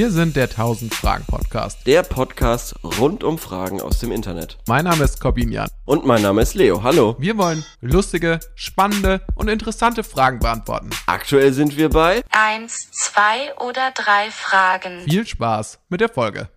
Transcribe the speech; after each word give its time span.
Wir 0.00 0.10
sind 0.10 0.34
der 0.34 0.44
1000 0.44 0.94
Fragen 0.94 1.26
Podcast. 1.26 1.86
Der 1.86 2.02
Podcast 2.02 2.74
rund 2.82 3.22
um 3.22 3.36
Fragen 3.36 3.82
aus 3.82 3.98
dem 3.98 4.12
Internet. 4.12 4.56
Mein 4.66 4.86
Name 4.86 5.04
ist 5.04 5.20
Corbinian. 5.20 5.68
Und 5.84 6.06
mein 6.06 6.22
Name 6.22 6.40
ist 6.40 6.54
Leo. 6.54 6.82
Hallo. 6.82 7.16
Wir 7.18 7.36
wollen 7.36 7.62
lustige, 7.82 8.40
spannende 8.54 9.20
und 9.34 9.48
interessante 9.48 10.02
Fragen 10.02 10.38
beantworten. 10.38 10.88
Aktuell 11.04 11.52
sind 11.52 11.76
wir 11.76 11.90
bei 11.90 12.22
Eins, 12.30 12.90
zwei 12.92 13.54
oder 13.58 13.90
drei 13.94 14.30
Fragen. 14.30 15.02
Viel 15.02 15.26
Spaß 15.26 15.80
mit 15.90 16.00
der 16.00 16.08
Folge. 16.08 16.48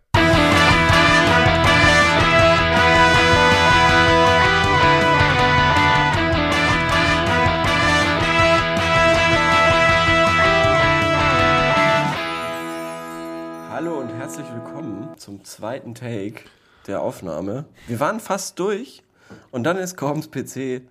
Hallo 13.73 13.99
und 13.99 14.09
herzlich 14.09 14.45
willkommen 14.53 15.17
zum 15.17 15.43
zweiten 15.43 15.95
Take 15.95 16.43
der 16.85 17.01
Aufnahme. 17.01 17.65
Wir 17.87 17.99
waren 17.99 18.19
fast 18.19 18.59
durch 18.59 19.01
und 19.49 19.63
dann 19.63 19.77
ist 19.77 19.97
Corbens 19.97 20.29
PC 20.29 20.83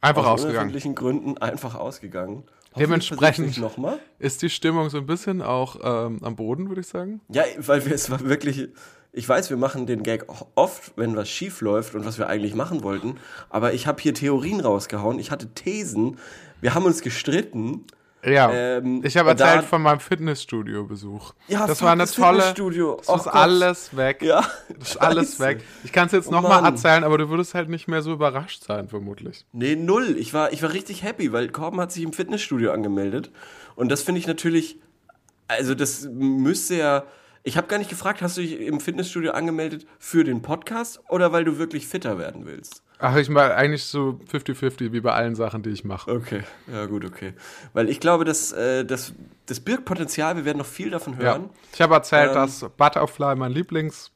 Einfach 0.00 0.26
aus 0.26 0.44
ausgegangen. 0.44 0.96
Gründen 0.96 1.38
einfach 1.38 1.76
ausgegangen. 1.76 2.42
Dementsprechend 2.76 3.56
nochmal. 3.58 4.00
ist 4.18 4.42
die 4.42 4.50
Stimmung 4.50 4.90
so 4.90 4.98
ein 4.98 5.06
bisschen 5.06 5.42
auch 5.42 5.76
ähm, 5.84 6.18
am 6.24 6.34
Boden, 6.34 6.70
würde 6.70 6.80
ich 6.80 6.88
sagen. 6.88 7.20
Ja, 7.28 7.44
weil 7.58 7.86
wir 7.86 7.94
es 7.94 8.10
war 8.10 8.18
wirklich. 8.24 8.68
Ich 9.12 9.28
weiß, 9.28 9.48
wir 9.50 9.56
machen 9.56 9.86
den 9.86 10.02
Gag 10.02 10.26
oft, 10.56 10.92
wenn 10.96 11.14
was 11.14 11.28
schief 11.28 11.60
läuft 11.60 11.94
und 11.94 12.04
was 12.04 12.18
wir 12.18 12.26
eigentlich 12.26 12.56
machen 12.56 12.82
wollten. 12.82 13.18
Aber 13.48 13.74
ich 13.74 13.86
habe 13.86 14.02
hier 14.02 14.12
Theorien 14.12 14.58
rausgehauen. 14.58 15.20
Ich 15.20 15.30
hatte 15.30 15.54
Thesen. 15.54 16.18
Wir 16.60 16.74
haben 16.74 16.84
uns 16.84 17.00
gestritten. 17.00 17.84
Ja, 18.26 18.50
Ähm, 18.52 19.02
ich 19.04 19.16
habe 19.16 19.30
und 19.30 19.40
da- 19.40 19.46
erzählt 19.46 19.66
von 19.68 19.82
meinem 19.82 20.00
Fitnessstudio-Besuch. 20.00 21.34
Ja, 21.48 21.66
das 21.66 21.82
war 21.82 21.92
eine 21.92 22.02
das 22.04 22.12
tolle. 22.12 22.38
Fitnessstudio. 22.40 22.96
Das 22.98 23.08
Oh 23.08 23.16
ist 23.16 23.24
Gott. 23.24 23.34
alles 23.34 23.96
weg. 23.96 24.22
Ja, 24.22 24.44
Das 24.78 24.88
ist 24.90 24.96
alles 24.96 25.40
weg. 25.40 25.62
Ich 25.84 25.92
kann 25.92 26.06
es 26.06 26.12
jetzt 26.12 26.28
Oh 26.28 26.32
nochmal 26.32 26.64
erzählen, 26.64 27.04
aber 27.04 27.18
du 27.18 27.28
würdest 27.28 27.54
halt 27.54 27.68
nicht 27.68 27.88
mehr 27.88 28.02
so 28.02 28.12
überrascht 28.12 28.64
sein, 28.64 28.88
vermutlich. 28.88 29.44
Nee, 29.52 29.76
null. 29.76 30.16
Ich 30.18 30.32
war, 30.34 30.52
ich 30.52 30.62
war 30.62 30.72
richtig 30.72 31.02
happy, 31.02 31.32
weil 31.32 31.48
Corben 31.50 31.80
hat 31.80 31.92
sich 31.92 32.02
im 32.02 32.12
Fitnessstudio 32.12 32.72
angemeldet. 32.72 33.30
Und 33.76 33.90
das 33.90 34.02
finde 34.02 34.20
ich 34.20 34.26
natürlich, 34.26 34.78
also 35.48 35.74
das 35.74 36.08
müsste 36.10 36.76
ja. 36.76 37.04
Ich 37.46 37.58
habe 37.58 37.66
gar 37.66 37.76
nicht 37.76 37.90
gefragt, 37.90 38.22
hast 38.22 38.38
du 38.38 38.40
dich 38.40 38.58
im 38.58 38.80
Fitnessstudio 38.80 39.32
angemeldet 39.32 39.84
für 39.98 40.24
den 40.24 40.40
Podcast 40.40 41.00
oder 41.10 41.30
weil 41.32 41.44
du 41.44 41.58
wirklich 41.58 41.86
fitter 41.86 42.18
werden 42.18 42.46
willst? 42.46 42.82
Ach, 43.06 43.14
ich 43.16 43.28
mal 43.28 43.52
eigentlich 43.52 43.84
so 43.84 44.18
50-50, 44.32 44.92
wie 44.92 45.00
bei 45.00 45.12
allen 45.12 45.34
Sachen, 45.34 45.62
die 45.62 45.68
ich 45.68 45.84
mache. 45.84 46.10
Okay, 46.10 46.42
ja 46.72 46.86
gut, 46.86 47.04
okay. 47.04 47.34
Weil 47.74 47.90
ich 47.90 48.00
glaube, 48.00 48.24
dass, 48.24 48.50
äh, 48.52 48.82
das, 48.86 49.12
das 49.44 49.60
birgt 49.60 49.84
Potenzial, 49.84 50.36
wir 50.36 50.46
werden 50.46 50.56
noch 50.56 50.64
viel 50.66 50.88
davon 50.88 51.12
Ja. 51.14 51.18
hören. 51.34 51.50
Ich 51.74 51.82
habe 51.82 51.92
erzählt, 51.92 52.30
Ähm, 52.30 52.34
dass 52.34 52.60
Butterfly 52.78 53.36
mein 53.36 53.52
Lieblingsgerät 53.52 54.10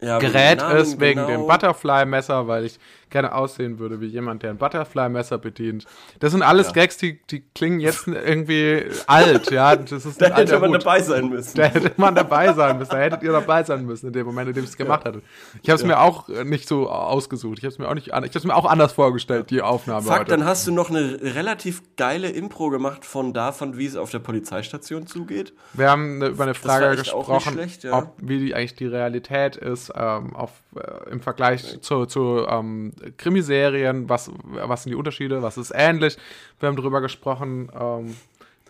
Ja, 0.00 0.70
ist, 0.76 1.00
wegen 1.00 1.26
genau. 1.26 1.26
dem 1.26 1.46
Butterfly-Messer, 1.48 2.46
weil 2.46 2.66
ich 2.66 2.78
gerne 3.10 3.34
aussehen 3.34 3.78
würde 3.78 4.00
wie 4.00 4.06
jemand, 4.06 4.42
der 4.42 4.50
ein 4.50 4.58
Butterfly-Messer 4.58 5.38
bedient. 5.38 5.84
Das 6.20 6.32
sind 6.32 6.42
alles 6.42 6.68
Ja. 6.68 6.72
Gags, 6.72 6.96
die, 6.96 7.20
die 7.30 7.40
klingen 7.54 7.80
jetzt 7.80 8.06
irgendwie 8.06 8.84
alt, 9.06 9.50
ja. 9.50 9.76
Das 9.76 10.04
ist 10.04 10.20
Da 10.28 10.34
hätte 10.36 10.58
man 10.58 10.70
Hut. 10.70 10.82
dabei 10.82 11.02
sein 11.02 11.28
müssen. 11.28 11.56
Da 11.56 11.64
hätte 11.64 11.92
man 11.96 12.14
dabei 12.14 12.52
sein 12.52 12.78
müssen. 12.78 12.90
Da 12.90 12.98
hättet 12.98 13.22
ihr 13.22 13.32
dabei 13.32 13.62
sein 13.64 13.84
müssen 13.86 14.08
in 14.08 14.12
dem 14.12 14.26
Moment, 14.26 14.48
in 14.48 14.54
dem 14.54 14.64
ich 14.64 14.70
es 14.70 14.76
gemacht 14.76 15.04
hatte. 15.04 15.22
Ich 15.62 15.70
habe 15.70 15.80
es 15.80 15.84
mir 15.86 16.00
auch 16.00 16.28
nicht 16.28 16.68
so 16.68 16.88
ausgesucht. 16.88 17.58
Ich 17.58 17.64
habe 17.64 17.72
es 17.72 17.78
mir 17.78 17.88
auch 17.88 17.94
nicht, 17.94 18.08
ich 18.08 18.12
habe 18.12 18.46
mir 18.46 18.54
auch 18.56 18.66
anders 18.66 18.92
vorgestellt, 18.92 19.50
die 19.50 19.62
Aufnahme 19.62 20.02
Fuck, 20.02 20.18
heute. 20.20 20.30
dann 20.30 20.44
hast 20.44 20.66
du 20.66 20.72
noch 20.72 20.90
eine 20.90 21.18
relativ 21.22 21.82
geile 21.96 22.30
Impro 22.30 22.70
gemacht 22.70 23.04
von 23.04 23.32
davon, 23.32 23.76
wie 23.78 23.86
es 23.86 23.96
auf 23.96 24.10
der 24.10 24.18
Polizeistation 24.18 25.06
zugeht. 25.06 25.52
Wir 25.72 25.90
haben 25.90 26.22
äh, 26.22 26.28
über 26.28 26.44
eine 26.44 26.54
Frage 26.54 26.96
gesprochen, 26.96 27.52
schlecht, 27.52 27.84
ja. 27.84 27.98
ob 27.98 28.14
wie 28.18 28.38
die, 28.38 28.54
eigentlich 28.54 28.74
die 28.74 28.86
Realität 28.86 29.56
ist 29.56 29.92
ähm, 29.94 30.34
auf, 30.36 30.50
äh, 30.76 31.10
im 31.10 31.20
Vergleich 31.20 31.80
zu, 31.80 32.06
zu 32.06 32.46
ähm, 32.48 32.92
Krimiserien. 33.16 34.08
Was, 34.08 34.30
was 34.42 34.82
sind 34.82 34.90
die 34.90 34.96
Unterschiede? 34.96 35.42
Was 35.42 35.56
ist 35.56 35.72
ähnlich? 35.74 36.16
Wir 36.60 36.68
haben 36.68 36.76
darüber 36.76 37.00
gesprochen. 37.00 37.70
Ähm, 37.78 38.16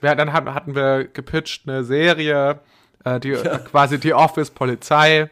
wir, 0.00 0.14
dann 0.14 0.32
hat, 0.32 0.46
hatten 0.46 0.74
wir 0.74 1.04
gepitcht 1.04 1.68
eine 1.68 1.84
Serie, 1.84 2.60
äh, 3.04 3.20
die 3.20 3.32
äh, 3.32 3.58
quasi 3.58 3.98
die 3.98 4.14
Office 4.14 4.50
Polizei. 4.50 5.30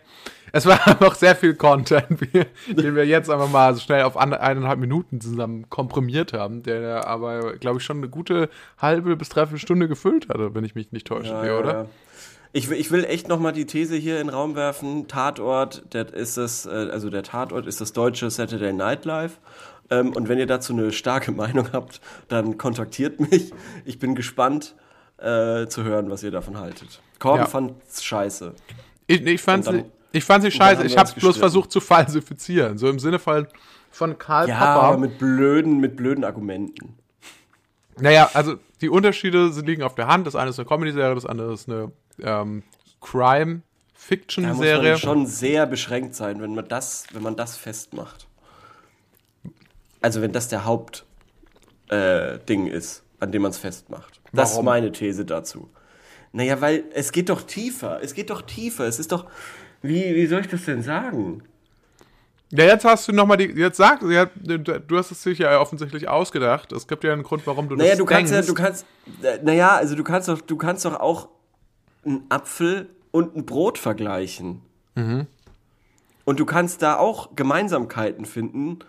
Es 0.53 0.67
war 0.67 0.87
einfach 0.87 1.15
sehr 1.15 1.37
viel 1.37 1.55
Content, 1.55 2.21
den 2.67 2.95
wir 2.97 3.07
jetzt 3.07 3.31
einfach 3.31 3.51
mal 3.51 3.75
so 3.75 3.81
schnell 3.81 4.05
auf 4.05 4.17
eineinhalb 4.17 4.79
Minuten 4.79 5.21
zusammen 5.21 5.69
komprimiert 5.69 6.33
haben, 6.33 6.63
der 6.63 7.07
aber, 7.07 7.57
glaube 7.57 7.79
ich, 7.79 7.85
schon 7.85 7.99
eine 7.99 8.09
gute 8.09 8.49
halbe 8.79 9.17
bis 9.17 9.29
dreiviertel 9.29 9.61
Stunde 9.61 9.89
gefüllt 9.89 10.29
hatte, 10.29 10.55
wenn 10.55 10.65
ich 10.65 10.75
mich 10.75 10.93
nicht 10.93 11.07
täusche, 11.07 11.31
Ja, 11.31 11.45
ja, 11.45 11.59
oder? 11.59 11.89
Ich, 12.57 12.71
will- 12.71 12.79
ich 12.79 12.91
will 12.91 13.05
echt 13.05 13.29
noch 13.29 13.39
mal 13.39 13.53
die 13.53 13.67
These 13.67 13.97
hier 13.97 14.19
in 14.21 14.29
den 14.29 14.35
Raum 14.35 14.55
werfen. 14.57 15.09
Tatort, 15.09 15.85
das 15.91 16.11
ist 16.13 16.37
das, 16.39 16.65
äh, 16.67 16.71
also 16.91 17.11
der 17.11 17.23
Tatort 17.23 17.67
ist 17.67 17.81
das 17.81 17.93
deutsche 17.93 18.31
Saturday 18.31 18.73
Night 18.73 19.05
Live. 19.05 19.39
Ähm, 19.91 20.13
und 20.15 20.29
wenn 20.29 20.39
ihr 20.39 20.47
dazu 20.47 20.73
eine 20.73 20.91
starke 20.93 21.33
Meinung 21.43 21.69
habt, 21.73 22.01
dann 22.29 22.57
kontaktiert 22.57 23.21
mich. 23.21 23.53
Ich 23.85 23.99
bin 23.99 24.15
gespannt 24.15 24.75
äh, 25.19 25.67
zu 25.67 25.85
hören, 25.85 26.09
was 26.11 26.23
ihr 26.23 26.31
davon 26.31 26.59
haltet. 26.59 27.01
Korben 27.19 27.41
Ja. 27.41 27.47
fand's 27.47 28.03
scheiße. 28.03 28.55
Ich, 29.07 29.21
ich, 29.27 29.43
fand 29.43 29.67
Und 29.69 29.73
sie, 29.75 29.83
dann- 29.83 29.91
ich 30.13 30.25
fand 30.25 30.43
sie 30.45 30.51
scheiße. 30.51 30.85
Ich 30.87 30.99
uns 30.99 31.13
bloß 31.13 31.37
versucht 31.37 31.71
zu 31.71 31.81
falsifizieren. 31.81 32.79
So 32.79 32.89
im 32.89 32.99
Sinne 32.99 33.19
von, 33.19 33.47
von 33.91 34.17
Karl 34.19 34.49
Ja, 34.49 34.57
Popper. 34.59 34.87
aber 34.89 34.97
mit 34.99 35.19
blöden, 35.19 35.79
mit 35.79 35.97
blöden 35.97 36.25
Argumenten. 36.25 36.95
naja, 37.99 38.31
also 38.35 38.57
die 38.81 38.89
Unterschiede 38.89 39.49
liegen 39.65 39.83
auf 39.83 39.95
der 39.95 40.07
Hand. 40.07 40.27
Das 40.27 40.37
eine 40.37 40.51
ist 40.51 40.59
eine 40.59 40.67
Comedy-Serie, 40.67 41.15
das 41.15 41.27
andere 41.27 41.53
ist 41.53 41.69
eine 41.69 41.93
ähm, 42.23 42.63
Da 42.63 42.67
muss 42.83 43.11
Crime-Fiction-Serie. 43.11 44.91
man 44.93 44.99
schon 44.99 45.27
sehr 45.27 45.67
beschränkt 45.67 46.15
sein, 46.15 46.41
wenn 46.41 46.55
man 46.55 46.69
das, 46.69 47.07
wenn 47.13 47.23
man 47.23 47.37
das 47.37 47.57
festmacht. 47.57 48.27
Also 50.01 50.21
wenn 50.23 50.33
das 50.33 50.49
der 50.49 50.65
Hauptding 50.65 51.07
äh, 51.91 52.71
ist, 52.71 53.03
an 53.21 53.33
dem 53.33 53.43
man 53.43 53.51
es 53.51 53.59
festmacht. 53.59 54.21
Das 54.33 54.51
ist 54.51 54.55
Warum? 54.57 54.67
meine 54.67 54.93
These 54.93 55.25
dazu. 55.25 55.71
Naja, 56.33 56.61
weil 56.61 56.85
es 56.93 57.13
geht 57.13 57.29
doch 57.31 57.43
tiefer. 57.43 58.01
Es 58.03 58.13
geht 58.15 58.31
doch 58.31 58.43
tiefer. 58.43 58.85
Es 58.87 58.99
ist 58.99 59.11
doch. 59.13 59.27
Wie, 59.83 60.15
wie 60.15 60.27
soll 60.27 60.41
ich 60.41 60.49
das 60.49 60.65
denn 60.67 60.83
sagen? 60.83 61.43
Ja, 62.51 62.65
jetzt 62.65 62.85
hast 62.85 63.09
du 63.09 63.13
nochmal 63.13 63.39
die. 63.39 63.47
Jetzt 63.47 63.79
sag, 63.79 64.03
ja, 64.03 64.27
du 64.27 64.99
hast 64.99 65.11
es 65.11 65.23
sich 65.23 65.39
ja 65.39 65.59
offensichtlich 65.59 66.09
ausgedacht. 66.09 66.73
Es 66.73 66.87
gibt 66.87 67.03
ja 67.05 67.13
einen 67.13 67.23
Grund, 67.23 67.47
warum 67.47 67.69
du 67.69 67.77
Naja, 67.77 67.91
das 67.91 67.99
du 67.99 68.05
kannst 68.05 68.33
ja, 68.33 68.41
denkst. 68.43 68.49
du 68.49 68.55
kannst. 68.55 68.87
äh, 69.23 69.39
Naja, 69.43 69.77
also 69.77 69.95
du 69.97 70.05
kannst 70.05 70.29
doch, 70.29 70.41
du 70.41 70.57
kannst 70.57 70.85
doch 70.85 71.01
auch 71.01 71.29
einen 72.07 72.25
Apfel 72.29 72.89
und 73.11 73.37
ein 73.37 73.47
Brot 73.47 73.79
vergleichen. 73.79 74.63
Mhm. 74.95 75.27
Und 76.25 76.41
du 76.41 76.47
kannst 76.47 76.83
da 76.83 76.97
auch 76.97 77.37
Gemeinsamkeiten 77.37 78.25
finden, 78.25 78.81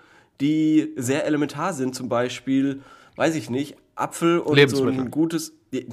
die 0.42 0.94
sehr 0.96 1.26
elementar 1.26 1.74
sind. 1.74 1.96
Zum 1.96 2.10
Beispiel, 2.10 2.82
weiß 3.16 3.36
ich 3.36 3.50
nicht, 3.50 3.76
Apfel 3.96 4.40
und 4.40 4.70
so 4.70 4.86
ein 4.86 5.12
gutes. 5.12 5.54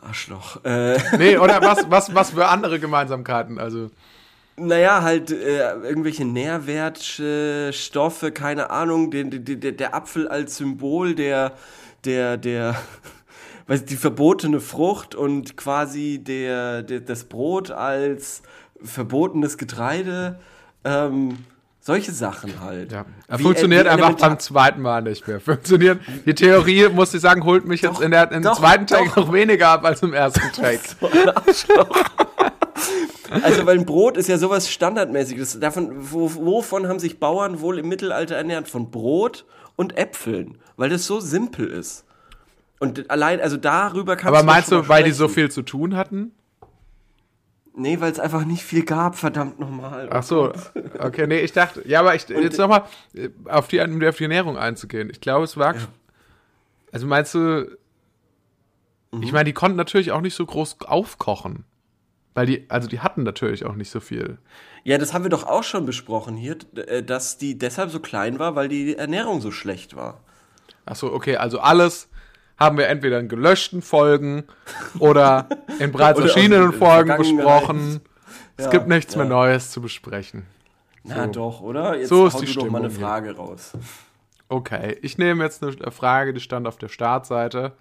Arschloch. 0.00 0.64
Äh, 0.64 0.98
Nee, 1.16 1.38
oder 1.38 1.62
was, 1.62 1.90
was, 1.90 2.14
was 2.14 2.30
für 2.32 2.48
andere 2.48 2.80
Gemeinsamkeiten? 2.80 3.58
Also. 3.58 3.90
naja, 4.56 5.02
halt 5.02 5.30
äh, 5.30 5.74
irgendwelche 5.74 6.24
Nährwertstoffe, 6.24 8.32
keine 8.34 8.70
Ahnung, 8.70 9.10
den, 9.10 9.44
den, 9.44 9.60
der, 9.60 9.72
der 9.72 9.94
Apfel 9.94 10.28
als 10.28 10.56
Symbol 10.56 11.14
der, 11.14 11.52
der, 12.04 12.36
der, 12.36 12.76
weiß 13.66 13.84
die 13.84 13.96
verbotene 13.96 14.60
Frucht 14.60 15.14
und 15.14 15.56
quasi 15.56 16.18
der, 16.22 16.82
der, 16.82 17.00
das 17.00 17.24
Brot 17.24 17.70
als 17.70 18.42
verbotenes 18.82 19.58
Getreide. 19.58 20.38
Ähm, 20.84 21.38
solche 21.80 22.12
Sachen 22.12 22.60
halt. 22.60 22.92
Ja, 22.92 23.04
Wie- 23.36 23.42
funktioniert 23.42 23.86
wie 23.86 23.88
einfach 23.90 24.14
beim 24.14 24.38
zweiten 24.38 24.82
Mal 24.82 25.02
nicht 25.02 25.26
mehr. 25.26 25.40
Funktioniert. 25.40 26.00
Die 26.26 26.34
Theorie, 26.34 26.88
muss 26.88 27.12
ich 27.14 27.20
sagen, 27.20 27.44
holt 27.44 27.66
mich 27.66 27.82
jetzt 27.82 27.96
Doch, 27.96 28.00
in 28.02 28.10
der, 28.12 28.30
im 28.32 28.42
doch, 28.42 28.58
zweiten 28.58 28.86
Take 28.86 29.06
doch. 29.08 29.16
noch 29.16 29.32
weniger 29.32 29.68
ab 29.68 29.84
als 29.84 30.02
im 30.02 30.12
ersten 30.14 30.50
Take. 30.52 30.80
Arschloch. 31.34 31.88
Also, 33.30 33.64
weil 33.64 33.78
ein 33.78 33.86
Brot 33.86 34.16
ist 34.16 34.28
ja 34.28 34.36
sowas 34.38 34.68
Standardmäßiges. 34.70 35.58
Davon, 35.60 35.90
wo, 36.12 36.32
wovon 36.34 36.86
haben 36.88 36.98
sich 36.98 37.18
Bauern 37.18 37.60
wohl 37.60 37.78
im 37.78 37.88
Mittelalter 37.88 38.36
ernährt? 38.36 38.68
Von 38.68 38.90
Brot 38.90 39.46
und 39.76 39.96
Äpfeln. 39.96 40.58
Weil 40.76 40.90
das 40.90 41.06
so 41.06 41.18
simpel 41.20 41.66
ist. 41.68 42.04
Und 42.82 43.10
allein, 43.10 43.40
also 43.40 43.56
darüber 43.56 44.16
kannst 44.16 44.28
Aber 44.28 44.42
meinst 44.42 44.72
du, 44.72 44.88
weil 44.88 45.04
die 45.04 45.12
so 45.12 45.28
viel 45.28 45.50
zu 45.50 45.62
tun 45.62 45.96
hatten? 45.96 46.32
Nee, 47.74 48.00
weil 48.00 48.12
es 48.12 48.20
einfach 48.20 48.44
nicht 48.44 48.64
viel 48.64 48.84
gab, 48.84 49.16
verdammt 49.16 49.58
nochmal. 49.58 50.08
Ach 50.10 50.22
so, 50.22 50.52
okay, 50.98 51.26
nee, 51.26 51.38
ich 51.38 51.52
dachte, 51.52 51.86
ja, 51.88 52.00
aber 52.00 52.14
ich, 52.14 52.28
jetzt 52.28 52.58
nochmal 52.58 52.82
auf 53.48 53.68
die, 53.68 53.78
um 53.80 54.02
auf 54.02 54.16
die 54.16 54.24
Ernährung 54.24 54.58
einzugehen. 54.58 55.08
Ich 55.10 55.20
glaube, 55.20 55.44
es 55.44 55.56
war, 55.56 55.74
also 56.90 57.06
meinst 57.06 57.34
du, 57.34 57.66
Mhm. 59.12 59.22
ich 59.22 59.32
meine, 59.32 59.44
die 59.44 59.52
konnten 59.52 59.76
natürlich 59.76 60.10
auch 60.10 60.20
nicht 60.20 60.34
so 60.34 60.44
groß 60.44 60.78
aufkochen. 60.86 61.64
Weil 62.34 62.46
die, 62.46 62.64
also 62.70 62.88
die 62.88 63.00
hatten 63.00 63.24
natürlich 63.24 63.66
auch 63.66 63.74
nicht 63.74 63.90
so 63.90 64.00
viel. 64.00 64.38
Ja, 64.84 64.96
das 64.96 65.12
haben 65.12 65.22
wir 65.22 65.28
doch 65.28 65.44
auch 65.44 65.62
schon 65.62 65.84
besprochen 65.84 66.34
hier, 66.34 66.56
äh, 66.76 67.02
dass 67.02 67.36
die 67.36 67.58
deshalb 67.58 67.90
so 67.90 68.00
klein 68.00 68.38
war, 68.38 68.56
weil 68.56 68.68
die 68.68 68.96
Ernährung 68.96 69.42
so 69.42 69.50
schlecht 69.50 69.94
war. 69.94 70.20
Ach 70.86 70.96
so, 70.96 71.12
okay, 71.12 71.36
also 71.36 71.60
alles, 71.60 72.08
haben 72.58 72.78
wir 72.78 72.88
entweder 72.88 73.18
in 73.18 73.28
gelöschten 73.28 73.82
Folgen 73.82 74.44
oder 74.98 75.48
in 75.78 75.92
bereits 75.92 76.20
erschienenen 76.20 76.72
Folgen 76.72 77.16
besprochen. 77.16 78.00
Es 78.56 78.66
Ja, 78.66 78.70
gibt 78.70 78.88
nichts 78.88 79.14
ja. 79.14 79.20
mehr 79.20 79.28
Neues 79.28 79.70
zu 79.70 79.80
besprechen. 79.80 80.46
Na 81.04 81.26
doch, 81.26 81.60
oder? 81.60 81.96
Jetzt 81.98 82.10
So 82.10 82.26
ist 82.26 82.40
die 82.40 82.46
du 82.46 82.52
doch 82.60 82.70
mal 82.70 82.78
eine 82.78 82.90
Stimmung 82.90 82.98
hier. 82.98 83.06
Frage 83.06 83.36
raus. 83.36 83.72
Okay, 84.48 84.98
ich 85.02 85.18
nehme 85.18 85.42
jetzt 85.42 85.62
eine 85.62 85.90
Frage, 85.90 86.32
die 86.34 86.40
stand 86.40 86.68
auf 86.68 86.76
der 86.76 86.88
Startseite 86.88 87.72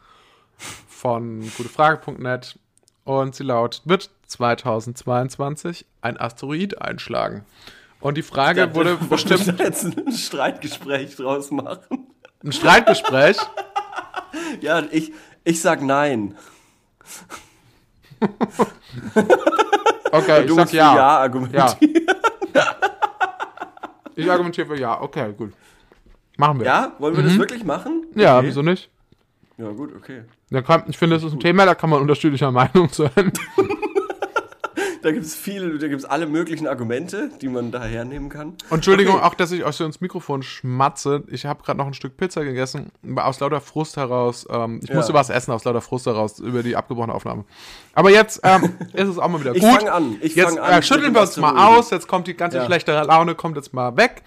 von 0.88 1.42
gutefrage.net 1.58 2.58
und 3.04 3.36
sie 3.36 3.44
lautet, 3.44 3.82
wird 3.86 4.10
2022 4.28 5.86
ein 6.02 6.20
Asteroid 6.20 6.82
einschlagen? 6.82 7.46
Und 8.00 8.18
die 8.18 8.24
Frage 8.24 8.74
wurde 8.74 8.96
bestimmt 9.10 9.46
Bestimmt 9.46 9.60
jetzt 9.60 9.84
ein 9.86 10.12
Streitgespräch 10.12 11.16
draus 11.18 11.52
machen. 11.52 12.08
ein 12.44 12.52
Streitgespräch. 12.52 13.38
Ja, 14.62 14.84
ich, 14.92 15.12
ich 15.44 15.62
sag 15.62 15.82
nein. 15.82 16.36
Okay, 20.14 20.42
ich 20.42 20.48
du 20.48 20.56
sag 20.56 20.62
musst 20.64 20.72
für 20.72 20.78
ja. 20.78 20.96
ja 20.96 21.08
argumentieren. 21.20 21.68
Ja. 22.54 22.76
Ich 24.16 24.30
argumentiere 24.30 24.68
für 24.68 24.78
ja. 24.78 25.00
Okay, 25.02 25.34
gut. 25.38 25.54
Machen 26.38 26.60
wir. 26.60 26.66
Ja? 26.66 26.94
Wollen 27.00 27.16
wir 27.16 27.24
das 27.24 27.38
wirklich 27.38 27.64
machen? 27.64 28.06
Mhm. 28.14 28.20
Ja, 28.20 28.38
Okay. 28.38 28.48
wieso 28.48 28.62
nicht? 28.62 28.90
Ja, 29.58 29.70
gut, 29.70 29.96
okay. 29.96 30.24
Da 30.50 30.62
kann, 30.62 30.84
ich 30.88 30.98
finde, 30.98 31.16
das 31.16 31.24
ist 31.24 31.34
ein 31.34 31.40
Thema, 31.40 31.66
da 31.66 31.76
kann 31.76 31.90
man 31.90 32.02
unterschiedlicher 32.02 32.52
Meinung 32.52 32.90
sein. 32.90 33.32
Da 35.02 35.12
gibt 35.12 35.26
es 35.26 35.34
viele, 35.36 35.78
da 35.80 35.88
gibt 35.88 36.00
es 36.00 36.06
alle 36.06 36.28
möglichen 36.28 36.68
Argumente, 36.68 37.32
die 37.42 37.48
man 37.48 37.72
da 37.72 37.84
hernehmen 37.84 38.30
kann. 38.30 38.50
Und 38.70 38.72
Entschuldigung 38.72 39.16
Okay. 39.16 39.24
auch, 39.26 39.34
dass 39.34 39.52
ich 39.52 39.64
euch 39.66 39.76
so 39.76 39.84
ins 39.86 40.00
Mikrofon 40.00 40.44
schmatze. 40.44 41.24
Ich 41.28 41.46
habe 41.46 41.64
gerade 41.64 41.78
noch 41.80 41.88
ein 41.88 41.94
Stück 41.94 42.18
Pizza 42.18 42.44
gegessen, 42.44 42.92
aus 43.16 43.40
lauter 43.40 43.62
Frust 43.62 43.98
heraus. 43.98 44.46
Ähm, 44.50 44.80
ich 44.84 44.90
Ja. 44.90 44.96
musste 44.96 45.14
was 45.14 45.30
essen 45.30 45.52
aus 45.52 45.64
lauter 45.64 45.82
Frust 45.82 46.06
heraus 46.06 46.40
über 46.40 46.62
die 46.64 46.76
abgebrochene 46.76 47.14
Aufnahme. 47.14 47.46
Aber 47.94 48.12
jetzt 48.12 48.42
ähm, 48.44 48.76
ist 48.94 49.08
es 49.08 49.18
auch 49.18 49.28
mal 49.28 49.40
wieder 49.42 49.56
Ich 49.56 49.62
gut. 49.62 49.72
fang 49.72 49.88
an, 49.90 50.18
ich 50.22 50.36
jetzt 50.36 50.50
fang 50.56 50.60
an 50.60 50.80
äh, 50.80 50.82
schütteln 50.84 51.14
wir 51.14 51.22
uns 51.22 51.38
mal 51.38 51.58
aus. 51.78 51.90
Jetzt 51.90 52.08
kommt 52.08 52.28
die 52.28 52.36
ganze 52.36 52.58
Ja. 52.58 52.66
schlechte 52.66 52.92
Laune, 53.02 53.34
kommt 53.36 53.56
jetzt 53.58 53.74
mal 53.74 53.98
weg. 53.98 54.24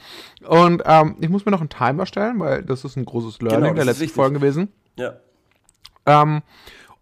Und 0.46 0.82
ähm, 0.86 1.16
ich 1.20 1.28
muss 1.28 1.44
mir 1.44 1.52
noch 1.52 1.60
einen 1.60 1.68
Timer 1.70 2.06
stellen, 2.06 2.40
weil 2.40 2.62
das 2.62 2.84
ist 2.84 2.96
ein 2.96 3.04
großes 3.04 3.40
Learning 3.40 3.62
Genau, 3.62 3.74
der 3.74 3.84
letzten. 3.84 4.08
Folgen 4.08 4.34
gewesen. 4.34 4.72
Ja. 4.96 5.14
Ähm, 6.06 6.42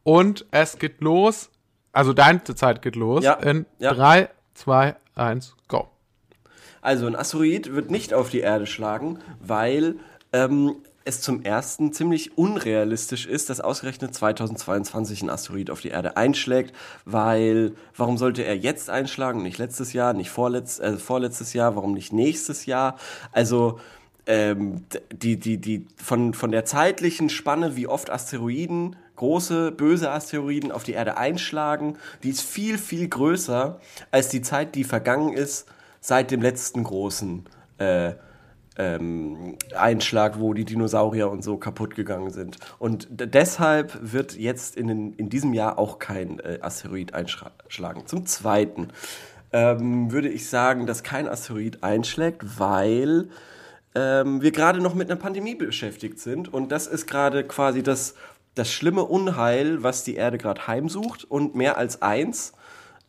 und 0.04 0.46
es 0.50 0.78
geht 0.78 1.00
los. 1.00 1.48
Also 1.92 2.12
deine 2.12 2.42
Zeit 2.42 2.82
geht 2.82 2.96
los. 2.96 3.22
Ja, 3.22 3.34
In 3.34 3.66
ja. 3.78 3.92
3, 3.92 4.28
2, 4.54 4.96
1, 5.14 5.54
go. 5.68 5.88
Also 6.80 7.06
ein 7.06 7.14
Asteroid 7.14 7.72
wird 7.74 7.90
nicht 7.90 8.12
auf 8.12 8.30
die 8.30 8.40
Erde 8.40 8.66
schlagen, 8.66 9.20
weil 9.40 9.96
ähm, 10.32 10.76
es 11.04 11.20
zum 11.20 11.42
ersten 11.42 11.92
ziemlich 11.92 12.36
unrealistisch 12.38 13.26
ist, 13.26 13.50
dass 13.50 13.60
ausgerechnet 13.60 14.14
2022 14.14 15.22
ein 15.22 15.30
Asteroid 15.30 15.70
auf 15.70 15.80
die 15.80 15.88
Erde 15.88 16.16
einschlägt, 16.16 16.74
weil 17.04 17.74
warum 17.96 18.18
sollte 18.18 18.42
er 18.42 18.56
jetzt 18.56 18.90
einschlagen, 18.90 19.42
nicht 19.42 19.58
letztes 19.58 19.92
Jahr, 19.92 20.12
nicht 20.12 20.30
vorletz, 20.30 20.78
äh, 20.78 20.96
vorletztes 20.96 21.52
Jahr, 21.52 21.76
warum 21.76 21.92
nicht 21.92 22.12
nächstes 22.12 22.66
Jahr? 22.66 22.96
Also 23.32 23.80
ähm, 24.26 24.84
die, 25.12 25.38
die, 25.38 25.58
die, 25.58 25.86
von, 25.96 26.34
von 26.34 26.52
der 26.52 26.64
zeitlichen 26.64 27.28
Spanne, 27.28 27.76
wie 27.76 27.86
oft 27.86 28.10
Asteroiden, 28.10 28.96
große, 29.22 29.70
böse 29.70 30.10
Asteroiden 30.10 30.72
auf 30.72 30.82
die 30.82 30.94
Erde 30.94 31.16
einschlagen, 31.16 31.96
die 32.24 32.30
ist 32.30 32.42
viel, 32.42 32.76
viel 32.76 33.06
größer 33.06 33.78
als 34.10 34.30
die 34.30 34.42
Zeit, 34.42 34.74
die 34.74 34.82
vergangen 34.82 35.32
ist 35.32 35.68
seit 36.00 36.32
dem 36.32 36.42
letzten 36.42 36.82
großen 36.82 37.44
äh, 37.78 38.14
ähm, 38.76 39.56
Einschlag, 39.76 40.40
wo 40.40 40.54
die 40.54 40.64
Dinosaurier 40.64 41.30
und 41.30 41.44
so 41.44 41.56
kaputt 41.56 41.94
gegangen 41.94 42.30
sind. 42.30 42.58
Und 42.80 43.06
deshalb 43.12 43.96
wird 44.02 44.36
jetzt 44.36 44.76
in, 44.76 44.88
den, 44.88 45.12
in 45.12 45.28
diesem 45.28 45.54
Jahr 45.54 45.78
auch 45.78 46.00
kein 46.00 46.40
äh, 46.40 46.58
Asteroid 46.60 47.14
einschlagen. 47.14 48.06
Zum 48.06 48.26
Zweiten 48.26 48.88
ähm, 49.52 50.10
würde 50.10 50.30
ich 50.30 50.48
sagen, 50.48 50.86
dass 50.86 51.04
kein 51.04 51.28
Asteroid 51.28 51.84
einschlägt, 51.84 52.58
weil 52.58 53.28
ähm, 53.94 54.40
wir 54.40 54.52
gerade 54.52 54.80
noch 54.80 54.94
mit 54.94 55.10
einer 55.10 55.20
Pandemie 55.20 55.54
beschäftigt 55.54 56.18
sind. 56.18 56.52
Und 56.52 56.72
das 56.72 56.86
ist 56.86 57.06
gerade 57.06 57.44
quasi 57.44 57.82
das, 57.82 58.14
das 58.54 58.72
schlimme 58.72 59.04
Unheil, 59.04 59.82
was 59.82 60.04
die 60.04 60.14
Erde 60.14 60.38
gerade 60.38 60.66
heimsucht. 60.66 61.24
Und 61.24 61.54
mehr 61.54 61.78
als 61.78 62.02
eins 62.02 62.52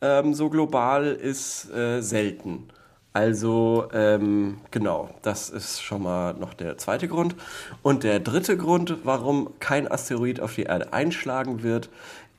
ähm, 0.01 0.33
so 0.33 0.49
global 0.49 1.05
ist 1.05 1.71
äh, 1.71 2.01
selten. 2.01 2.69
Also 3.13 3.87
ähm, 3.93 4.57
genau, 4.71 5.09
das 5.21 5.51
ist 5.51 5.83
schon 5.83 6.01
mal 6.01 6.33
noch 6.33 6.55
der 6.55 6.79
zweite 6.79 7.07
Grund. 7.07 7.35
Und 7.83 8.03
der 8.03 8.19
dritte 8.19 8.57
Grund, 8.57 8.97
warum 9.03 9.51
kein 9.59 9.89
Asteroid 9.89 10.39
auf 10.39 10.55
die 10.55 10.63
Erde 10.63 10.93
einschlagen 10.93 11.61
wird, 11.61 11.89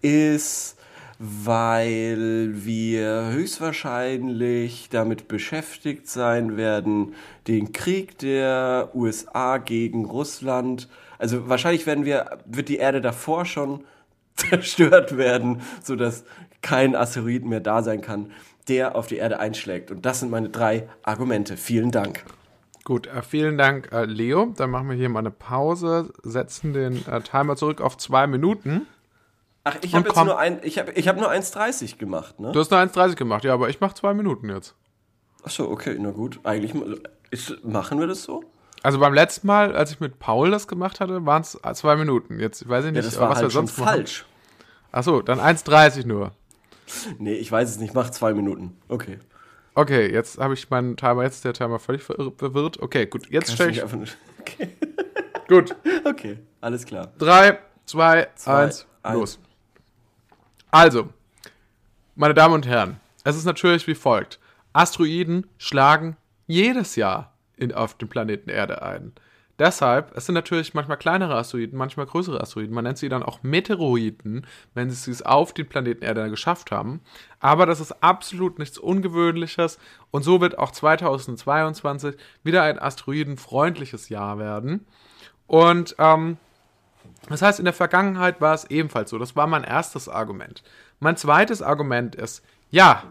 ist, 0.03 0.77
weil 1.21 2.51
wir 2.65 3.29
höchstwahrscheinlich 3.31 4.89
damit 4.91 5.29
beschäftigt 5.29 6.09
sein 6.09 6.57
werden, 6.57 7.15
den 7.47 7.73
Krieg 7.73 8.19
der 8.19 8.91
USA 8.95 9.59
gegen 9.59 10.05
Russland. 10.07 10.89
Also 11.25 11.49
wahrscheinlich 11.49 11.87
werden 11.87 12.05
wir, 12.05 12.39
wird 12.45 12.69
die 12.69 12.77
Erde 12.77 13.01
davor 13.01 13.47
schon 13.47 13.85
zerstört 14.37 15.17
werden, 15.17 15.63
sodass 15.83 16.25
kein 16.61 16.95
Asteroid 16.95 17.47
mehr 17.47 17.61
da 17.61 17.83
sein 17.83 18.03
kann, 18.03 18.31
der 18.69 18.95
auf 18.95 19.07
die 19.07 19.17
Erde 19.17 19.41
einschlägt. 19.41 19.91
Und 19.91 20.05
das 20.05 20.21
sind 20.21 20.31
meine 20.31 20.51
drei 20.51 20.87
Argumente. 21.03 21.57
Vielen 21.57 21.91
Dank. 21.91 22.25
Gut, 22.85 23.07
äh, 23.07 23.23
vielen 23.23 23.57
Dank, 23.57 23.91
äh, 23.91 24.05
Leo. 24.05 24.53
Dann 24.55 24.69
machen 24.69 24.91
wir 24.91 24.97
hier 24.97 25.09
mal 25.09 25.21
eine 25.21 25.31
Pause, 25.31 26.13
setzen 26.23 26.75
den 26.75 27.07
äh, 27.07 27.23
Timer 27.23 27.57
zurück 27.57 27.81
auf 27.81 27.97
zwei 27.97 28.27
Minuten. 28.27 28.87
Ach, 29.63 29.77
ich 29.81 29.95
habe 29.95 30.07
jetzt 30.07 30.23
nur 30.23 30.39
ein, 30.39 30.61
ich 30.63 30.79
habe 30.79 30.93
ich 30.93 31.09
hab 31.09 31.17
nur 31.17 31.31
1,30 31.31 31.97
gemacht, 31.97 32.39
ne? 32.39 32.53
Du 32.53 32.61
hast 32.61 32.71
nur 32.71 32.81
1,30 32.81 33.15
gemacht, 33.15 33.45
ja, 33.45 33.55
aber 33.55 33.71
ich 33.71 33.81
mache 33.81 33.95
zwei 33.95 34.13
Minuten 34.13 34.51
jetzt. 34.51 34.75
Ach 35.43 35.49
so, 35.51 35.71
okay, 35.71 35.97
na 35.99 36.11
gut. 36.11 36.41
Eigentlich 36.45 36.75
ist, 37.31 37.65
machen 37.65 37.99
wir 37.99 38.07
das 38.07 38.25
so? 38.25 38.45
Also 38.85 38.99
beim 38.99 39.15
letzten 39.15 39.47
Mal, 39.47 39.75
als 39.75 39.93
ich 39.93 40.01
mit 40.01 40.19
Paul 40.19 40.51
das 40.51 40.69
gemacht 40.69 41.01
hatte, 41.01 41.25
waren 41.25 41.41
es 41.41 41.59
zwei 41.73 41.97
Minuten. 41.97 42.39
Jetzt 42.39 42.69
weiß 42.69 42.85
ich 42.85 42.91
Ja, 42.91 43.01
nicht, 43.01 43.07
das 43.07 43.19
war 43.19 43.31
was 43.31 43.39
wir 43.39 43.43
halt 43.45 43.53
schon 43.53 43.67
sonst 43.67 43.79
machen. 43.79 43.89
falsch. 43.95 44.27
Achso, 44.93 45.23
dann 45.23 45.41
1,30 45.41 46.07
nur. 46.07 46.33
Nee, 47.19 47.33
ich 47.35 47.51
weiß 47.51 47.71
es 47.71 47.79
nicht. 47.79 47.95
Mach 47.95 48.11
zwei 48.11 48.35
Minuten. 48.35 48.77
Okay. 48.89 49.19
Okay, 49.75 50.13
jetzt 50.13 50.39
habe 50.39 50.53
ich 50.55 50.69
meinen 50.71 50.97
Timer, 50.99 51.23
jetzt 51.25 51.37
ist 51.37 51.45
der 51.47 51.55
Timer 51.55 51.79
völlig 51.79 52.03
verwirr- 52.03 52.37
verwirrt. 52.39 52.81
Okay, 52.81 53.07
gut, 53.07 53.29
jetzt 53.31 53.53
stelle 53.53 53.71
ich. 53.71 53.77
mich 53.77 53.83
einfach 53.85 53.97
nicht- 53.99 54.17
Okay. 54.41 54.69
Gut, 55.49 55.75
okay, 56.05 56.39
alles 56.61 56.85
klar. 56.85 57.11
3, 57.19 57.59
2, 57.87 58.29
Zwei, 58.37 58.63
1, 58.65 58.87
eins. 59.03 59.15
los. 59.15 59.39
Also, 60.71 61.09
meine 62.15 62.35
Damen 62.35 62.55
und 62.55 62.67
Herren, 62.67 63.01
es 63.25 63.35
ist 63.37 63.45
natürlich 63.47 63.87
wie 63.87 63.95
folgt. 63.95 64.39
Asteroiden 64.75 65.47
schlagen 65.59 66.17
jedes 66.47 66.97
Jahr 66.97 67.33
in, 67.57 67.73
auf 67.73 67.95
dem 67.99 68.09
Planeten 68.09 68.51
Erde 68.51 68.83
ein. 68.83 69.13
Deshalb, 69.59 70.17
es 70.17 70.27
sind 70.27 70.35
natürlich 70.35 70.75
manchmal 70.75 70.97
kleinere 70.97 71.37
Asteroiden, 71.37 71.79
manchmal 71.79 72.07
größere 72.07 72.41
Asteroiden. 72.41 72.75
Man 72.75 72.83
nennt 72.83 72.99
sie 72.99 73.09
dann 73.09 73.23
auch 73.23 73.45
Meteoroiden, 73.45 74.47
wenn 74.75 74.91
sie 74.91 75.11
es 75.13 75.23
auf 75.23 75.53
den 75.53 75.69
Planeten 75.69 76.03
Erde 76.03 76.29
geschafft 76.29 76.73
haben. 76.73 77.01
Aber 77.39 77.65
das 77.65 77.79
ist 77.79 78.03
absolut 78.03 78.59
nichts 78.59 78.79
Ungewöhnliches. 78.79 79.79
Und 80.11 80.25
so 80.25 80.41
wird 80.41 80.59
auch 80.59 80.73
2022 80.73 82.17
wieder 82.43 82.65
ein 82.65 82.81
asteroidenfreundliches 82.81 84.09
Jahr 84.09 84.41
werden. 84.41 84.87
Und 85.47 85.95
ähm, 85.99 86.37
das 87.29 87.41
heißt, 87.41 87.61
in 87.61 87.65
der 87.65 87.75
Vergangenheit 87.75 88.41
war 88.41 88.55
es 88.55 88.69
ebenfalls 88.71 89.11
so. 89.11 89.19
Das 89.19 89.37
war 89.37 89.47
mein 89.47 89.63
erstes 89.63 90.09
Argument. 90.09 90.65
Mein 90.99 91.17
zweites 91.17 91.63
Argument 91.63 92.17
ist, 92.17 92.45
ja, 92.71 93.05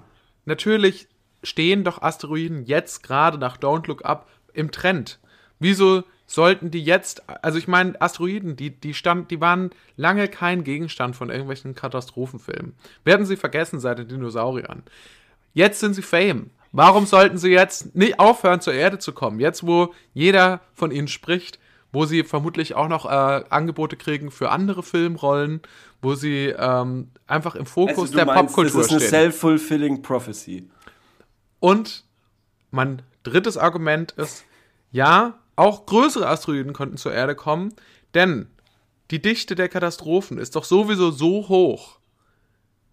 natürlich 0.43 1.07
stehen 1.41 1.83
doch 1.85 2.01
Asteroiden 2.01 2.65
jetzt 2.65 3.03
gerade 3.03 3.37
nach 3.37 3.57
Don't 3.57 3.87
Look 3.87 4.03
Up 4.03 4.27
im 4.53 4.71
Trend. 4.71 5.19
Wieso 5.59 6.03
sollten 6.25 6.71
die 6.71 6.83
jetzt, 6.83 7.23
also 7.43 7.57
ich 7.57 7.67
meine, 7.67 7.99
Asteroiden, 8.01 8.55
die, 8.55 8.71
die, 8.71 8.93
stand, 8.93 9.29
die 9.29 9.41
waren 9.41 9.71
lange 9.97 10.27
kein 10.27 10.63
Gegenstand 10.63 11.15
von 11.15 11.29
irgendwelchen 11.29 11.75
Katastrophenfilmen. 11.75 12.73
Werden 13.03 13.25
sie 13.25 13.35
vergessen 13.35 13.79
seit 13.79 13.99
den 13.99 14.07
Dinosauriern. 14.07 14.83
Jetzt 15.53 15.79
sind 15.79 15.93
sie 15.93 16.01
Fame. 16.01 16.49
Warum 16.71 17.05
sollten 17.05 17.37
sie 17.37 17.51
jetzt 17.51 17.95
nicht 17.95 18.19
aufhören, 18.19 18.61
zur 18.61 18.73
Erde 18.73 18.97
zu 18.97 19.11
kommen? 19.11 19.39
Jetzt, 19.39 19.67
wo 19.67 19.93
jeder 20.13 20.61
von 20.73 20.89
ihnen 20.89 21.07
spricht, 21.07 21.59
wo 21.91 22.05
sie 22.05 22.23
vermutlich 22.23 22.73
auch 22.73 22.87
noch 22.87 23.05
äh, 23.05 23.43
Angebote 23.49 23.95
kriegen 23.95 24.31
für 24.31 24.49
andere 24.49 24.81
Filmrollen, 24.81 25.61
wo 26.01 26.15
sie 26.15 26.47
ähm, 26.57 27.11
einfach 27.27 27.55
im 27.55 27.67
Fokus 27.67 27.99
Also, 27.99 28.15
der 28.15 28.25
meinst, 28.25 28.55
Popkultur 28.55 28.81
das 28.81 28.87
ist 28.87 28.91
eine 28.91 28.99
stehen. 29.01 29.09
self-fulfilling 29.11 30.01
prophecy. 30.01 30.67
Und 31.59 32.03
mein 32.71 33.03
drittes 33.23 33.57
Argument 33.57 34.11
ist, 34.13 34.45
ja, 34.91 35.39
auch 35.55 35.85
größere 35.85 36.27
Asteroiden 36.27 36.73
könnten 36.73 36.97
zur 36.97 37.13
Erde 37.13 37.35
kommen, 37.35 37.73
denn 38.13 38.47
die 39.11 39.21
Dichte 39.21 39.55
der 39.55 39.69
Katastrophen 39.69 40.37
ist 40.37 40.55
doch 40.55 40.63
sowieso 40.63 41.11
so 41.11 41.47
hoch. 41.47 41.99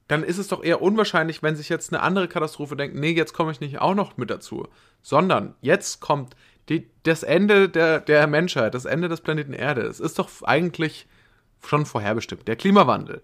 Dann 0.08 0.24
ist 0.24 0.38
es 0.38 0.48
doch 0.48 0.64
eher 0.64 0.82
unwahrscheinlich, 0.82 1.42
wenn 1.42 1.56
sich 1.56 1.68
jetzt 1.68 1.92
eine 1.92 2.02
andere 2.02 2.26
Katastrophe 2.26 2.76
denkt, 2.76 2.96
nee, 2.96 3.12
jetzt 3.12 3.32
komme 3.32 3.52
ich 3.52 3.60
nicht 3.60 3.80
auch 3.80 3.94
noch 3.94 4.16
mit 4.16 4.28
dazu. 4.28 4.66
Sondern 5.02 5.54
jetzt 5.60 6.00
kommt 6.00 6.34
die, 6.68 6.90
das 7.04 7.22
Ende 7.22 7.68
der, 7.68 8.00
der 8.00 8.26
Menschheit, 8.26 8.74
das 8.74 8.86
Ende 8.86 9.08
des 9.08 9.20
Planeten 9.20 9.52
Erde. 9.52 9.82
Es 9.82 10.00
ist 10.00 10.18
doch 10.18 10.28
eigentlich 10.42 11.06
schon 11.64 11.86
vorherbestimmt. 11.86 12.48
Der 12.48 12.56
Klimawandel, 12.56 13.22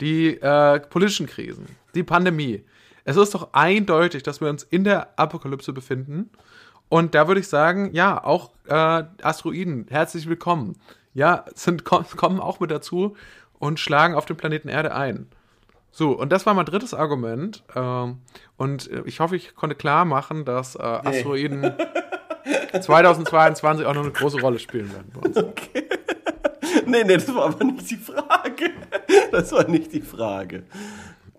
die 0.00 0.40
äh, 0.40 0.80
politischen 0.80 1.26
Krisen, 1.26 1.66
die 1.94 2.02
Pandemie. 2.02 2.64
Es 3.06 3.16
ist 3.16 3.34
doch 3.36 3.50
eindeutig, 3.52 4.24
dass 4.24 4.40
wir 4.40 4.48
uns 4.50 4.64
in 4.64 4.82
der 4.82 5.16
Apokalypse 5.16 5.72
befinden. 5.72 6.28
Und 6.88 7.14
da 7.14 7.28
würde 7.28 7.40
ich 7.40 7.46
sagen, 7.46 7.90
ja, 7.92 8.22
auch 8.22 8.50
äh, 8.66 9.04
Asteroiden, 9.22 9.86
herzlich 9.88 10.28
willkommen. 10.28 10.76
Ja, 11.14 11.44
sind, 11.54 11.84
kommen 11.84 12.40
auch 12.40 12.58
mit 12.58 12.72
dazu 12.72 13.16
und 13.60 13.78
schlagen 13.78 14.16
auf 14.16 14.26
den 14.26 14.36
Planeten 14.36 14.68
Erde 14.68 14.92
ein. 14.92 15.28
So, 15.92 16.18
und 16.18 16.32
das 16.32 16.46
war 16.46 16.54
mein 16.54 16.66
drittes 16.66 16.94
Argument. 16.94 17.62
Ähm, 17.76 18.18
und 18.56 18.90
ich 19.04 19.20
hoffe, 19.20 19.36
ich 19.36 19.54
konnte 19.54 19.76
klar 19.76 20.04
machen, 20.04 20.44
dass 20.44 20.74
äh, 20.74 20.82
Asteroiden 20.82 21.60
nee. 22.44 22.80
2022 22.80 23.86
auch 23.86 23.94
noch 23.94 24.02
eine 24.02 24.10
große 24.10 24.40
Rolle 24.40 24.58
spielen 24.58 24.92
werden 24.92 25.12
bei 25.14 25.28
uns. 25.28 25.36
Okay. 25.36 25.84
Nee, 26.84 27.02
nee, 27.02 27.14
das 27.14 27.34
war 27.34 27.46
aber 27.46 27.64
nicht 27.64 27.90
die 27.90 27.96
Frage. 27.96 28.70
Das 29.32 29.50
war 29.50 29.66
nicht 29.68 29.92
die 29.92 30.02
Frage. 30.02 30.64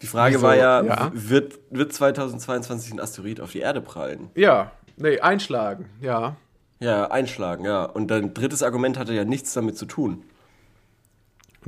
Die 0.02 0.08
Frage 0.08 0.36
Wieso? 0.36 0.46
war 0.48 0.56
ja, 0.56 0.84
ja, 0.84 1.12
Wird, 1.14 1.60
wird 1.70 1.94
2022 1.94 2.94
ein 2.94 3.00
Asteroid 3.00 3.42
auf 3.42 3.52
die 3.52 3.60
Erde 3.60 3.82
prallen? 3.82 4.30
Ja, 4.36 4.72
nee, 4.98 5.20
einschlagen, 5.20 5.90
ja. 6.02 6.36
Ja, 6.80 7.10
einschlagen, 7.10 7.66
ja. 7.66 7.86
Und 7.86 8.10
dein 8.12 8.34
drittes 8.34 8.62
Argument 8.62 9.00
hatte 9.00 9.14
ja 9.14 9.26
nichts 9.26 9.54
damit 9.54 9.78
zu 9.78 9.86
tun. 9.86 10.24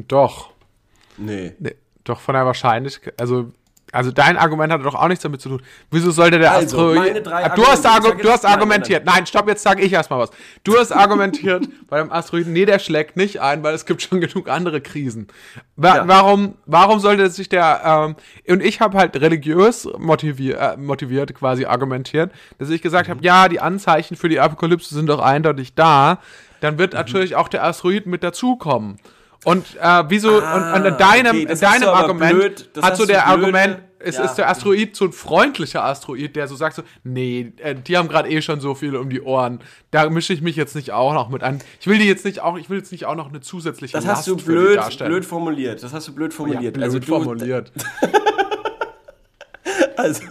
Doch. 0.07 0.51
Nee. 1.17 1.55
nee 1.59 1.75
doch 2.09 2.19
von 2.19 2.33
der 2.33 2.45
Wahrscheinlichkeit, 2.45 3.19
also 3.19 3.51
also 3.91 4.11
dein 4.11 4.37
Argument 4.37 4.71
hatte 4.71 4.83
doch 4.83 4.95
auch 4.95 5.07
nichts 5.07 5.23
damit 5.23 5.41
zu 5.41 5.49
tun. 5.49 5.61
Wieso 5.89 6.11
sollte 6.11 6.39
der 6.39 6.51
also, 6.51 6.91
Asteroid. 6.91 7.25
Du 7.25 7.65
hast, 7.65 7.85
argu 7.85 8.13
du 8.13 8.29
hast 8.29 8.45
argumentiert. 8.45 9.05
Nein, 9.05 9.25
stopp, 9.25 9.47
jetzt 9.47 9.63
sage 9.63 9.81
ich 9.81 9.91
erstmal 9.91 10.19
was. 10.19 10.29
Du 10.63 10.77
hast 10.77 10.91
argumentiert 10.91 11.67
bei 11.87 11.99
dem 11.99 12.11
Asteroiden, 12.11 12.53
nee, 12.53 12.65
der 12.65 12.79
schlägt 12.79 13.17
nicht 13.17 13.41
ein, 13.41 13.63
weil 13.63 13.73
es 13.73 13.85
gibt 13.85 14.01
schon 14.01 14.21
genug 14.21 14.49
andere 14.49 14.81
Krisen. 14.81 15.27
Wa 15.75 15.97
ja. 15.97 16.07
Warum, 16.07 16.55
warum 16.65 16.99
sollte 16.99 17.29
sich 17.29 17.49
der. 17.49 17.81
Ähm, 17.83 18.15
und 18.47 18.63
ich 18.63 18.79
habe 18.79 18.97
halt 18.97 19.19
religiös 19.19 19.87
motivier 19.97 20.59
äh, 20.59 20.77
motiviert 20.77 21.33
quasi 21.33 21.65
argumentiert, 21.65 22.31
dass 22.57 22.69
ich 22.69 22.81
gesagt 22.81 23.07
mhm. 23.07 23.11
habe, 23.13 23.23
ja, 23.23 23.47
die 23.47 23.59
Anzeichen 23.59 24.15
für 24.15 24.29
die 24.29 24.39
Apokalypse 24.39 24.93
sind 24.93 25.07
doch 25.07 25.19
eindeutig 25.19 25.73
da. 25.73 26.19
Dann 26.61 26.77
wird 26.77 26.93
mhm. 26.93 26.99
natürlich 26.99 27.35
auch 27.35 27.47
der 27.47 27.63
Asteroid 27.63 28.05
mit 28.05 28.23
dazukommen. 28.23 28.97
Und 29.45 29.65
äh, 29.81 30.03
wieso, 30.09 30.41
ah, 30.41 30.75
und, 30.75 30.85
und 30.85 30.99
deinem, 30.99 31.43
okay, 31.43 31.55
deinem 31.55 31.89
Argument 31.89 32.33
blöd, 32.33 32.69
hat 32.81 32.97
so 32.97 33.05
der 33.05 33.25
Argument, 33.25 33.79
es 33.99 34.17
ja. 34.17 34.25
ist 34.25 34.35
der 34.35 34.49
Asteroid 34.49 34.95
so 34.95 35.05
ein 35.05 35.13
freundlicher 35.13 35.83
Asteroid, 35.83 36.35
der 36.35 36.47
so 36.47 36.55
sagt 36.55 36.75
so, 36.75 36.83
nee, 37.03 37.53
äh, 37.57 37.75
die 37.75 37.97
haben 37.97 38.09
gerade 38.09 38.29
eh 38.29 38.41
schon 38.41 38.59
so 38.59 38.75
viel 38.75 38.95
um 38.95 39.09
die 39.09 39.21
Ohren, 39.21 39.59
da 39.91 40.09
mische 40.09 40.33
ich 40.33 40.41
mich 40.41 40.57
jetzt 40.57 40.75
nicht 40.75 40.91
auch 40.91 41.13
noch 41.13 41.29
mit 41.29 41.43
an. 41.43 41.59
Ich 41.79 41.87
will 41.87 41.97
die 41.97 42.05
jetzt 42.05 42.25
nicht 42.25 42.41
auch, 42.41 42.57
ich 42.57 42.69
will 42.69 42.77
jetzt 42.77 42.91
nicht 42.91 43.05
auch 43.05 43.15
noch 43.15 43.29
eine 43.29 43.39
zusätzliche 43.39 43.93
Das 43.93 44.05
hast 44.05 44.27
Last 44.27 44.27
du 44.27 44.45
blöd, 44.45 44.79
blöd 44.99 45.25
formuliert. 45.25 45.83
Das 45.83 45.93
hast 45.93 46.07
du 46.09 46.15
blöd 46.15 46.33
formuliert. 46.33 46.63
Ja, 46.63 46.71
blöd 46.71 46.83
also 46.83 46.99
du, 46.99 47.05
formuliert. 47.05 47.71
also, 49.95 50.23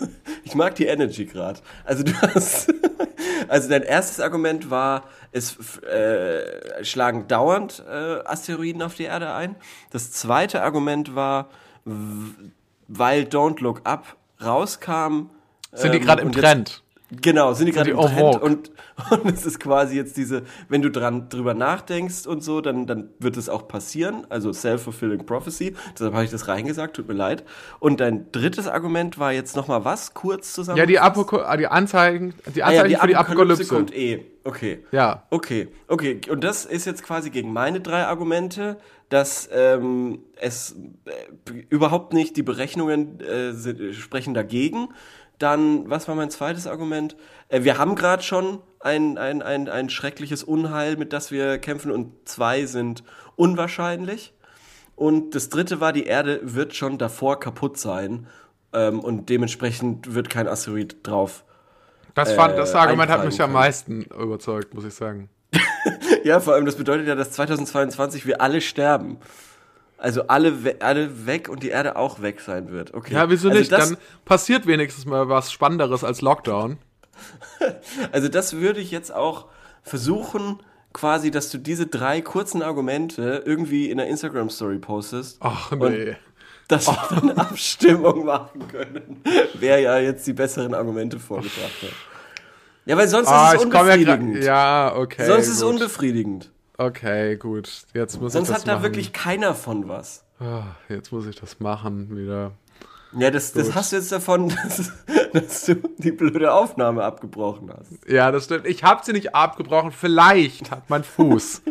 ich 0.48 0.54
mag 0.54 0.74
die 0.74 0.86
Energy 0.86 1.26
gerade. 1.26 1.60
Also 1.84 2.02
du 2.02 2.12
hast, 2.22 2.72
also 3.48 3.68
dein 3.68 3.82
erstes 3.82 4.18
Argument 4.18 4.70
war, 4.70 5.04
es 5.30 5.58
äh, 5.82 6.84
schlagen 6.84 7.28
dauernd 7.28 7.84
äh, 7.86 8.20
Asteroiden 8.24 8.82
auf 8.82 8.94
die 8.94 9.04
Erde 9.04 9.34
ein. 9.34 9.56
Das 9.90 10.10
zweite 10.12 10.62
Argument 10.62 11.14
war, 11.14 11.50
weil 11.84 13.24
Don't 13.24 13.60
Look 13.60 13.82
Up 13.84 14.16
rauskam. 14.42 15.30
Sind 15.72 15.92
die 15.92 16.00
gerade 16.00 16.22
ähm, 16.22 16.28
im 16.28 16.32
Trend? 16.32 16.82
Genau, 17.10 17.54
sind 17.54 17.66
die 17.66 17.72
gerade 17.72 17.90
im 17.90 17.98
Trend 17.98 18.42
und, 18.42 18.70
und 19.10 19.32
es 19.32 19.46
ist 19.46 19.60
quasi 19.60 19.96
jetzt 19.96 20.18
diese, 20.18 20.42
wenn 20.68 20.82
du 20.82 20.90
dran 20.90 21.30
drüber 21.30 21.54
nachdenkst 21.54 22.26
und 22.26 22.44
so, 22.44 22.60
dann, 22.60 22.86
dann 22.86 23.08
wird 23.18 23.38
es 23.38 23.48
auch 23.48 23.66
passieren, 23.66 24.26
also 24.28 24.52
self-fulfilling 24.52 25.24
prophecy, 25.24 25.74
deshalb 25.94 26.12
habe 26.12 26.24
ich 26.24 26.30
das 26.30 26.48
reingesagt, 26.48 26.96
tut 26.96 27.08
mir 27.08 27.14
leid. 27.14 27.44
Und 27.80 28.00
dein 28.00 28.30
drittes 28.30 28.68
Argument 28.68 29.18
war 29.18 29.32
jetzt 29.32 29.56
nochmal 29.56 29.86
was, 29.86 30.12
kurz 30.12 30.52
zusammen? 30.52 30.76
Ja, 30.76 30.84
die, 30.84 30.98
Apoko 30.98 31.40
die 31.56 31.66
Anzeigen, 31.66 32.34
die 32.54 32.62
Anzeigen 32.62 32.64
ah, 32.64 32.88
ja, 32.88 32.88
die 32.88 32.96
für 32.96 33.06
die 33.06 33.16
Apokalypse. 33.16 33.74
kommt 33.74 33.94
eh, 33.94 34.26
okay. 34.44 34.84
Ja. 34.92 35.26
Okay, 35.30 35.68
okay, 35.86 36.20
und 36.30 36.44
das 36.44 36.66
ist 36.66 36.84
jetzt 36.84 37.02
quasi 37.02 37.30
gegen 37.30 37.54
meine 37.54 37.80
drei 37.80 38.04
Argumente, 38.04 38.76
dass 39.08 39.48
ähm, 39.50 40.18
es 40.36 40.76
äh, 41.06 41.52
überhaupt 41.70 42.12
nicht, 42.12 42.36
die 42.36 42.42
Berechnungen 42.42 43.20
äh, 43.20 43.52
sind, 43.52 43.94
sprechen 43.94 44.34
dagegen, 44.34 44.88
dann, 45.38 45.88
was 45.88 46.08
war 46.08 46.14
mein 46.14 46.30
zweites 46.30 46.66
Argument? 46.66 47.16
Äh, 47.48 47.64
wir 47.64 47.78
haben 47.78 47.94
gerade 47.94 48.22
schon 48.22 48.60
ein, 48.80 49.18
ein, 49.18 49.42
ein, 49.42 49.68
ein 49.68 49.90
schreckliches 49.90 50.42
Unheil, 50.42 50.96
mit 50.96 51.12
das 51.12 51.30
wir 51.30 51.58
kämpfen, 51.58 51.90
und 51.90 52.28
zwei 52.28 52.66
sind 52.66 53.02
unwahrscheinlich. 53.36 54.34
Und 54.96 55.34
das 55.34 55.48
dritte 55.48 55.80
war, 55.80 55.92
die 55.92 56.04
Erde 56.04 56.40
wird 56.42 56.74
schon 56.74 56.98
davor 56.98 57.38
kaputt 57.38 57.78
sein. 57.78 58.26
Ähm, 58.72 59.00
und 59.00 59.28
dementsprechend 59.28 60.14
wird 60.14 60.28
kein 60.28 60.48
Asteroid 60.48 60.96
drauf. 61.04 61.44
Das, 62.14 62.32
fand, 62.32 62.58
das 62.58 62.74
äh, 62.74 62.78
Argument 62.78 63.10
hat 63.10 63.24
mich 63.24 63.36
können. 63.36 63.50
am 63.50 63.52
meisten 63.52 64.02
überzeugt, 64.02 64.74
muss 64.74 64.84
ich 64.84 64.94
sagen. 64.94 65.28
ja, 66.24 66.40
vor 66.40 66.54
allem, 66.54 66.66
das 66.66 66.74
bedeutet 66.74 67.06
ja, 67.06 67.14
dass 67.14 67.30
2022 67.30 68.26
wir 68.26 68.40
alle 68.40 68.60
sterben. 68.60 69.18
Also 69.98 70.28
alle, 70.28 70.64
we 70.64 70.76
alle 70.80 71.26
weg 71.26 71.48
und 71.48 71.64
die 71.64 71.70
Erde 71.70 71.96
auch 71.96 72.22
weg 72.22 72.40
sein 72.40 72.70
wird. 72.70 72.94
Okay. 72.94 73.14
Ja, 73.14 73.28
wieso 73.30 73.48
also 73.48 73.58
nicht? 73.58 73.72
Dann 73.72 73.96
passiert 74.24 74.66
wenigstens 74.66 75.06
mal 75.06 75.28
was 75.28 75.50
Spannenderes 75.50 76.04
als 76.04 76.20
Lockdown. 76.20 76.78
also 78.12 78.28
das 78.28 78.54
würde 78.54 78.80
ich 78.80 78.92
jetzt 78.92 79.12
auch 79.12 79.46
versuchen, 79.82 80.60
quasi, 80.92 81.32
dass 81.32 81.50
du 81.50 81.58
diese 81.58 81.86
drei 81.86 82.20
kurzen 82.20 82.62
Argumente 82.62 83.42
irgendwie 83.44 83.90
in 83.90 83.98
der 83.98 84.06
Instagram-Story 84.06 84.78
postest. 84.78 85.38
Ach 85.40 85.72
nee. 85.72 86.16
Dass 86.68 86.86
wir 86.86 86.98
oh. 87.10 87.14
dann 87.14 87.30
Abstimmung 87.38 88.24
machen 88.24 88.68
können, 88.68 89.22
wer 89.54 89.80
ja 89.80 89.98
jetzt 89.98 90.26
die 90.26 90.32
besseren 90.32 90.74
Argumente 90.74 91.18
vorgebracht 91.18 91.82
hat. 91.82 91.92
Ja, 92.84 92.96
weil 92.96 93.08
sonst 93.08 93.28
oh, 93.28 93.52
ist 93.52 93.54
es 93.54 93.64
unbefriedigend. 93.64 94.44
Ja, 94.44 94.88
ja, 94.88 94.96
okay. 94.96 95.26
Sonst 95.26 95.48
ist 95.48 95.56
es 95.56 95.62
unbefriedigend. 95.62 96.50
Okay, 96.78 97.36
gut. 97.36 97.82
Jetzt 97.92 98.20
muss 98.20 98.32
Sonst 98.32 98.48
ich 98.48 98.54
das 98.54 98.62
hat 98.64 98.68
da 98.68 98.82
wirklich 98.82 99.12
keiner 99.12 99.54
von 99.54 99.88
was. 99.88 100.24
Oh, 100.40 100.62
jetzt 100.88 101.10
muss 101.10 101.26
ich 101.26 101.34
das 101.34 101.58
machen 101.58 102.16
wieder. 102.16 102.52
Ja, 103.12 103.32
das, 103.32 103.52
das 103.52 103.74
hast 103.74 103.90
du 103.90 103.96
jetzt 103.96 104.12
davon, 104.12 104.48
dass, 104.64 104.92
dass, 105.32 105.66
du 105.66 105.74
die 105.96 106.12
blöde 106.12 106.52
Aufnahme 106.52 107.02
abgebrochen 107.02 107.72
hast. 107.76 108.08
Ja, 108.08 108.30
das 108.30 108.44
stimmt. 108.44 108.66
Ich 108.66 108.84
habe 108.84 109.04
sie 109.04 109.12
nicht 109.12 109.34
abgebrochen. 109.34 109.90
Vielleicht 109.90 110.70
hat 110.70 110.88
mein 110.88 111.02
Fuß. 111.02 111.62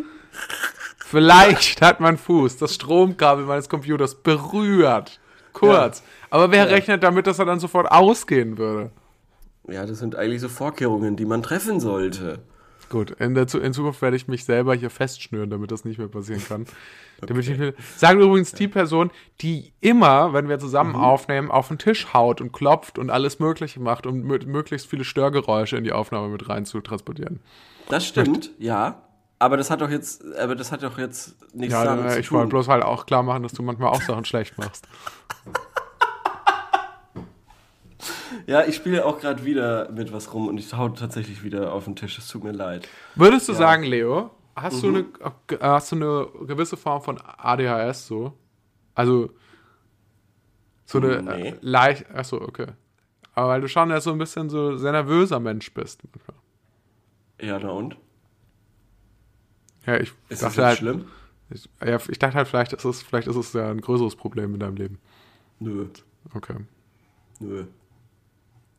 vielleicht 0.97 1.81
hat 1.81 2.01
mein 2.01 2.17
Fuß 2.17 2.57
das 2.57 2.75
Stromkabel 2.75 3.45
meines 3.45 3.69
Computers 3.69 4.15
berührt. 4.15 5.21
Kurz. 5.53 5.99
Ja. 5.99 6.05
Aber 6.31 6.51
wer 6.51 6.65
ja. 6.65 6.71
rechnet 6.71 7.01
damit, 7.01 7.27
dass 7.27 7.39
er 7.39 7.45
dann 7.45 7.61
sofort 7.61 7.89
ausgehen 7.89 8.57
würde? 8.57 8.91
Ja, 9.69 9.85
das 9.85 9.99
sind 9.99 10.17
eigentlich 10.17 10.41
so 10.41 10.49
Vorkehrungen, 10.49 11.15
die 11.15 11.25
man 11.25 11.43
treffen 11.43 11.79
sollte. 11.79 12.39
Gut, 12.89 13.11
in, 13.11 13.35
der, 13.35 13.53
in, 13.53 13.73
Zukunft 13.73 14.01
werde 14.01 14.15
ich 14.15 14.27
mich 14.27 14.45
selber 14.45 14.73
hier 14.73 14.89
festschnüren, 14.89 15.49
damit 15.49 15.71
das 15.71 15.83
nicht 15.83 15.97
mehr 15.97 16.07
passieren 16.07 16.41
kann. 16.47 16.61
okay. 16.61 16.71
damit 17.27 17.47
ich 17.47 17.57
mir, 17.57 17.73
sagen 17.97 18.21
übrigens 18.21 18.53
die 18.53 18.67
Person, 18.67 19.11
die 19.41 19.73
immer, 19.81 20.33
wenn 20.33 20.47
wir 20.47 20.57
zusammen 20.59 20.91
mhm. 20.91 21.01
aufnehmen, 21.01 21.51
auf 21.51 21.67
den 21.67 21.77
Tisch 21.77 22.13
haut 22.13 22.39
und 22.39 22.53
klopft 22.53 22.97
und 22.97 23.09
alles 23.09 23.39
Mögliche 23.39 23.79
macht, 23.79 24.05
um 24.05 24.21
möglichst 24.21 24.87
viele 24.87 25.03
Störgeräusche 25.03 25.75
in 25.75 25.83
die 25.83 25.91
Aufnahme 25.91 26.29
mit 26.29 26.47
rein 26.47 26.65
zu 26.65 26.79
transportieren. 26.79 27.41
Das 27.89 28.05
stimmt, 28.05 28.29
Möcht 28.29 28.51
ja. 28.59 29.01
Aber 29.39 29.55
das 29.55 29.69
hat 29.69 29.81
doch 29.81 29.89
jetzt, 29.89 30.23
aber 30.37 30.55
das 30.55 30.71
hat 30.71 30.81
doch 30.81 30.97
jetzt 30.97 31.35
nichts 31.53 31.73
ja, 31.73 31.83
damit 31.83 32.05
äh, 32.05 32.09
zu 32.09 32.19
ich 32.19 32.27
tun. 32.27 32.37
Ich 32.37 32.39
wollte 32.39 32.49
bloß 32.49 32.67
halt 32.69 32.83
auch 32.83 33.05
klar 33.05 33.21
machen, 33.21 33.43
dass 33.43 33.53
du 33.53 33.61
manchmal 33.61 33.89
auch 33.89 34.01
Sachen 34.01 34.25
schlecht 34.25 34.57
machst. 34.57 34.87
Ja, 38.47 38.63
ich 38.63 38.77
spiele 38.77 39.05
auch 39.05 39.19
gerade 39.19 39.43
wieder 39.43 39.91
mit 39.91 40.13
was 40.13 40.33
rum 40.33 40.47
und 40.47 40.57
ich 40.57 40.73
hau 40.73 40.87
tatsächlich 40.89 41.43
wieder 41.43 41.73
auf 41.73 41.83
den 41.83 41.97
Tisch. 41.97 42.17
Es 42.17 42.29
tut 42.29 42.45
mir 42.45 42.53
leid. 42.53 42.87
Würdest 43.15 43.49
du 43.49 43.51
ja. 43.51 43.57
sagen, 43.57 43.83
Leo, 43.83 44.31
hast, 44.55 44.81
mhm. 44.83 44.93
du 44.93 45.05
eine, 45.51 45.61
hast 45.61 45.91
du 45.91 45.95
eine 45.97 46.47
gewisse 46.47 46.77
Form 46.77 47.01
von 47.01 47.19
ADHS 47.21 48.07
so? 48.07 48.33
Also 48.95 49.31
so 50.85 50.99
eine 50.99 51.21
nee. 51.21 51.49
äh, 51.49 51.57
leicht. 51.59 52.09
Achso, 52.09 52.41
okay. 52.41 52.67
Aber 53.33 53.49
weil 53.49 53.61
du 53.61 53.67
schon 53.67 53.89
ja 53.89 53.99
so 53.99 54.11
ein 54.13 54.17
bisschen 54.17 54.49
so 54.49 54.77
sehr 54.77 54.93
nervöser 54.93 55.41
Mensch 55.41 55.73
bist. 55.73 56.01
Ja, 57.41 57.59
na 57.59 57.69
und? 57.69 57.97
Ja, 59.85 59.97
ich 59.97 60.13
ist 60.29 60.41
dachte 60.41 60.55
das 60.55 60.65
halt, 60.65 60.77
schlimm? 60.77 61.05
Ich, 61.49 61.69
ja, 61.85 61.99
ich 62.09 62.17
dachte 62.17 62.35
halt, 62.35 62.47
vielleicht 62.47 62.71
ist 62.71 62.85
es, 62.85 63.03
vielleicht 63.03 63.27
ist 63.27 63.35
es 63.35 63.51
ja 63.51 63.69
ein 63.69 63.81
größeres 63.81 64.15
Problem 64.15 64.53
in 64.53 64.61
deinem 64.61 64.77
Leben. 64.77 64.99
Nö. 65.59 65.87
Okay. 66.33 66.55
Nö. 67.39 67.65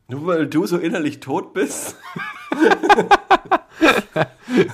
Nur 0.09 0.25
weil 0.25 0.47
du 0.47 0.65
so 0.65 0.77
innerlich 0.77 1.19
tot 1.19 1.53
bist? 1.53 1.95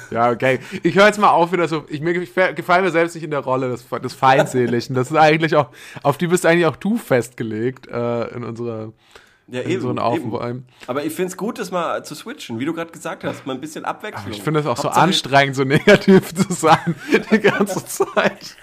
ja, 0.09 0.31
okay. 0.31 0.59
Ich 0.81 0.95
höre 0.95 1.07
jetzt 1.07 1.19
mal 1.19 1.29
auf, 1.29 1.51
wieder 1.51 1.67
so. 1.67 1.83
Ich, 1.89 1.99
mir 1.99 2.13
gefallen 2.13 2.83
mir 2.83 2.91
selbst 2.91 3.15
nicht 3.15 3.23
in 3.23 3.31
der 3.31 3.41
Rolle 3.41 3.69
des, 3.69 3.85
des 4.01 4.13
Feindseligen. 4.13 4.95
Das 4.95 5.11
ist 5.11 5.17
eigentlich 5.17 5.57
auch, 5.57 5.71
auf 6.03 6.17
die 6.17 6.27
bist 6.27 6.45
eigentlich 6.45 6.65
auch 6.65 6.77
du 6.77 6.97
festgelegt 6.97 7.87
äh, 7.87 8.35
in 8.35 8.45
unserer. 8.45 8.93
Ja, 9.47 9.61
in 9.61 9.69
eben, 9.69 9.99
eben. 9.99 10.65
Aber 10.87 11.03
ich 11.03 11.13
finde 11.13 11.31
es 11.31 11.37
gut, 11.37 11.59
das 11.59 11.69
mal 11.69 12.03
zu 12.03 12.15
switchen, 12.15 12.57
wie 12.57 12.65
du 12.65 12.73
gerade 12.73 12.91
gesagt 12.91 13.23
hast, 13.23 13.45
mal 13.45 13.53
ein 13.53 13.61
bisschen 13.61 13.85
Abwechslung. 13.85 14.31
ich 14.31 14.41
finde 14.41 14.61
es 14.61 14.65
auch 14.65 14.69
Hauptsache 14.69 14.95
so 14.95 15.01
anstrengend, 15.01 15.55
so 15.55 15.65
negativ 15.65 16.33
zu 16.33 16.51
sein 16.51 16.95
die 17.31 17.39
ganze 17.39 17.85
Zeit. 17.85 18.55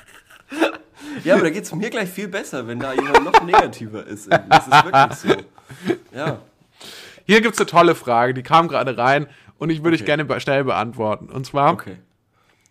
Ja, 1.22 1.34
aber 1.34 1.44
da 1.44 1.50
geht 1.50 1.62
es 1.62 1.72
mir 1.72 1.88
gleich 1.88 2.08
viel 2.08 2.26
besser, 2.26 2.66
wenn 2.66 2.80
da 2.80 2.94
jemand 2.94 3.24
noch 3.24 3.44
negativer 3.44 4.04
ist. 4.04 4.28
Das 4.32 4.66
ist 4.66 4.84
wirklich 4.84 5.18
so. 5.18 5.28
Ja. 6.16 6.40
Hier 7.32 7.40
gibt 7.40 7.54
es 7.54 7.60
eine 7.60 7.66
tolle 7.66 7.94
Frage, 7.94 8.34
die 8.34 8.42
kam 8.42 8.68
gerade 8.68 8.96
rein 8.98 9.26
und 9.58 9.70
ich 9.70 9.82
würde 9.82 9.94
ich 9.96 10.02
Okay. 10.02 10.06
gerne 10.06 10.24
be- 10.24 10.38
schnell 10.40 10.64
beantworten. 10.64 11.30
Und 11.30 11.46
zwar, 11.46 11.72
Okay. 11.72 11.96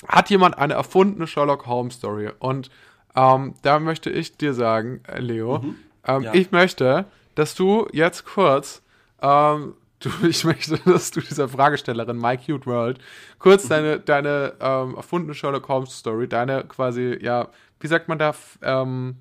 hat 0.08 0.30
jemand 0.30 0.58
eine 0.58 0.74
erfundene 0.76 1.26
Sherlock 1.28 1.66
Holmes 1.68 1.96
Story? 1.96 2.30
Und 2.40 2.70
ähm, 3.16 3.56
da 3.64 3.80
möchte 3.80 4.10
ich 4.10 4.38
dir 4.38 4.54
sagen, 4.54 5.02
äh, 5.08 5.20
Leo, 5.20 5.64
ähm, 6.06 6.24
Ja. 6.24 6.34
ich 6.34 6.52
möchte, 6.52 7.06
dass 7.36 7.56
du 7.56 7.88
jetzt 7.92 8.26
kurz, 8.26 8.82
ähm, 9.22 9.74
du, 10.00 10.10
ich 10.28 10.44
möchte, 10.44 10.78
dass 10.86 11.12
du 11.12 11.22
dieser 11.22 11.50
Fragestellerin 11.50 12.18
My 12.18 12.38
Cute 12.38 12.66
World 12.68 13.00
kurz 13.40 13.68
deine, 13.68 14.00
deine 14.00 14.54
ähm, 14.60 14.96
erfundene 14.96 15.34
Sherlock 15.34 15.68
Holmes 15.70 15.98
Story, 15.98 16.28
deine 16.28 16.64
quasi, 16.66 17.18
ja, 17.22 17.48
wie 17.80 17.88
sagt 17.88 18.08
man 18.08 18.20
da, 18.20 18.34
ähm, 18.62 19.16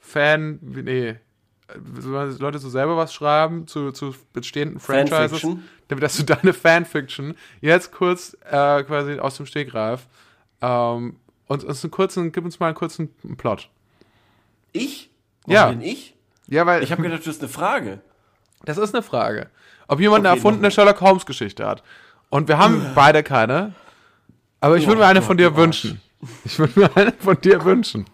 Fan, 0.00 0.58
nee, 0.62 1.16
Leute 2.38 2.58
so 2.58 2.68
selber 2.68 2.96
was 2.96 3.12
schreiben 3.14 3.66
zu, 3.66 3.92
zu 3.92 4.14
bestehenden 4.32 4.80
Franchises, 4.80 5.42
damit 5.88 6.02
dass 6.04 6.16
du 6.18 6.22
deine 6.24 6.52
Fanfiction 6.52 7.34
jetzt 7.60 7.92
kurz 7.92 8.36
äh, 8.50 8.82
quasi 8.84 9.18
aus 9.18 9.36
dem 9.36 9.46
Stegreif 9.46 10.06
ähm, 10.60 11.16
und 11.46 11.64
uns 11.64 11.84
einen 11.84 11.90
kurzen, 11.90 12.32
gib 12.32 12.44
uns 12.44 12.58
mal 12.60 12.66
einen 12.66 12.74
kurzen 12.76 13.08
Plot. 13.36 13.68
Ich? 14.72 15.10
Ja. 15.46 15.64
Warum 15.64 15.80
denn 15.80 15.88
ich? 15.88 16.14
Ja, 16.48 16.66
weil 16.66 16.82
Ich 16.82 16.92
habe 16.92 17.02
gedacht, 17.02 17.20
das 17.20 17.36
ist 17.36 17.40
eine 17.42 17.48
Frage. 17.48 18.00
das 18.64 18.78
ist 18.78 18.94
eine 18.94 19.02
Frage. 19.02 19.48
Ob 19.88 20.00
jemand 20.00 20.20
eine 20.24 20.30
Okay, 20.30 20.38
erfundene 20.38 20.68
noch- 20.68 20.74
Sherlock 20.74 21.00
Holmes 21.00 21.26
Geschichte 21.26 21.66
hat. 21.66 21.82
Und 22.30 22.48
wir 22.48 22.58
haben 22.58 22.92
beide 22.94 23.22
keine. 23.22 23.74
Aber 24.60 24.76
ich 24.76 24.86
würde 24.86 25.00
mir 25.00 25.06
Oh 25.06 25.10
eine 25.10 25.22
von 25.22 25.36
dir 25.36 25.56
wünschen. 25.56 26.00
Ich 26.44 26.58
würde 26.58 26.78
mir 26.78 26.96
eine 26.96 27.12
von 27.12 27.38
dir 27.40 27.64
wünschen. 27.64 28.06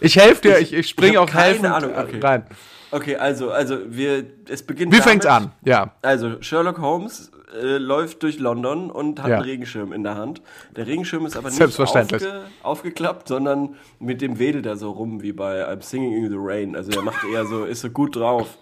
Ich 0.00 0.16
helfe 0.16 0.42
dir, 0.42 0.58
ich, 0.58 0.72
ich 0.72 0.88
springe 0.88 1.20
auch 1.20 1.26
keine 1.26 1.74
Ahnung, 1.74 1.90
äh, 1.94 1.98
okay. 2.00 2.20
rein. 2.20 2.44
Okay, 2.92 3.16
also, 3.16 3.50
also 3.52 3.78
wir, 3.86 4.24
es 4.48 4.62
beginnt 4.64 4.92
Wie 4.92 4.96
damit, 4.98 5.08
fängt's 5.10 5.26
an? 5.26 5.52
Ja. 5.64 5.92
Also, 6.02 6.42
Sherlock 6.42 6.78
Holmes 6.80 7.30
äh, 7.54 7.76
läuft 7.78 8.22
durch 8.24 8.40
London 8.40 8.90
und 8.90 9.22
hat 9.22 9.28
Ja. 9.28 9.36
einen 9.36 9.44
Regenschirm 9.44 9.92
in 9.92 10.02
der 10.02 10.16
Hand. 10.16 10.42
Der 10.74 10.86
Regenschirm 10.88 11.24
ist 11.24 11.36
aber 11.36 11.48
nicht 11.50 11.58
Selbstverständlich. 11.58 12.22
aufge, 12.24 12.42
aufgeklappt, 12.64 13.28
sondern 13.28 13.76
mit 14.00 14.20
dem 14.20 14.38
wedelt 14.40 14.66
er 14.66 14.76
so 14.76 14.90
rum 14.90 15.22
wie 15.22 15.32
bei 15.32 15.68
I'm 15.68 15.82
Singing 15.82 16.24
in 16.24 16.30
the 16.30 16.36
Rain. 16.38 16.74
Also 16.74 16.90
er 16.90 17.02
macht 17.02 17.24
eher 17.32 17.46
so, 17.46 17.64
ist 17.66 17.80
so 17.82 17.90
gut 17.90 18.16
drauf. 18.16 18.58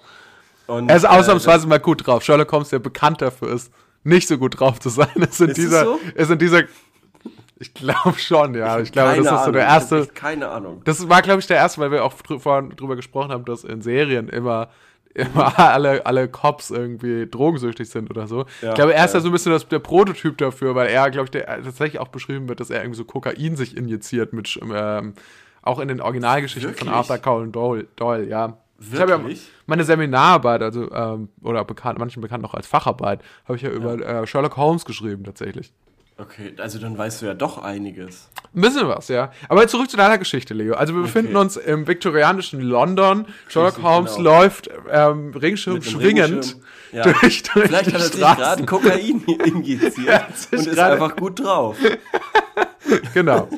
Und, 0.67 0.91
Er 0.91 0.97
ist 0.97 1.05
äh, 1.05 1.09
ausnahmsweise 1.09 1.67
mal 1.67 1.81
gut 1.81 2.07
drauf. 2.07 2.23
Sherlock 2.23 2.53
Holmes, 2.53 2.69
der 2.69 2.81
bekannt 2.81 3.23
dafür 3.23 3.51
ist, 3.55 3.73
nicht 4.05 4.29
so 4.29 4.37
gut 4.37 4.61
drauf 4.61 4.79
zu 4.79 4.91
sein, 4.91 5.09
ist 5.17 5.41
in 5.41 5.49
Ist 5.49 5.57
es 5.59 5.65
dieser, 5.65 5.85
so? 5.85 5.99
ist 6.15 6.31
in 6.31 6.39
dieser, 6.39 6.63
ich 7.61 7.75
glaube 7.75 8.19
schon, 8.19 8.55
ja. 8.55 8.79
Ich 8.79 8.93
glaube, 8.93 9.11
keine 9.11 9.23
das 9.23 9.27
ist 9.27 9.31
so 9.31 9.37
Ahnung, 9.37 9.53
der 9.53 9.63
ich 9.63 9.69
hab 9.69 9.81
erste, 9.81 9.99
echt 10.01 10.15
Keine 10.15 10.49
Ahnung. 10.49 10.83
Das 10.85 11.09
war, 11.09 11.23
glaube 11.23 11.41
ich, 11.41 11.47
der 11.47 11.57
erste, 11.57 11.81
weil 11.81 11.91
wir 11.91 12.05
auch 12.05 12.15
drü 12.15 12.39
vorhin 12.39 12.71
drüber 12.71 12.95
gesprochen 12.95 13.33
haben, 13.33 13.45
dass 13.45 13.65
in 13.65 13.83
Serien 13.83 14.29
immer, 14.29 14.69
immer 15.15 15.59
alle, 15.59 16.07
alle 16.07 16.29
Cops 16.29 16.71
irgendwie 16.71 17.27
drogensüchtig 17.29 17.89
sind 17.89 18.11
oder 18.11 18.29
so. 18.29 18.45
Ja, 18.63 18.71
ich 18.71 18.75
glaube, 18.77 18.95
er 18.95 19.05
ist 19.05 19.13
ja. 19.13 19.19
ja 19.19 19.23
so 19.23 19.29
ein 19.29 19.33
bisschen 19.33 19.53
das, 19.53 19.67
der 19.67 19.81
Prototyp 19.81 20.39
dafür, 20.39 20.75
weil 20.77 20.89
er, 20.89 21.11
glaube 21.11 21.25
ich, 21.25 21.31
der, 21.31 21.47
tatsächlich 21.47 22.01
auch 22.01 22.09
beschrieben 22.09 22.49
wird, 22.49 22.61
dass 22.61 22.71
er 22.71 22.83
irgendwie 22.83 22.99
so 22.99 23.05
Kokain 23.05 23.57
sich 23.57 23.77
injiziert 23.77 24.33
mit, 24.33 24.59
ähm, 24.73 25.15
auch 25.63 25.81
in 25.81 25.89
den 25.89 26.01
Originalgeschichten 26.01 26.75
von 26.75 26.87
Wirklich? 26.87 27.11
Arthur 27.11 27.19
Conan 27.19 27.53
Doyle, 27.53 27.87
Doyle 27.97 28.29
ja. 28.29 28.57
Ich 28.81 29.01
habe 29.01 29.11
ja 29.11 29.19
Wirklich? 29.19 29.51
meine 29.67 29.83
Seminararbeit, 29.83 30.63
also, 30.63 30.89
ähm, 30.93 31.31
oder 31.43 31.65
bekannt, 31.65 31.99
manchen 31.99 32.21
bekannt 32.21 32.45
auch 32.45 32.55
als 32.55 32.69
Facharbeit, 32.69 33.21
habe 33.47 33.57
ich 33.57 33.63
ja 33.63 33.71
über 33.71 33.99
äh, 33.99 34.25
Sherlock 34.25 34.57
Holmes 34.57 34.85
geschrieben, 34.85 35.25
tatsächlich. 35.25 35.73
Okay, 36.21 36.53
also 36.59 36.81
dann 36.81 36.99
weißt 36.99 37.23
du 37.23 37.27
ja 37.27 37.35
doch 37.35 37.59
einiges. 37.59 38.29
Ein 38.53 38.61
bisschen 38.61 38.89
was, 38.89 39.07
ja. 39.07 39.31
Aber 39.49 39.69
zurück 39.69 39.89
zu 39.89 39.97
deiner 39.97 40.19
Geschichte, 40.19 40.53
Leo. 40.53 40.75
Also 40.75 40.93
wir 40.93 41.03
befinden 41.03 41.37
uns 41.37 41.57
im 41.57 41.87
viktorianischen 41.87 42.61
London. 42.61 43.27
Sherlock 43.47 43.81
Holmes 43.85 44.17
genau. 44.17 44.31
läuft 44.31 44.69
ähm, 44.91 45.33
einem 45.33 45.57
schwingend 45.57 45.97
Regenschirm. 46.03 46.43
Ja. 46.91 47.03
durch, 47.21 47.43
durch 47.45 47.67
Vielleicht 47.67 47.91
die 47.91 47.95
hat 47.95 48.01
er 48.01 48.09
sich 48.09 48.21
gerade 48.21 48.67
Kokain 48.67 49.23
injiziert 49.45 50.07
Ja, 50.07 50.27
und 50.51 50.67
ist 50.67 50.79
einfach 50.79 51.15
gut 51.17 51.41
drauf. 51.41 51.77
Genau. 53.13 53.49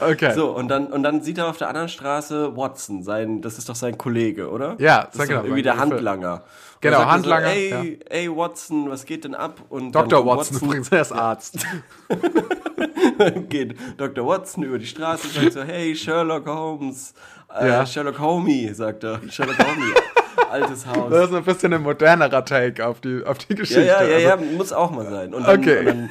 Okay. 0.00 0.32
So, 0.34 0.50
und 0.50 0.68
dann, 0.68 0.86
und 0.86 1.02
dann 1.02 1.22
sieht 1.22 1.38
er 1.38 1.48
auf 1.48 1.56
der 1.58 1.68
anderen 1.68 1.88
Straße 1.88 2.56
Watson, 2.56 3.02
sein, 3.02 3.40
das 3.42 3.58
ist 3.58 3.68
doch 3.68 3.74
sein 3.74 3.98
Kollege, 3.98 4.48
oder? 4.50 4.76
Ja, 4.78 5.04
das 5.10 5.16
ist 5.22 5.28
genau, 5.28 5.42
irgendwie 5.42 5.62
der 5.62 5.76
Handlanger. 5.78 6.34
Und 6.34 6.42
Genau, 6.80 6.98
dann 7.04 7.24
sagt 7.24 7.26
er 7.26 7.48
Handlanger, 7.48 7.48
So, 7.48 7.86
ey, 7.86 8.00
ey, 8.08 8.36
Watson, 8.36 8.88
was 8.90 9.04
geht 9.04 9.24
denn 9.24 9.34
ab? 9.34 9.60
Und 9.68 9.92
Dr. 9.92 10.06
dann 10.08 10.24
kommt 10.26 10.38
Watson, 10.38 10.58
übrigens, 10.68 10.88
er 10.90 11.00
ist 11.00 11.12
Arzt. 11.12 11.66
geht 13.48 13.76
Dr. 13.96 14.26
Watson 14.26 14.62
über 14.64 14.78
die 14.78 14.86
Straße 14.86 15.26
und 15.28 15.34
sagt 15.34 15.52
so, 15.52 15.62
hey, 15.62 15.94
Sherlock 15.94 16.46
Holmes, 16.46 17.14
äh, 17.58 17.66
Ja. 17.68 17.86
Sherlock 17.86 18.18
Homie, 18.18 18.72
sagt 18.72 19.04
er. 19.04 19.20
Sherlock 19.28 19.58
Homie, 19.58 19.92
altes 20.50 20.86
Haus. 20.86 21.10
Das 21.10 21.30
ist 21.30 21.34
ein 21.34 21.44
bisschen 21.44 21.72
ein 21.74 21.82
modernerer 21.82 22.44
Take 22.44 22.86
auf 22.86 23.00
die, 23.00 23.22
auf 23.24 23.38
die 23.38 23.54
Ja, 23.54 23.58
Geschichte. 23.58 23.82
ja, 23.84 24.02
ja, 24.04 24.30
also, 24.30 24.44
ja, 24.44 24.56
muss 24.56 24.72
auch 24.72 24.90
mal 24.90 25.08
sein. 25.10 25.34
Und 25.34 25.46
dann, 25.46 25.60
Okay. 25.60 25.78
und 25.80 25.86
dann, 25.86 26.10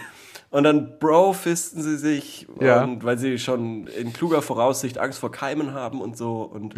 und 0.58 0.64
dann 0.64 0.98
Bro-fisten 1.00 1.84
sie 1.84 1.98
sich, 1.98 2.48
Ja. 2.60 2.84
und 2.84 3.04
weil 3.04 3.18
sie 3.20 3.38
schon 3.38 3.86
in 3.88 4.12
kluger 4.12 4.42
Voraussicht 4.42 4.98
Angst 4.98 5.20
vor 5.20 5.32
Keimen 5.32 5.74
haben 5.74 6.02
und 6.02 6.18
so. 6.18 6.42
Und 6.42 6.74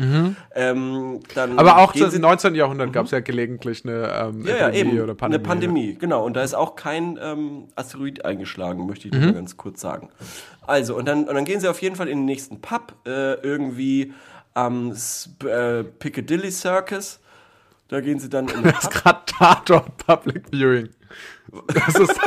ähm, 0.53 1.19
dann 1.33 1.53
Mhm. 1.53 1.59
Aber 1.59 1.77
auch 1.77 1.95
im 1.95 2.09
sie, 2.09 2.19
19. 2.19 2.55
Jahrhundert 2.55 2.91
gab 2.91 3.05
es 3.05 3.11
ja 3.11 3.21
gelegentlich 3.21 3.85
eine 3.85 4.11
ähm, 4.13 4.45
ja, 4.45 4.57
ja, 4.57 4.67
Epidemie 4.67 4.91
eben, 4.95 5.01
oder 5.03 5.15
Pandemie. 5.15 5.43
eine 5.43 5.47
Pandemie, 5.47 5.93
genau. 5.97 6.25
Und 6.25 6.33
da 6.35 6.43
ist 6.43 6.53
auch 6.55 6.75
kein 6.75 7.17
ähm, 7.21 7.67
Asteroid 7.75 8.25
eingeschlagen, 8.25 8.85
möchte 8.85 9.07
ich 9.07 9.13
Mhm. 9.13 9.21
nur 9.21 9.33
ganz 9.33 9.55
kurz 9.55 9.79
sagen. 9.79 10.09
Also, 10.67 10.95
und 10.97 11.07
dann, 11.07 11.23
und 11.29 11.33
dann 11.35 11.45
gehen 11.45 11.59
sie 11.61 11.69
auf 11.69 11.81
jeden 11.81 11.95
Fall 11.95 12.09
in 12.09 12.17
den 12.19 12.25
nächsten 12.25 12.59
Pub, 12.61 12.93
äh, 13.07 13.35
irgendwie 13.35 14.11
am 14.55 14.91
äh, 15.45 15.83
Piccadilly 15.83 16.51
Circus. 16.51 17.21
Da 17.87 18.01
gehen 18.01 18.19
sie 18.19 18.29
dann 18.29 18.47
in 18.49 18.55
den 18.63 18.71
Das 18.73 18.83
ist 18.83 18.91
Pub. 18.91 19.03
gerade 19.03 19.19
Tatort 19.25 19.97
Public 20.05 20.43
Viewing. 20.51 20.89
Das 21.73 21.95
ist 21.95 22.19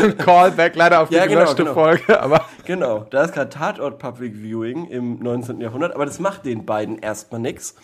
ein 0.00 0.18
Callback 0.18 0.74
leider 0.76 1.00
auf 1.00 1.08
die 1.08 1.14
Ja, 1.14 1.26
genau, 1.26 1.54
genau. 1.54 1.74
Folge, 1.74 2.20
aber 2.20 2.44
Genau, 2.64 3.06
da 3.10 3.24
ist 3.24 3.34
gerade 3.34 3.50
Tatort 3.50 3.98
Public 3.98 4.34
Viewing 4.34 4.86
im 4.86 5.18
19. 5.18 5.60
Jahrhundert, 5.60 5.94
aber 5.94 6.06
das 6.06 6.20
macht 6.20 6.44
den 6.44 6.64
beiden 6.64 6.98
erstmal 6.98 7.40
nichts. 7.40 7.74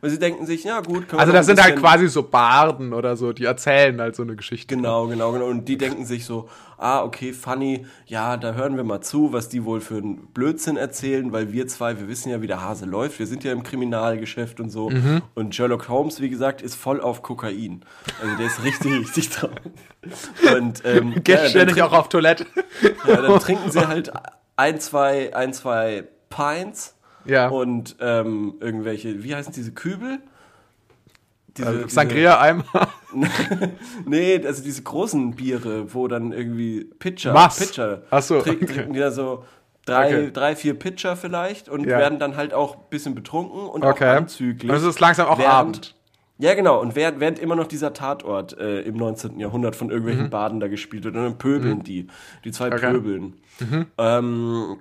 Weil 0.00 0.10
sie 0.10 0.18
denken 0.18 0.46
sich, 0.46 0.64
ja 0.64 0.80
gut, 0.80 1.08
können 1.08 1.12
wir 1.12 1.20
also 1.20 1.32
das 1.32 1.46
sind 1.46 1.62
halt 1.62 1.76
quasi 1.76 2.08
so 2.08 2.24
Barden 2.24 2.92
oder 2.92 3.16
so, 3.16 3.32
die 3.32 3.44
erzählen 3.44 4.00
halt 4.00 4.16
so 4.16 4.22
eine 4.22 4.34
Geschichte. 4.34 4.74
Genau, 4.74 5.06
genau, 5.06 5.30
genau. 5.32 5.46
Und 5.46 5.68
die 5.68 5.78
denken 5.78 6.04
sich 6.04 6.24
so, 6.24 6.48
ah, 6.76 7.04
okay, 7.04 7.32
funny, 7.32 7.86
ja, 8.06 8.36
da 8.36 8.54
hören 8.54 8.76
wir 8.76 8.82
mal 8.82 9.00
zu, 9.00 9.32
was 9.32 9.48
die 9.48 9.64
wohl 9.64 9.80
für 9.80 9.98
einen 9.98 10.26
Blödsinn 10.34 10.76
erzählen, 10.76 11.32
weil 11.32 11.52
wir 11.52 11.68
zwei, 11.68 12.00
wir 12.00 12.08
wissen 12.08 12.30
ja, 12.30 12.42
wie 12.42 12.48
der 12.48 12.62
Hase 12.62 12.84
läuft, 12.84 13.20
wir 13.20 13.28
sind 13.28 13.44
ja 13.44 13.52
im 13.52 13.62
Kriminalgeschäft 13.62 14.58
und 14.58 14.70
so. 14.70 14.90
Mhm. 14.90 15.22
Und 15.34 15.54
Sherlock 15.54 15.88
Holmes, 15.88 16.20
wie 16.20 16.30
gesagt, 16.30 16.62
ist 16.62 16.74
voll 16.74 17.00
auf 17.00 17.22
Kokain. 17.22 17.84
Also 18.20 18.36
der 18.36 18.46
ist 18.46 18.64
richtig, 18.64 18.92
richtig 19.00 19.30
drauf. 19.30 19.50
Und 20.56 20.82
ähm, 20.84 21.14
ja, 21.26 21.46
ständig 21.48 21.80
auch 21.82 21.92
auf 21.92 22.08
Toilette. 22.08 22.46
Ja, 23.06 23.22
dann 23.22 23.38
trinken 23.40 23.70
sie 23.70 23.86
halt 23.86 24.12
ein, 24.56 24.80
zwei, 24.80 25.34
ein, 25.34 25.52
zwei 25.52 26.04
Pints 26.28 26.96
Ja. 27.24 27.48
und 27.48 27.96
ähm, 28.00 28.54
irgendwelche, 28.60 29.22
wie 29.22 29.34
heißen 29.34 29.52
diese 29.52 29.72
Kübel? 29.72 30.18
Diese, 31.56 31.68
Also 31.68 31.88
Sangria-Eimer. 31.88 32.64
Nee, 34.06 34.40
also 34.46 34.62
diese 34.62 34.82
großen 34.82 35.34
Biere, 35.36 35.92
wo 35.94 36.08
dann 36.08 36.32
irgendwie 36.32 36.84
Pitcher, 36.98 37.32
Mass. 37.34 37.58
Pitcher 37.58 38.02
Ach 38.10 38.22
so, 38.22 38.40
trinken, 38.40 38.64
okay. 38.64 38.74
trinken 38.74 38.92
die 38.94 39.00
da 39.00 39.10
so 39.10 39.44
drei, 39.84 40.06
Okay. 40.06 40.30
drei, 40.32 40.56
vier 40.56 40.74
Pitcher 40.78 41.16
vielleicht 41.16 41.68
und 41.68 41.84
Ja. 41.86 41.98
werden 41.98 42.18
dann 42.18 42.36
halt 42.36 42.54
auch 42.54 42.76
ein 42.76 42.82
bisschen 42.90 43.14
betrunken 43.14 43.66
und 43.66 43.84
auch 43.84 43.90
Okay. 43.90 44.16
anzüglich. 44.16 44.70
Und 44.70 44.76
es 44.76 44.82
ist 44.84 44.98
langsam 45.00 45.28
auch 45.28 45.38
Abend. 45.38 45.94
Ja, 46.42 46.54
genau. 46.54 46.80
Und 46.80 46.96
während, 46.96 47.20
während 47.20 47.38
immer 47.38 47.54
noch 47.54 47.68
dieser 47.68 47.92
Tatort 47.92 48.58
äh, 48.58 48.80
im 48.80 48.96
19. 48.96 49.38
Jahrhundert 49.38 49.76
von 49.76 49.90
irgendwelchen 49.90 50.28
Baden 50.28 50.58
da 50.58 50.66
gespielt 50.66 51.04
wird, 51.04 51.14
und 51.14 51.22
dann 51.22 51.38
pöbeln 51.38 51.84
die. 51.84 52.08
Die 52.44 52.50
zwei 52.50 52.66
Mhm. 52.68 52.72
Okay. 52.74 52.88
Mhm. 52.88 52.92
pöbeln. 52.94 53.34
Ähm, 53.98 54.76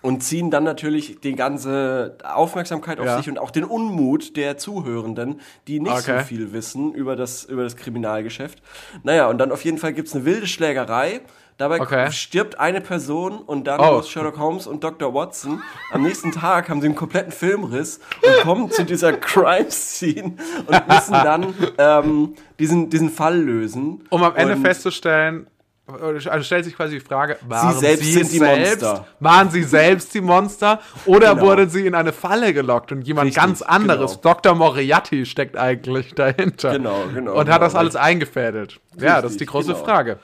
und 0.00 0.22
ziehen 0.22 0.50
dann 0.52 0.62
natürlich 0.64 1.20
die 1.20 1.34
ganze 1.34 2.18
Aufmerksamkeit 2.24 3.00
auf 3.00 3.06
Ja. 3.06 3.16
sich 3.16 3.28
und 3.28 3.38
auch 3.38 3.50
den 3.50 3.64
Unmut 3.64 4.36
der 4.36 4.58
Zuhörenden, 4.58 5.40
die 5.66 5.80
nicht 5.80 5.92
Okay. 5.92 6.20
so 6.20 6.24
viel 6.24 6.52
wissen 6.52 6.92
über 6.92 7.16
das, 7.16 7.44
über 7.44 7.62
das 7.64 7.76
Kriminalgeschäft. 7.76 8.62
Naja, 9.02 9.28
und 9.28 9.38
dann 9.38 9.50
auf 9.50 9.64
jeden 9.64 9.78
Fall 9.78 9.92
gibt's 9.92 10.14
eine 10.14 10.24
wilde 10.24 10.46
Schlägerei. 10.46 11.20
Dabei 11.62 11.80
Okay. 11.80 12.10
stirbt 12.10 12.58
eine 12.58 12.80
Person 12.80 13.38
und 13.38 13.68
dann 13.68 13.78
Oh. 13.78 13.92
muss 13.98 14.08
Sherlock 14.10 14.36
Holmes 14.36 14.66
und 14.66 14.82
Dr. 14.82 15.14
Watson 15.14 15.62
am 15.92 16.02
nächsten 16.02 16.32
Tag 16.32 16.68
haben 16.68 16.80
sie 16.80 16.86
einen 16.88 16.96
kompletten 16.96 17.30
Filmriss 17.30 18.00
und 18.20 18.42
kommen 18.42 18.68
zu 18.72 18.84
dieser 18.84 19.12
Crime-Scene 19.66 20.34
und 20.66 20.88
müssen 20.88 21.12
dann 21.12 21.54
ähm, 21.78 22.34
diesen, 22.58 22.90
diesen 22.90 23.10
Fall 23.10 23.38
lösen. 23.40 24.04
Um 24.10 24.24
am 24.24 24.34
Ende 24.34 24.54
und 24.54 24.62
festzustellen, 24.62 25.46
also 25.86 26.42
stellt 26.42 26.64
sich 26.64 26.74
quasi 26.76 26.94
die 26.94 27.04
Frage, 27.04 27.36
waren 27.46 27.76
selbst 27.78 28.12
sind 28.12 28.32
die 28.32 28.38
selbst, 28.38 28.82
Monster. 28.82 29.06
waren 29.20 29.50
sie 29.50 29.62
selbst 29.62 30.14
die 30.14 30.20
Monster 30.20 30.80
oder 31.06 31.34
Genau. 31.34 31.46
wurden 31.46 31.68
sie 31.70 31.86
in 31.86 31.94
eine 31.94 32.12
Falle 32.12 32.52
gelockt 32.52 32.90
und 32.92 33.02
jemand 33.02 33.26
Richtig, 33.26 33.42
ganz 33.42 33.62
anderes, 33.62 34.20
genau. 34.20 34.34
Dr. 34.34 34.54
Moriarty 34.56 35.26
steckt 35.26 35.56
eigentlich 35.56 36.14
dahinter. 36.14 36.72
Genau, 36.72 37.04
genau, 37.14 37.32
Und 37.32 37.38
hat 37.40 37.46
genau. 37.46 37.58
das 37.58 37.74
alles 37.76 37.94
eingefädelt. 37.96 38.80
Ja, 38.96 39.20
das 39.20 39.32
ist 39.32 39.40
die 39.40 39.44
Richtig, 39.44 39.48
große 39.48 39.72
genau. 39.74 39.84
Frage. 39.84 40.18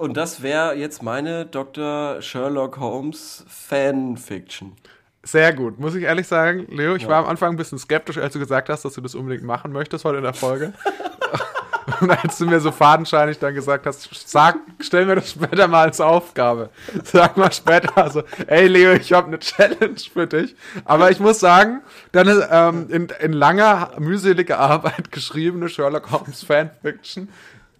Und 0.00 0.16
das 0.16 0.42
wäre 0.42 0.74
jetzt 0.76 1.02
meine 1.02 1.44
Dr. 1.44 2.22
Sherlock 2.22 2.78
Holmes 2.78 3.44
Fanfiction. 3.46 4.72
Sehr 5.22 5.52
gut, 5.52 5.78
muss 5.78 5.94
ich 5.94 6.04
ehrlich 6.04 6.26
sagen, 6.26 6.66
Leo. 6.70 6.94
Ich 6.94 7.06
war 7.06 7.18
am 7.18 7.26
Anfang 7.26 7.50
ein 7.50 7.56
bisschen 7.56 7.78
skeptisch, 7.78 8.16
als 8.16 8.32
du 8.32 8.38
gesagt 8.38 8.70
hast, 8.70 8.82
dass 8.86 8.94
du 8.94 9.02
das 9.02 9.14
unbedingt 9.14 9.44
machen 9.44 9.72
möchtest 9.72 10.06
heute 10.06 10.16
in 10.16 10.24
der 10.24 10.32
Folge. 10.32 10.72
Und 12.00 12.10
als 12.10 12.38
du 12.38 12.46
mir 12.46 12.60
so 12.60 12.72
fadenscheinig 12.72 13.38
dann 13.40 13.54
gesagt 13.54 13.84
hast, 13.84 14.08
sag, 14.26 14.56
stell 14.78 15.04
mir 15.04 15.16
das 15.16 15.32
später 15.32 15.68
mal 15.68 15.82
als 15.82 16.00
Aufgabe. 16.00 16.70
Sag 17.04 17.36
mal 17.36 17.52
später 17.52 18.08
so, 18.08 18.22
ey 18.46 18.68
Leo, 18.68 18.92
ich 18.92 19.12
habe 19.12 19.26
eine 19.26 19.38
Challenge 19.38 19.98
für 20.10 20.26
dich. 20.26 20.56
Aber 20.86 21.10
ich 21.10 21.20
muss 21.20 21.40
sagen, 21.40 21.82
deine 22.12 22.48
ähm, 22.50 22.86
in, 22.88 23.08
in 23.20 23.34
langer, 23.34 23.90
mühseliger 23.98 24.60
Arbeit 24.60 25.12
geschriebene 25.12 25.68
Sherlock 25.68 26.10
Holmes 26.10 26.42
Fanfiction 26.42 27.28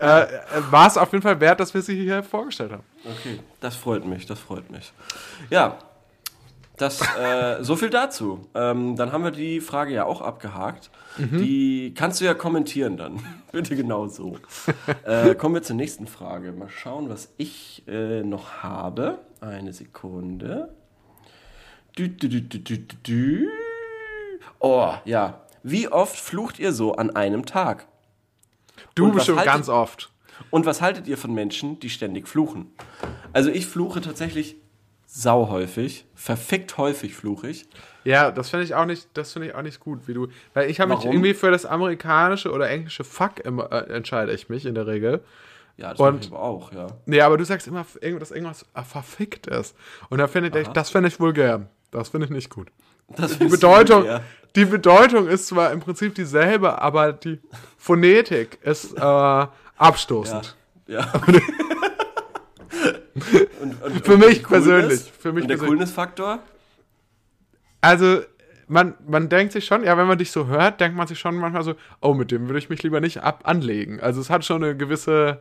äh, 0.00 0.26
war 0.70 0.86
es 0.86 0.96
auf 0.96 1.12
jeden 1.12 1.22
Fall 1.22 1.40
wert, 1.40 1.60
dass 1.60 1.74
wir 1.74 1.82
sie 1.82 1.94
hier 1.94 2.22
vorgestellt 2.22 2.72
haben. 2.72 2.84
Okay, 3.04 3.40
das 3.60 3.76
freut 3.76 4.04
mich, 4.04 4.26
das 4.26 4.38
freut 4.40 4.70
mich. 4.70 4.92
Ja, 5.50 5.78
das, 6.80 7.02
äh, 7.18 7.62
so 7.62 7.76
viel 7.76 7.90
dazu. 7.90 8.48
Ähm, 8.54 8.96
dann 8.96 9.12
haben 9.12 9.22
wir 9.22 9.30
die 9.32 9.60
Frage 9.60 9.92
ja 9.92 10.04
auch 10.04 10.22
abgehakt. 10.22 10.90
Die 11.18 11.92
kannst 11.94 12.20
du 12.20 12.24
ja 12.24 12.32
kommentieren 12.32 12.96
dann. 12.96 13.20
Bitte 13.52 13.76
genau 13.76 14.06
so. 14.08 14.38
äh, 15.04 15.34
kommen 15.34 15.56
wir 15.56 15.62
zur 15.62 15.76
nächsten 15.76 16.06
Frage. 16.06 16.52
Mal 16.52 16.70
schauen, 16.70 17.10
was 17.10 17.28
ich 17.36 17.82
äh, 17.86 18.22
noch 18.22 18.62
habe. 18.62 19.18
Eine 19.42 19.74
Sekunde. 19.74 20.74
Dü, 21.98 22.08
dü, 22.08 22.40
dü. 22.40 23.48
Oh, 24.58 24.94
ja. 25.04 25.40
Wie 25.62 25.88
oft 25.88 26.18
flucht 26.18 26.58
ihr 26.58 26.72
so 26.72 26.94
an 26.94 27.14
einem 27.14 27.44
Tag? 27.44 27.86
Du 28.94 29.12
bestimmt 29.12 29.38
haltet- 29.38 29.52
ganz 29.54 29.68
oft. 29.68 30.10
Und 30.50 30.66
was 30.66 30.80
haltet 30.80 31.06
ihr 31.06 31.18
von 31.18 31.32
Menschen, 31.34 31.78
die 31.80 31.90
ständig 31.90 32.26
fluchen? 32.26 32.72
Also 33.32 33.50
ich 33.50 33.66
fluche 33.66 34.00
tatsächlich 34.00 34.56
sauhäufig, 35.06 36.06
verfickt 36.14 36.78
häufig 36.78 37.14
fluche 37.14 37.48
ich. 37.48 37.66
Ja, 38.04 38.30
das 38.30 38.48
finde 38.50 38.64
ich 38.64 38.74
auch 38.74 38.86
nicht, 38.86 39.08
das 39.14 39.32
finde 39.32 39.48
ich 39.48 39.54
auch 39.54 39.62
nicht 39.62 39.80
gut, 39.80 40.06
wie 40.08 40.14
du, 40.14 40.28
weil 40.54 40.70
ich 40.70 40.80
habe 40.80 40.94
mich 40.94 41.04
irgendwie 41.04 41.34
für 41.34 41.50
das 41.50 41.66
amerikanische 41.66 42.50
oder 42.52 42.70
englische 42.70 43.04
Fuck 43.04 43.40
immer, 43.40 43.70
äh, 43.72 43.92
entscheide 43.92 44.32
ich 44.32 44.48
mich 44.48 44.64
in 44.66 44.74
der 44.74 44.86
Regel. 44.86 45.22
Ja, 45.76 45.90
das 45.90 46.00
Und- 46.00 46.24
ich 46.26 46.30
aber 46.32 46.40
auch, 46.42 46.72
ja. 46.72 46.86
Nee, 47.06 47.20
aber 47.20 47.36
du 47.38 47.44
sagst 47.44 47.66
immer, 47.66 47.84
dass 48.18 48.30
irgendwas 48.30 48.64
äh, 48.74 48.82
verfickt 48.82 49.46
ist. 49.48 49.74
Und 50.10 50.18
da 50.18 50.26
finde 50.28 50.58
ich, 50.60 50.68
das 50.68 50.90
finde 50.90 51.08
ich 51.08 51.18
vulgär. 51.18 51.68
Das 51.90 52.10
finde 52.10 52.26
ich 52.26 52.30
nicht 52.30 52.50
gut. 52.50 52.68
Das 53.16 53.38
Die 53.38 53.46
Bedeutung, 53.46 54.06
die 54.56 54.64
Bedeutung 54.64 55.26
ist 55.28 55.46
zwar 55.48 55.72
im 55.72 55.80
Prinzip 55.80 56.14
dieselbe, 56.14 56.80
aber 56.80 57.12
die 57.12 57.40
Phonetik 57.78 58.58
ist 58.62 58.96
äh, 58.96 59.00
Ja. 59.00 59.52
abstoßend. 59.76 60.56
ja. 60.86 61.12
und, 63.60 63.82
und, 63.82 64.04
Für 64.06 64.14
und 64.14 64.20
mich 64.20 64.42
persönlich, 64.42 65.00
für 65.18 65.32
mich 65.32 65.42
und 65.44 65.48
der. 65.48 65.58
Coolness-Faktor? 65.58 66.38
Also, 67.80 68.20
man, 68.68 68.94
man 69.06 69.28
denkt 69.28 69.52
sich 69.52 69.64
schon, 69.66 69.84
ja, 69.84 69.96
wenn 69.96 70.06
man 70.06 70.18
dich 70.18 70.30
so 70.30 70.46
hört, 70.46 70.80
denkt 70.80 70.96
man 70.96 71.06
sich 71.06 71.18
schon 71.18 71.36
manchmal 71.36 71.64
so, 71.64 71.74
oh, 72.00 72.14
mit 72.14 72.30
dem 72.30 72.46
würde 72.48 72.58
ich 72.58 72.68
mich 72.70 72.82
lieber 72.82 73.00
nicht 73.00 73.22
ab 73.22 73.40
anlegen. 73.44 74.00
Also 74.00 74.20
es 74.20 74.30
hat 74.30 74.44
schon 74.44 74.62
eine 74.62 74.76
gewisse, 74.76 75.40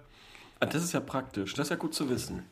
Ah, 0.61 0.65
das 0.65 0.83
ist 0.83 0.93
ja 0.93 0.99
praktisch, 0.99 1.53
das 1.53 1.67
ist 1.67 1.69
ja 1.69 1.75
gut 1.77 1.93
zu 1.93 2.09
wissen. 2.09 2.43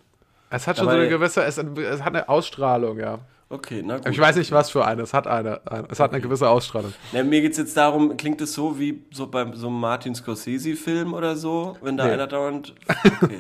es 0.50 0.66
hat 0.68 0.78
schon 0.78 0.86
Dabei- 0.86 0.98
so 0.98 1.02
eine 1.02 1.10
gewisse, 1.10 1.44
es, 1.44 1.58
es 1.58 2.02
hat 2.04 2.14
eine 2.16 2.30
Ausstrahlung, 2.30 3.00
ja. 3.00 3.20
Okay, 3.50 3.82
na 3.86 3.98
gut. 3.98 4.10
Ich 4.10 4.20
weiß 4.20 4.36
nicht, 4.36 4.52
was 4.52 4.70
für 4.72 4.86
eine, 4.86 5.04
es 5.04 5.14
hat 5.14 5.26
eine, 5.26 5.62
eine 5.72 5.88
es 5.90 6.00
hat 6.02 6.12
eine 6.12 6.20
gewisse 6.22 6.50
Ausstrahlung. 6.50 6.94
Na, 7.14 7.24
mir 7.24 7.42
geht 7.42 7.54
es 7.54 7.58
jetzt 7.58 7.78
darum, 7.78 8.18
klingt 8.18 8.42
es 8.42 8.54
so 8.54 8.78
wie 8.78 9.04
so 9.12 9.28
bei 9.28 9.50
so 9.54 9.68
einem 9.68 9.80
Martin 9.80 10.14
Scorsese-Film 10.16 11.14
oder 11.14 11.36
so, 11.38 11.78
wenn 11.82 11.96
da 11.96 12.06
Nee. 12.06 12.12
einer 12.12 12.28
dauernd. 12.28 12.74
Okay, 13.22 13.40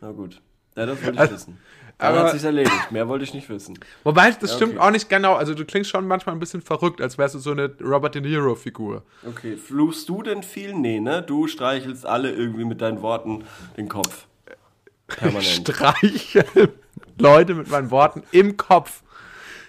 na 0.00 0.12
gut. 0.12 0.40
Ja, 0.76 0.86
das 0.86 0.98
wollte 1.02 1.14
ich 1.14 1.18
Also, 1.20 1.34
wissen. 1.34 1.58
Dann 1.98 2.14
aber- 2.14 2.24
hat 2.26 2.30
sich's 2.32 2.44
erledigt. 2.44 2.92
Mehr 2.92 3.08
wollte 3.08 3.24
ich 3.24 3.34
nicht 3.34 3.48
wissen. 3.50 3.78
Wobei, 4.04 4.30
das 4.30 4.50
Ja, 4.52 4.56
stimmt 4.56 4.74
okay. 4.76 4.80
auch 4.86 4.90
nicht 4.92 5.08
genau, 5.10 5.34
also 5.34 5.52
du 5.54 5.64
klingst 5.66 5.90
schon 5.90 6.06
manchmal 6.06 6.34
ein 6.36 6.38
bisschen 6.38 6.62
verrückt, 6.62 7.00
als 7.02 7.18
wärst 7.18 7.34
du 7.34 7.40
so 7.40 7.50
eine 7.50 7.70
Robert 7.82 8.14
De 8.14 8.22
Niro-Figur. 8.22 9.02
Okay, 9.28 9.56
fluchst 9.56 10.08
du 10.08 10.22
denn 10.22 10.42
viel? 10.44 10.72
Nee, 10.74 11.00
ne? 11.00 11.22
Du 11.22 11.46
streichelst 11.48 12.06
alle 12.06 12.30
irgendwie 12.32 12.64
mit 12.64 12.80
deinen 12.80 13.02
Worten 13.02 13.44
den 13.76 13.88
Kopf. 13.88 14.26
Ich 15.10 15.16
Permanent. 15.16 15.44
streiche 15.44 16.44
Leute 17.18 17.54
mit 17.54 17.68
meinen 17.68 17.90
Worten 17.90 18.22
im 18.30 18.56
Kopf. 18.56 19.02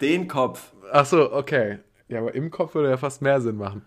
Den 0.02 0.28
Kopf. 0.28 0.72
Ach 0.92 1.06
so, 1.06 1.32
okay. 1.32 1.80
Ja, 2.10 2.20
aber 2.20 2.34
im 2.36 2.52
Kopf 2.52 2.76
würde 2.76 2.90
ja 2.90 2.98
fast 2.98 3.22
mehr 3.22 3.40
Sinn 3.40 3.56
machen. 3.58 3.84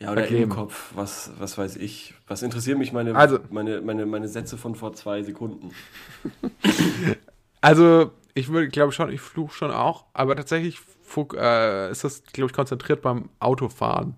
Ja, 0.00 0.10
oder 0.12 0.22
Verkleben. 0.22 0.44
im 0.44 0.50
Kopf. 0.50 0.92
Was, 0.94 1.32
was 1.38 1.58
weiß 1.58 1.76
ich. 1.76 2.14
Was 2.26 2.42
interessieren 2.42 2.78
mich 2.78 2.92
meine, 2.92 3.14
Also- 3.14 3.38
meine, 3.50 3.80
meine, 3.80 4.06
meine 4.06 4.28
Sätze 4.28 4.56
von 4.56 4.74
vor 4.74 4.92
zwei 4.94 5.22
Sekunden? 5.22 5.70
Also, 7.60 8.12
ich 8.34 8.50
würde, 8.50 8.68
glaube 8.68 8.92
schon, 8.92 9.10
ich 9.10 9.20
fluche 9.20 9.52
schon 9.52 9.72
auch, 9.72 10.04
aber 10.12 10.36
tatsächlich 10.36 10.78
äh, 11.34 11.90
ist 11.90 12.04
das, 12.04 12.22
glaube 12.32 12.50
ich, 12.50 12.52
konzentriert 12.56 13.02
beim 13.02 13.30
Autofahren. 13.40 14.14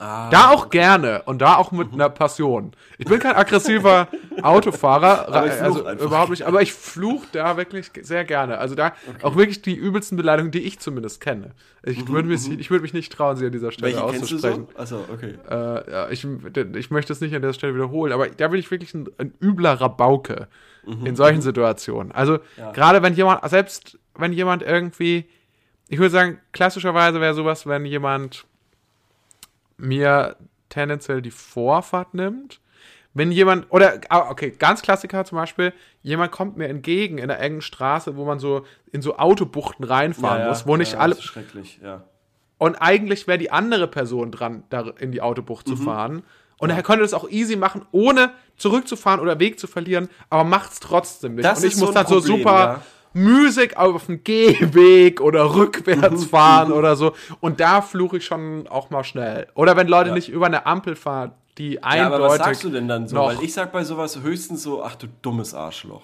Ah, 0.00 0.30
Da 0.30 0.50
auch 0.50 0.70
gerne 0.70 1.22
und 1.26 1.40
da 1.42 1.56
auch 1.56 1.72
mit 1.72 1.92
einer 1.92 2.08
Passion. 2.08 2.70
Ich 2.98 3.06
bin 3.06 3.18
kein 3.18 3.34
aggressiver 3.34 4.06
Autofahrer, 4.42 5.26
Aber 5.28 5.46
ich 5.46 5.52
fluch 5.54 5.64
also 5.64 5.84
einfach. 5.84 6.04
überhaupt 6.06 6.30
nicht, 6.30 6.42
aber 6.44 6.62
ich 6.62 6.72
fluche 6.72 7.26
da 7.32 7.56
wirklich 7.56 7.90
sehr 8.02 8.24
gerne. 8.24 8.58
Also 8.58 8.74
da 8.76 8.92
auch 9.22 9.34
wirklich 9.34 9.60
die 9.62 9.74
übelsten 9.74 10.16
Beleidigungen, 10.16 10.52
die 10.52 10.62
ich 10.62 10.78
zumindest 10.78 11.20
kenne. 11.20 11.50
Ich 11.82 12.06
würde 12.08 12.28
mich, 12.28 12.48
ich 12.48 12.70
würde 12.70 12.82
mich 12.82 12.92
nicht 12.94 13.12
trauen, 13.12 13.36
sie 13.36 13.46
an 13.46 13.52
dieser 13.52 13.72
Stelle 13.72 13.96
welche 13.96 14.06
kennst 14.12 14.30
du 14.30 14.36
auszusprechen. 14.36 14.68
so? 14.72 14.78
Achso, 14.80 15.04
okay. 15.12 15.34
Äh, 15.50 15.90
ja, 15.90 16.08
ich, 16.10 16.24
ich 16.76 16.90
möchte 16.90 17.12
es 17.12 17.20
nicht 17.20 17.34
an 17.34 17.42
der 17.42 17.52
Stelle 17.52 17.74
wiederholen, 17.74 18.12
aber 18.12 18.28
da 18.28 18.48
bin 18.48 18.60
ich 18.60 18.70
wirklich 18.70 18.94
ein, 18.94 19.08
ein 19.18 19.34
übler 19.42 19.80
Rabauke 19.80 20.46
in 21.04 21.16
solchen 21.16 21.42
Situationen. 21.42 22.12
Also 22.12 22.38
Ja. 22.56 22.70
gerade 22.72 23.02
wenn 23.02 23.12
jemand, 23.14 23.46
selbst 23.50 23.98
wenn 24.14 24.32
jemand 24.32 24.62
irgendwie, 24.62 25.28
ich 25.88 25.98
würde 25.98 26.10
sagen, 26.10 26.38
klassischerweise 26.52 27.20
wäre 27.20 27.34
sowas, 27.34 27.66
wenn 27.66 27.84
jemand 27.84 28.46
mir 29.78 30.36
tendenziell 30.68 31.22
die 31.22 31.30
Vorfahrt 31.30 32.14
nimmt. 32.14 32.60
Wenn 33.14 33.32
jemand, 33.32 33.66
oder, 33.70 34.00
ah, 34.10 34.28
okay, 34.30 34.50
ganz 34.50 34.82
Klassiker 34.82 35.24
zum 35.24 35.36
Beispiel, 35.38 35.72
jemand 36.02 36.30
kommt 36.30 36.56
mir 36.56 36.68
entgegen 36.68 37.18
in 37.18 37.30
einer 37.30 37.40
engen 37.40 37.62
Straße, 37.62 38.16
wo 38.16 38.24
man 38.24 38.38
so 38.38 38.64
in 38.92 39.02
so 39.02 39.16
Autobuchten 39.16 39.84
reinfahren 39.84 40.46
muss, 40.46 40.66
wo 40.66 40.76
nicht 40.76 40.92
ja, 40.92 40.98
alle, 40.98 41.14
Das 41.14 41.24
ist 41.24 41.30
schrecklich, 41.30 41.80
ja. 41.82 42.04
und 42.58 42.76
eigentlich 42.76 43.26
wäre 43.26 43.38
die 43.38 43.50
andere 43.50 43.88
Person 43.88 44.30
dran, 44.30 44.62
da 44.68 44.82
in 44.98 45.10
die 45.10 45.22
Autobucht 45.22 45.66
Mhm. 45.66 45.76
zu 45.76 45.82
fahren. 45.82 46.22
Und 46.58 46.70
er 46.70 46.82
könnte 46.82 47.02
das 47.02 47.14
auch 47.14 47.28
easy 47.30 47.56
machen, 47.56 47.86
ohne 47.92 48.32
zurückzufahren 48.56 49.20
oder 49.20 49.38
Weg 49.38 49.58
zu 49.60 49.66
verlieren, 49.68 50.08
aber 50.28 50.44
macht 50.44 50.72
es 50.72 50.80
trotzdem 50.80 51.36
nicht. 51.36 51.44
Das 51.44 51.60
und 51.60 51.64
ich 51.66 51.74
ist 51.74 51.80
muss 51.80 51.88
so 51.88 51.92
ein 51.92 51.94
dann 51.94 52.06
so 52.06 52.14
Problem, 52.20 52.38
super 52.38 52.82
ja. 53.18 53.28
Musik 53.28 53.76
auf 53.76 54.06
dem 54.06 54.22
Gehweg 54.24 55.20
oder 55.20 55.54
rückwärts 55.54 56.24
fahren 56.26 56.72
oder 56.72 56.96
so. 56.96 57.12
Und 57.40 57.60
da 57.60 57.82
fluche 57.82 58.18
ich 58.18 58.24
schon 58.24 58.66
auch 58.68 58.90
mal 58.90 59.04
schnell. 59.04 59.48
Oder 59.54 59.76
wenn 59.76 59.88
Leute 59.88 60.10
Ja. 60.10 60.14
nicht 60.14 60.28
über 60.28 60.46
eine 60.46 60.66
Ampel 60.66 60.96
fahren, 60.96 61.32
die 61.58 61.74
Ja, 61.74 61.82
eindeutig. 61.82 62.14
aber 62.14 62.24
was 62.28 62.38
sagst 62.38 62.64
du 62.64 62.70
denn 62.70 62.86
dann 62.88 63.08
so? 63.08 63.16
Weil 63.16 63.42
ich 63.42 63.52
sag 63.52 63.72
bei 63.72 63.82
sowas 63.84 64.20
höchstens 64.22 64.62
so, 64.62 64.82
ach 64.84 64.94
du 64.96 65.06
dummes 65.22 65.54
Arschloch. 65.54 66.02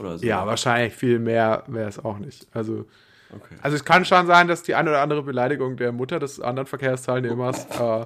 Oder 0.00 0.18
so. 0.18 0.24
Ja, 0.26 0.46
wahrscheinlich 0.46 0.94
viel 0.94 1.18
mehr 1.18 1.64
wäre 1.66 1.88
es 1.88 2.02
auch 2.02 2.18
nicht. 2.18 2.46
Also, 2.54 2.86
Okay. 3.34 3.54
also 3.62 3.76
es 3.76 3.84
kann 3.84 4.04
schon 4.04 4.26
sein, 4.26 4.46
dass 4.46 4.62
die 4.62 4.74
eine 4.74 4.90
oder 4.90 5.00
andere 5.00 5.22
Beleidigung 5.22 5.78
der 5.78 5.90
Mutter 5.90 6.18
des 6.18 6.38
anderen 6.38 6.66
Verkehrsteilnehmers 6.66 7.64
äh, 7.80 8.04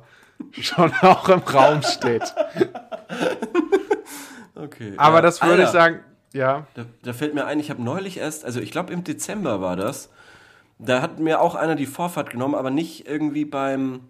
schon 0.60 0.92
auch 1.02 1.28
im 1.28 1.40
Raum 1.40 1.82
steht. 1.82 2.22
okay. 4.54 4.92
Aber 4.96 5.16
ja. 5.16 5.22
das 5.22 5.42
würde 5.42 5.62
ich 5.62 5.68
Alter, 5.68 5.72
sagen, 5.72 6.00
ja. 6.32 6.66
Da, 6.74 6.84
da 7.02 7.12
fällt 7.12 7.34
mir 7.34 7.46
ein, 7.46 7.60
ich 7.60 7.70
habe 7.70 7.82
neulich 7.82 8.18
erst, 8.18 8.44
also 8.44 8.60
ich 8.60 8.70
glaube 8.70 8.92
im 8.92 9.04
Dezember 9.04 9.60
war 9.60 9.76
das, 9.76 10.10
da 10.78 11.00
hat 11.00 11.18
mir 11.18 11.40
auch 11.40 11.54
einer 11.54 11.74
die 11.74 11.86
Vorfahrt 11.86 12.30
genommen, 12.30 12.54
aber 12.54 12.70
nicht 12.70 13.08
irgendwie 13.08 13.44
beim 13.44 14.00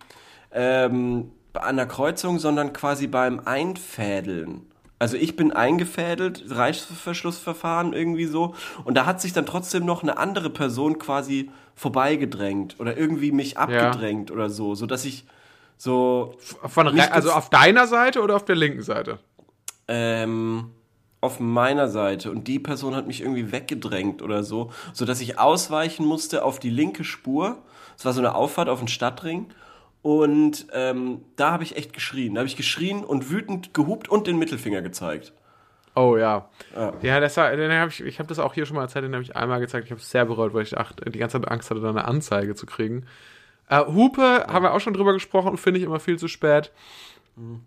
ähm, 0.52 1.30
an 1.54 1.76
der 1.76 1.86
Kreuzung, 1.86 2.38
sondern 2.38 2.72
quasi 2.72 3.06
beim 3.06 3.40
Einfädeln. 3.44 4.66
Also 4.98 5.16
ich 5.16 5.36
bin 5.36 5.52
eingefädelt, 5.52 6.44
Reißverschlussverfahren 6.48 7.92
irgendwie 7.92 8.24
so. 8.24 8.54
Und 8.84 8.94
da 8.94 9.04
hat 9.06 9.20
sich 9.20 9.32
dann 9.32 9.46
trotzdem 9.46 9.84
noch 9.84 10.02
eine 10.02 10.16
andere 10.16 10.50
Person 10.50 10.98
quasi 10.98 11.50
vorbeigedrängt 11.74 12.80
oder 12.80 12.96
irgendwie 12.96 13.32
mich 13.32 13.58
abgedrängt 13.58 14.30
oder 14.30 14.48
so, 14.48 14.74
so 14.74 14.86
dass 14.86 15.04
ich 15.04 15.26
so 15.76 16.36
Von 16.40 16.98
also 16.98 17.32
auf 17.32 17.50
deiner 17.50 17.86
Seite 17.86 18.22
oder 18.22 18.36
auf 18.36 18.46
der 18.46 18.56
linken 18.56 18.82
Seite? 18.82 19.18
ähm, 19.88 20.70
auf 21.20 21.40
meiner 21.40 21.88
Seite 21.88 22.30
und 22.30 22.46
die 22.46 22.58
Person 22.58 22.94
hat 22.94 23.06
mich 23.06 23.20
irgendwie 23.22 23.50
weggedrängt 23.52 24.22
oder 24.22 24.42
so, 24.42 24.70
so 24.92 25.04
dass 25.04 25.20
ich 25.20 25.38
ausweichen 25.38 26.06
musste 26.06 26.44
auf 26.44 26.58
die 26.58 26.70
linke 26.70 27.04
Spur. 27.04 27.58
Es 27.96 28.04
war 28.04 28.12
so 28.12 28.20
eine 28.20 28.34
Auffahrt 28.34 28.68
auf 28.68 28.78
den 28.78 28.88
Stadtring 28.88 29.46
und 30.02 30.66
ähm, 30.72 31.22
da 31.36 31.52
habe 31.52 31.64
ich 31.64 31.76
echt 31.76 31.92
geschrien. 31.92 32.34
Da 32.34 32.40
habe 32.40 32.46
ich 32.46 32.56
geschrien 32.56 33.04
und 33.04 33.30
wütend 33.30 33.74
gehupt 33.74 34.08
und 34.08 34.26
den 34.26 34.38
Mittelfinger 34.38 34.82
gezeigt. 34.82 35.32
Oh 35.96 36.16
ja. 36.16 36.48
Ja. 36.76 36.92
Ja, 37.00 37.20
das 37.20 37.38
war, 37.38 37.50
hab 37.50 37.88
ich, 37.88 38.02
ich 38.02 38.18
habe 38.18 38.28
das 38.28 38.38
auch 38.38 38.52
hier 38.52 38.66
schon 38.66 38.76
mal 38.76 38.82
erzählt, 38.82 39.06
den 39.06 39.14
habe 39.14 39.24
ich 39.24 39.34
einmal 39.34 39.60
gezeigt. 39.60 39.86
Ich 39.86 39.90
habe 39.90 40.00
es 40.00 40.10
sehr 40.10 40.26
bereut, 40.26 40.52
weil 40.52 40.62
ich 40.62 40.76
ach, 40.76 40.92
die 40.92 41.18
ganze 41.18 41.40
Zeit 41.40 41.50
Angst 41.50 41.70
hatte, 41.70 41.80
da 41.80 41.88
eine 41.88 42.04
Anzeige 42.04 42.54
zu 42.54 42.66
kriegen. 42.66 43.06
Äh, 43.68 43.84
Hupe 43.86 44.46
haben 44.46 44.62
wir 44.62 44.74
auch 44.74 44.80
schon 44.80 44.92
drüber 44.92 45.14
gesprochen 45.14 45.48
und 45.48 45.56
finde 45.56 45.80
ich 45.80 45.86
immer 45.86 45.98
viel 45.98 46.18
zu 46.18 46.28
spät. 46.28 46.70
Aber, 47.36 47.60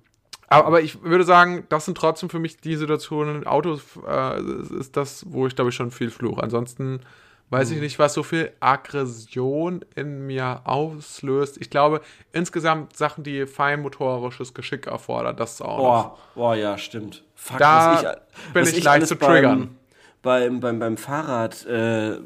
aber 0.49 0.81
ich 0.81 1.01
würde 1.03 1.23
sagen, 1.23 1.65
das 1.69 1.85
sind 1.85 1.97
trotzdem 1.97 2.29
für 2.29 2.39
mich 2.39 2.57
die 2.57 2.75
Situationen, 2.75 3.45
Autos 3.45 3.81
äh, 4.07 4.41
ist 4.79 4.97
das, 4.97 5.25
wo 5.29 5.47
ich 5.47 5.55
glaube 5.55 5.69
ich 5.69 5.75
schon 5.75 5.91
viel 5.91 6.09
fluche. 6.09 6.41
Ansonsten 6.41 7.01
weiß 7.49 7.71
ich 7.71 7.81
nicht, 7.81 7.97
was 7.97 8.13
so 8.13 8.23
viel 8.23 8.51
Aggression 8.59 9.83
in 9.95 10.27
mir 10.27 10.61
auslöst. 10.65 11.57
Ich 11.59 11.69
glaube, 11.69 12.01
insgesamt 12.31 12.95
Sachen, 12.95 13.23
die 13.23 13.45
feinmotorisches 13.47 14.53
Geschick 14.53 14.87
erfordern, 14.87 15.35
das 15.35 15.53
ist 15.53 15.61
auch. 15.61 15.77
Boah, 15.77 16.17
boah, 16.35 16.55
ja, 16.55 16.77
stimmt. 16.77 17.23
Fuck, 17.35 17.57
Da 17.57 17.93
was 17.93 18.01
ich, 18.01 18.53
bin 18.53 18.61
was 18.61 18.69
ich 18.71 18.77
ich 18.79 18.83
leicht 18.83 19.07
zu 19.07 19.15
triggern. 19.15 19.75
Beim, 20.21 20.59
beim, 20.59 20.79
beim 20.79 20.97
Fahrrad, 20.97 21.65
äh, 21.65 22.17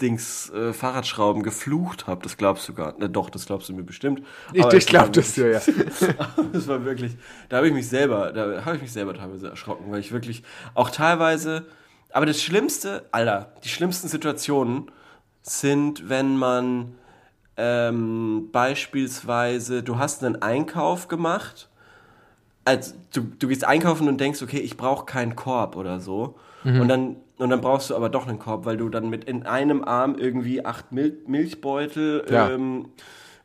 Dings, 0.00 0.50
äh, 0.50 0.74
Fahrradschrauben 0.74 1.42
geflucht 1.42 2.06
habe, 2.06 2.22
das 2.22 2.36
glaubst 2.36 2.68
du 2.68 2.74
gar 2.74 2.98
nicht. 2.98 3.16
Doch, 3.16 3.30
das 3.30 3.46
glaubst 3.46 3.68
du 3.68 3.74
mir 3.74 3.82
bestimmt. 3.82 4.22
Ich, 4.52 4.62
Aber 4.62 4.74
ich 4.74 4.86
glaube 4.86 5.10
das 5.10 5.32
dir, 5.32 5.50
ja. 5.52 5.60
das 6.52 6.68
war 6.68 6.84
wirklich, 6.84 7.16
da 7.48 7.58
habe 7.58 7.68
ich 7.68 7.74
mich 7.74 7.88
selber, 7.88 8.32
da 8.32 8.64
habe 8.64 8.76
ich 8.76 8.82
mich 8.82 8.92
selber 8.92 9.14
teilweise 9.14 9.48
erschrocken, 9.48 9.90
weil 9.90 10.00
ich 10.00 10.12
wirklich 10.12 10.42
auch 10.74 10.90
teilweise, 10.90 11.66
aber 12.12 12.26
das 12.26 12.42
Schlimmste, 12.42 13.06
Alter, 13.10 13.54
die 13.64 13.68
schlimmsten 13.68 14.08
Situationen 14.08 14.90
sind, 15.42 16.08
wenn 16.10 16.36
man 16.36 16.94
ähm, 17.56 18.50
beispielsweise, 18.52 19.82
du 19.82 19.98
hast 19.98 20.22
einen 20.22 20.42
Einkauf 20.42 21.08
gemacht, 21.08 21.70
also 22.66 22.94
du, 23.14 23.22
du 23.22 23.48
gehst 23.48 23.64
einkaufen 23.64 24.08
und 24.08 24.20
denkst, 24.20 24.42
okay, 24.42 24.58
ich 24.58 24.76
brauche 24.76 25.06
keinen 25.06 25.36
Korb 25.36 25.76
oder 25.76 26.00
so. 26.00 26.34
Mhm. 26.64 26.80
Und 26.80 26.88
dann 26.88 27.16
und 27.38 27.50
dann 27.50 27.60
brauchst 27.60 27.90
du 27.90 27.96
aber 27.96 28.08
doch 28.08 28.26
einen 28.26 28.38
Korb, 28.38 28.64
weil 28.64 28.76
du 28.76 28.88
dann 28.88 29.10
mit 29.10 29.24
in 29.24 29.44
einem 29.44 29.84
Arm 29.84 30.16
irgendwie 30.18 30.64
acht 30.64 30.92
Mil 30.92 31.18
Milchbeutel, 31.26 32.24
Ja. 32.30 32.50
ähm, 32.50 32.88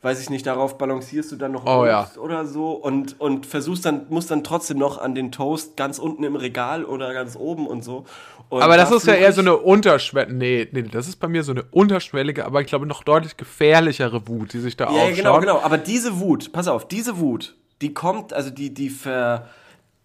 weiß 0.02 0.20
ich 0.22 0.30
nicht, 0.32 0.48
darauf 0.48 0.78
balancierst 0.80 1.32
du 1.32 1.36
dann 1.36 1.52
noch 1.52 1.66
Oh, 1.66 1.86
ja. 1.86 2.10
Oder 2.20 2.46
so 2.48 2.72
und, 2.72 3.20
und 3.20 3.46
versuchst 3.46 3.86
dann, 3.86 4.08
musst 4.10 4.32
dann 4.32 4.44
trotzdem 4.44 4.78
noch 4.80 4.98
an 4.98 5.14
den 5.14 5.32
Toast 5.32 5.78
ganz 5.78 6.00
unten 6.00 6.24
im 6.24 6.36
Regal 6.36 6.86
oder 6.86 7.14
ganz 7.14 7.36
oben 7.36 7.68
und 7.68 7.84
so. 7.84 8.06
Und 8.50 8.64
Aber 8.64 8.78
das 8.78 8.90
da 8.90 8.96
ist 8.96 9.08
ja 9.08 9.14
eher 9.14 9.32
so 9.32 9.42
eine 9.42 9.56
unterschwellige, 9.58 10.34
nee, 10.36 10.68
nee, 10.72 10.82
das 10.84 11.08
ist 11.08 11.18
bei 11.18 11.28
mir 11.28 11.44
so 11.44 11.52
eine 11.52 11.64
unterschwellige, 11.72 12.46
aber 12.46 12.62
ich 12.62 12.68
glaube 12.68 12.86
noch 12.88 13.04
deutlich 13.04 13.38
gefährlichere 13.38 14.28
Wut, 14.28 14.54
die 14.54 14.60
sich 14.60 14.76
da 14.76 14.86
Ja, 14.86 14.92
ja, 14.92 15.02
aufschaut. 15.04 15.16
genau, 15.18 15.40
genau. 15.40 15.60
Aber 15.62 15.78
diese 15.78 16.20
Wut, 16.20 16.52
pass 16.52 16.68
auf, 16.68 16.88
diese 16.88 17.20
Wut, 17.20 17.56
die 17.82 17.94
kommt, 17.94 18.34
also 18.34 18.50
die, 18.50 18.74
die 18.74 18.90
ver, 18.90 19.48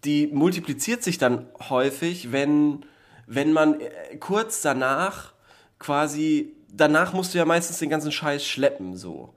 die 0.05 0.27
multipliziert 0.27 1.03
sich 1.03 1.17
dann 1.17 1.47
häufig, 1.69 2.31
wenn, 2.31 2.85
wenn 3.27 3.53
man 3.53 3.79
äh, 3.79 4.17
kurz 4.19 4.61
danach 4.61 5.33
quasi, 5.77 6.53
danach 6.73 7.13
musst 7.13 7.33
du 7.33 7.37
ja 7.37 7.45
meistens 7.45 7.77
den 7.77 7.89
ganzen 7.89 8.11
Scheiß 8.11 8.45
schleppen, 8.45 8.95
so. 8.95 9.33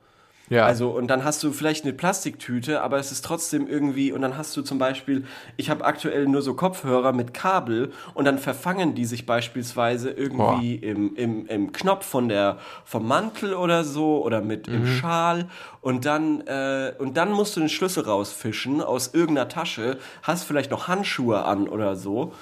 Ja. 0.50 0.66
Also, 0.66 0.90
und 0.90 1.07
dann 1.07 1.22
hast 1.22 1.44
du 1.44 1.53
vielleicht 1.53 1.85
eine 1.85 1.92
Plastiktüte, 1.92 2.83
aber 2.83 2.98
es 2.98 3.12
ist 3.12 3.24
trotzdem 3.24 3.68
irgendwie, 3.68 4.11
und 4.11 4.20
dann 4.20 4.37
hast 4.37 4.57
du 4.57 4.62
zum 4.62 4.79
Beispiel, 4.79 5.24
ich 5.57 5.70
habe 5.70 5.85
aktuell 5.85 6.26
nur 6.26 6.42
so 6.42 6.55
Kopfhörer 6.55 7.12
mit 7.12 7.33
Kabel 7.33 7.92
und 8.14 8.24
dann 8.24 8.37
verfangen 8.37 8.96
die 8.96 9.05
sich 9.05 9.26
beispielsweise 9.26 10.11
irgendwie 10.11 10.74
im, 10.74 11.14
im, 11.14 11.46
im 11.46 11.72
Knopf 11.72 12.05
von 12.05 12.29
der, 12.29 12.59
vom 12.85 13.07
Mantel 13.07 13.55
oder 13.55 13.85
so 13.85 14.24
oder 14.24 14.40
mit 14.40 14.66
im 14.66 14.87
Schal 14.87 15.48
und 15.83 16.05
dann, 16.05 16.40
äh, 16.48 16.94
und 16.98 17.16
dann 17.16 17.31
musst 17.31 17.55
du 17.55 17.61
den 17.61 17.68
Schlüssel 17.68 18.03
rausfischen 18.03 18.83
aus 18.83 19.14
irgendeiner 19.14 19.48
Tasche, 19.48 19.98
hast 20.24 20.42
vielleicht 20.42 20.72
noch 20.72 20.88
Handschuhe 20.88 21.44
an 21.44 21.68
oder 21.68 21.94
so. 21.94 22.33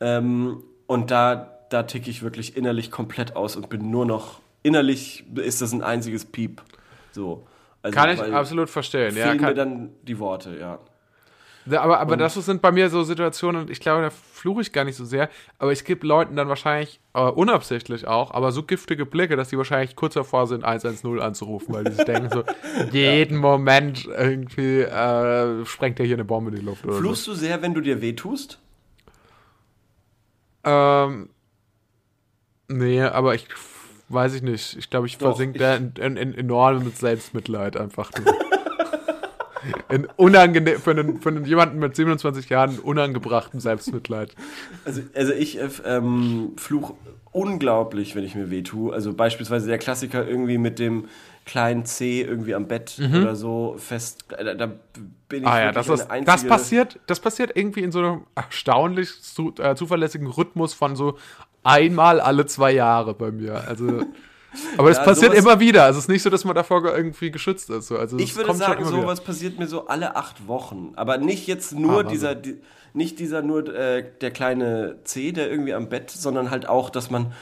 Ähm, 0.00 0.62
und 0.90 1.12
da, 1.12 1.56
da 1.68 1.84
ticke 1.84 2.10
ich 2.10 2.20
wirklich 2.24 2.56
innerlich 2.56 2.90
komplett 2.90 3.36
aus 3.36 3.54
und 3.54 3.68
bin 3.68 3.92
nur 3.92 4.06
noch, 4.06 4.40
innerlich 4.64 5.24
ist 5.36 5.62
das 5.62 5.70
ein 5.70 5.84
einziges 5.84 6.24
Piep. 6.24 6.62
So. 7.12 7.46
Also, 7.80 7.96
kann 7.96 8.10
ich 8.10 8.20
absolut 8.20 8.68
verstehen. 8.68 9.14
Ja, 9.14 9.26
Fehlen 9.26 9.36
mir 9.36 9.46
kann, 9.46 9.54
dann 9.54 9.90
die 10.02 10.18
Worte, 10.18 10.58
ja. 10.58 10.80
Ja, 11.66 11.82
aber, 11.82 12.00
aber 12.00 12.16
das 12.16 12.34
sind 12.34 12.60
bei 12.60 12.72
mir 12.72 12.90
so 12.90 13.04
Situationen, 13.04 13.60
und 13.60 13.70
ich 13.70 13.78
glaube, 13.78 14.02
da 14.02 14.10
fluche 14.10 14.62
ich 14.62 14.72
gar 14.72 14.84
nicht 14.84 14.96
so 14.96 15.04
sehr, 15.04 15.30
aber 15.60 15.70
ich 15.70 15.84
gebe 15.84 16.04
Leuten 16.04 16.34
dann 16.34 16.48
wahrscheinlich, 16.48 16.98
äh, 17.14 17.20
unabsichtlich 17.20 18.08
auch, 18.08 18.32
aber 18.32 18.50
so 18.50 18.64
giftige 18.64 19.06
Blicke, 19.06 19.36
dass 19.36 19.50
die 19.50 19.58
wahrscheinlich 19.58 19.94
kurz 19.94 20.14
davor 20.14 20.48
sind, 20.48 20.64
110 20.64 21.20
anzurufen, 21.20 21.72
weil 21.72 21.84
die 21.84 21.92
sich 21.92 22.04
denken 22.04 22.30
so, 22.30 22.42
jeden 22.90 23.36
Moment 23.36 24.06
irgendwie 24.06 24.80
äh, 24.80 25.64
sprengt 25.66 26.00
der 26.00 26.06
hier 26.06 26.16
eine 26.16 26.24
Bombe 26.24 26.50
in 26.50 26.56
die 26.56 26.62
Luft 26.62 26.82
Fluchst 26.82 27.28
du 27.28 27.34
sehr, 27.34 27.62
wenn 27.62 27.74
du 27.74 27.80
dir 27.80 28.00
wehtust? 28.00 28.58
Ähm, 30.64 31.30
nee, 32.68 33.00
aber 33.02 33.34
ich 33.34 33.46
weiß 34.08 34.34
ich 34.34 34.42
nicht. 34.42 34.76
Ich 34.76 34.90
glaube, 34.90 35.06
ich 35.06 35.18
Doch, 35.18 35.28
versink 35.28 35.54
ich- 35.56 35.60
da 35.60 35.76
in, 35.76 35.92
in, 35.96 36.16
in 36.16 36.34
enormem 36.34 36.90
Selbstmitleid 36.92 37.76
einfach. 37.76 38.10
in 39.88 40.06
unangenehm, 40.16 40.80
für, 40.80 40.92
einen, 40.92 41.20
für 41.20 41.28
einen 41.28 41.44
jemanden 41.44 41.78
mit 41.78 41.94
27 41.94 42.48
Jahren 42.48 42.78
unangebrachtem 42.78 43.60
Selbstmitleid. 43.60 44.34
Also, 44.84 45.02
also 45.14 45.32
ich 45.32 45.58
äh, 45.60 45.68
ähm, 45.84 46.52
fluch 46.56 46.94
unglaublich, 47.32 48.16
wenn 48.16 48.24
ich 48.24 48.34
mir 48.34 48.50
wehtue. 48.50 48.92
Also 48.92 49.12
beispielsweise 49.12 49.68
der 49.68 49.78
Klassiker 49.78 50.26
irgendwie 50.26 50.58
mit 50.58 50.78
dem 50.78 51.06
kleinen 51.50 51.84
C 51.84 52.22
irgendwie 52.22 52.54
am 52.54 52.66
Bett 52.68 52.96
oder 52.98 53.34
so 53.34 53.74
fest. 53.78 54.24
äh, 54.36 54.44
Da, 54.44 54.54
da 54.54 54.66
bin 54.66 54.78
ich 55.30 55.40
Mhm. 55.42 55.46
Ah 55.46 55.60
ja, 55.60 55.72
das, 55.72 55.88
ist, 55.88 56.06
das 56.24 56.46
passiert, 56.46 56.98
das 57.06 57.20
passiert 57.20 57.52
irgendwie 57.54 57.80
in 57.80 57.92
so 57.92 57.98
einem 58.00 58.22
erstaunlich 58.34 59.22
zu, 59.22 59.52
äh, 59.58 59.74
zuverlässigen 59.74 60.26
Rhythmus 60.26 60.74
von 60.74 60.96
so 60.96 61.18
einmal 61.62 62.20
alle 62.20 62.46
zwei 62.46 62.72
Jahre 62.72 63.14
bei 63.14 63.30
mir. 63.30 63.66
Also, 63.68 63.86
aber 64.76 64.88
das 64.88 64.98
Ja, 64.98 65.04
passiert 65.04 65.32
sowas- 65.32 65.44
immer 65.44 65.60
wieder. 65.60 65.84
Also 65.84 65.98
es 65.98 66.04
ist 66.04 66.08
nicht 66.08 66.22
so, 66.22 66.30
dass 66.30 66.44
man 66.44 66.54
davor 66.54 66.84
irgendwie 66.84 67.30
geschützt 67.30 67.70
ist. 67.70 67.88
So. 67.88 67.96
Also 67.98 68.16
Ich 68.18 68.30
es 68.30 68.36
würde 68.36 68.54
sagen, 68.54 68.80
immer 68.82 68.90
wieder. 68.92 69.02
sowas 69.02 69.20
passiert 69.22 69.58
mir 69.58 69.66
so 69.66 69.86
alle 69.86 70.16
acht 70.16 70.46
Wochen. 70.48 70.92
Aber 70.96 71.18
nicht 71.18 71.46
jetzt 71.46 71.72
nur 71.78 72.00
Ah, 72.00 72.02
dieser, 72.02 72.34
die, 72.34 72.56
nicht 72.92 73.18
dieser 73.18 73.42
nur 73.42 73.72
äh, 73.74 74.04
der 74.20 74.30
kleine 74.32 74.96
C, 75.04 75.32
der 75.32 75.50
irgendwie 75.50 75.74
am 75.74 75.88
Bett, 75.88 76.10
sondern 76.10 76.50
halt 76.50 76.66
auch, 76.68 76.90
dass 76.90 77.10
man, 77.10 77.32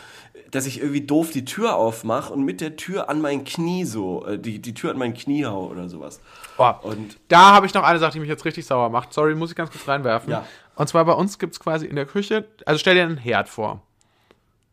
dass 0.50 0.66
ich 0.66 0.80
irgendwie 0.80 1.02
doof 1.02 1.30
die 1.32 1.44
Tür 1.44 1.76
aufmache 1.76 2.32
und 2.32 2.42
mit 2.44 2.60
der 2.60 2.76
Tür 2.76 3.08
an 3.10 3.20
mein 3.20 3.44
Knie 3.44 3.84
so, 3.84 4.24
äh, 4.26 4.38
die, 4.38 4.60
die 4.60 4.74
Tür 4.74 4.90
an 4.92 4.98
mein 4.98 5.14
Knie 5.14 5.44
hau 5.44 5.66
oder 5.66 5.88
sowas. 5.88 6.20
Oh, 6.56 6.72
Und 6.82 7.18
da 7.28 7.52
habe 7.54 7.66
ich 7.66 7.74
noch 7.74 7.82
eine 7.82 7.98
Sache, 7.98 8.12
die 8.12 8.20
mich 8.20 8.28
jetzt 8.28 8.44
richtig 8.44 8.64
sauer 8.66 8.88
macht. 8.90 9.12
Sorry, 9.12 9.34
muss 9.34 9.50
ich 9.50 9.56
ganz 9.56 9.70
kurz 9.70 9.86
reinwerfen. 9.86 10.30
Ja. 10.30 10.46
Und 10.76 10.88
zwar 10.88 11.04
bei 11.04 11.12
uns 11.12 11.38
gibt 11.38 11.52
es 11.54 11.60
quasi 11.60 11.86
in 11.86 11.96
der 11.96 12.06
Küche, 12.06 12.46
also 12.64 12.78
stell 12.78 12.94
dir 12.94 13.02
einen 13.02 13.16
Herd 13.18 13.48
vor. 13.48 13.82